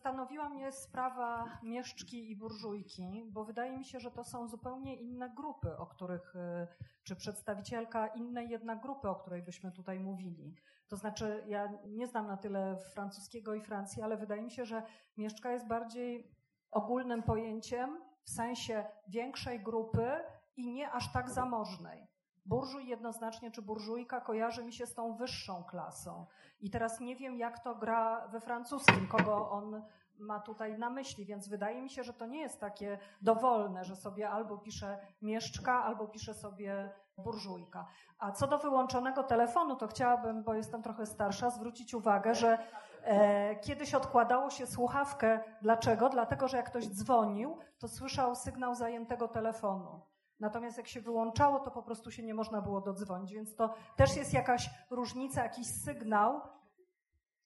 Zastanowiła 0.02 0.48
mnie 0.48 0.72
sprawa 0.72 1.58
mieszczki 1.62 2.30
i 2.30 2.36
burżujki, 2.36 3.24
bo 3.32 3.44
wydaje 3.44 3.78
mi 3.78 3.84
się, 3.84 4.00
że 4.00 4.10
to 4.10 4.24
są 4.24 4.48
zupełnie 4.48 4.96
inne 4.96 5.30
grupy, 5.30 5.76
o 5.76 5.86
których, 5.86 6.36
y, 6.36 6.66
czy 7.02 7.16
przedstawicielka 7.16 8.06
innej 8.06 8.48
jednak 8.48 8.82
grupy, 8.82 9.08
o 9.08 9.14
której 9.14 9.42
byśmy 9.42 9.72
tutaj 9.72 10.00
mówili. 10.00 10.56
To 10.88 10.96
znaczy, 10.96 11.44
ja 11.46 11.72
nie 11.86 12.06
znam 12.06 12.26
na 12.26 12.36
tyle 12.36 12.76
francuskiego 12.94 13.54
i 13.54 13.60
Francji, 13.60 14.02
ale 14.02 14.16
wydaje 14.16 14.42
mi 14.42 14.50
się, 14.50 14.64
że 14.64 14.82
mieszczka 15.16 15.52
jest 15.52 15.66
bardziej 15.66 16.30
ogólnym 16.70 17.22
pojęciem 17.22 18.00
w 18.24 18.30
sensie 18.30 18.84
większej 19.08 19.60
grupy 19.60 20.10
i 20.56 20.72
nie 20.72 20.90
aż 20.90 21.12
tak 21.12 21.30
zamożnej. 21.30 22.11
Burżuj 22.46 22.86
jednoznacznie, 22.86 23.50
czy 23.50 23.62
burżujka 23.62 24.20
kojarzy 24.20 24.64
mi 24.64 24.72
się 24.72 24.86
z 24.86 24.94
tą 24.94 25.14
wyższą 25.14 25.64
klasą. 25.64 26.26
I 26.60 26.70
teraz 26.70 27.00
nie 27.00 27.16
wiem, 27.16 27.38
jak 27.38 27.58
to 27.58 27.74
gra 27.74 28.28
we 28.28 28.40
francuskim, 28.40 29.08
kogo 29.08 29.50
on 29.50 29.82
ma 30.18 30.40
tutaj 30.40 30.78
na 30.78 30.90
myśli, 30.90 31.26
więc 31.26 31.48
wydaje 31.48 31.82
mi 31.82 31.90
się, 31.90 32.04
że 32.04 32.12
to 32.12 32.26
nie 32.26 32.40
jest 32.40 32.60
takie 32.60 32.98
dowolne, 33.22 33.84
że 33.84 33.96
sobie 33.96 34.30
albo 34.30 34.58
pisze 34.58 34.98
mieszczka, 35.22 35.84
albo 35.84 36.08
pisze 36.08 36.34
sobie 36.34 36.92
burżujka. 37.18 37.86
A 38.18 38.32
co 38.32 38.46
do 38.46 38.58
wyłączonego 38.58 39.22
telefonu, 39.22 39.76
to 39.76 39.88
chciałabym, 39.88 40.42
bo 40.42 40.54
jestem 40.54 40.82
trochę 40.82 41.06
starsza, 41.06 41.50
zwrócić 41.50 41.94
uwagę, 41.94 42.34
że 42.34 42.58
e, 43.02 43.56
kiedyś 43.56 43.94
odkładało 43.94 44.50
się 44.50 44.66
słuchawkę. 44.66 45.40
Dlaczego? 45.62 46.08
Dlatego, 46.08 46.48
że 46.48 46.56
jak 46.56 46.66
ktoś 46.66 46.88
dzwonił, 46.88 47.58
to 47.78 47.88
słyszał 47.88 48.34
sygnał 48.34 48.74
zajętego 48.74 49.28
telefonu. 49.28 50.00
Natomiast 50.42 50.78
jak 50.78 50.88
się 50.88 51.00
wyłączało, 51.00 51.60
to 51.60 51.70
po 51.70 51.82
prostu 51.82 52.10
się 52.10 52.22
nie 52.22 52.34
można 52.34 52.62
było 52.62 52.80
dodzwonić, 52.80 53.32
więc 53.32 53.56
to 53.56 53.74
też 53.96 54.16
jest 54.16 54.32
jakaś 54.32 54.70
różnica, 54.90 55.42
jakiś 55.42 55.66
sygnał, 55.66 56.40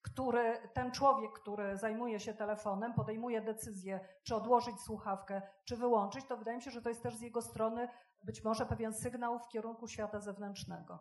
który 0.03 0.59
ten 0.73 0.91
człowiek, 0.91 1.33
który 1.33 1.77
zajmuje 1.77 2.21
się 2.21 2.35
telefonem, 2.35 2.95
podejmuje 2.95 3.41
decyzję, 3.41 4.01
czy 4.23 4.35
odłożyć 4.35 4.81
słuchawkę, 4.81 5.43
czy 5.65 5.77
wyłączyć, 5.77 6.25
to 6.27 6.37
wydaje 6.37 6.57
mi 6.57 6.63
się, 6.63 6.71
że 6.71 6.83
to 6.83 6.89
jest 6.89 7.03
też 7.03 7.17
z 7.17 7.21
jego 7.21 7.43
strony 7.43 7.89
być 8.23 8.45
może 8.45 8.67
pewien 8.67 8.95
sygnał 8.95 9.39
w 9.39 9.49
kierunku 9.49 9.89
świata 9.89 10.21
zewnętrznego. 10.21 10.99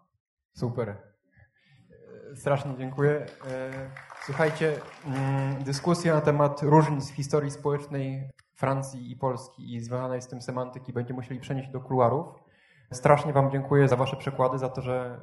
Super. 0.53 0.89
E, 0.89 2.35
Strasznie 2.35 2.75
dziękuję. 2.77 3.25
E, 3.47 3.89
Słuchajcie, 4.25 4.81
mm, 5.05 5.63
dyskusja 5.63 6.13
na 6.13 6.21
temat 6.21 6.61
różnic 6.61 7.11
w 7.11 7.15
historii 7.15 7.51
społecznej 7.51 8.29
Francji 8.55 9.11
i 9.11 9.15
Polski 9.15 9.75
i 9.75 9.81
związanej 9.81 10.21
z 10.21 10.27
tym 10.27 10.41
semantyki 10.41 10.93
będziemy 10.93 11.17
musieli 11.17 11.39
przenieść 11.39 11.69
do 11.69 11.79
kuluarów. 11.79 12.27
Strasznie 12.91 13.33
Wam 13.33 13.51
dziękuję 13.51 13.87
za 13.87 13.95
Wasze 13.95 14.17
przekłady, 14.17 14.57
za 14.57 14.69
to, 14.69 14.81
że 14.81 15.21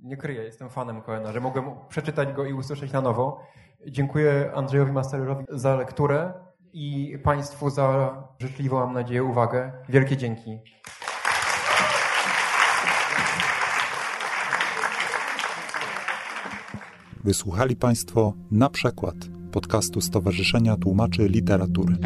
nie 0.00 0.16
kryję, 0.16 0.42
jestem 0.42 0.70
fanem 0.70 1.02
Koena, 1.02 1.32
że 1.32 1.40
mogłem 1.40 1.64
przeczytać 1.88 2.32
go 2.32 2.44
i 2.44 2.52
usłyszeć 2.52 2.92
na 2.92 3.00
nowo. 3.00 3.40
Dziękuję 3.86 4.52
Andrzejowi 4.54 4.92
Mastererowi 4.92 5.44
za 5.48 5.76
lekturę 5.76 6.32
i 6.72 7.18
Państwu 7.24 7.70
za 7.70 8.22
życzliwą, 8.38 8.78
mam 8.78 8.92
nadzieję, 8.92 9.24
uwagę. 9.24 9.72
Wielkie 9.88 10.16
dzięki. 10.16 10.58
Wysłuchali 17.24 17.76
Państwo 17.76 18.32
na 18.50 18.70
przykład 18.70 19.14
podcastu 19.50 20.00
Stowarzyszenia 20.00 20.76
Tłumaczy 20.76 21.28
Literatury. 21.28 21.96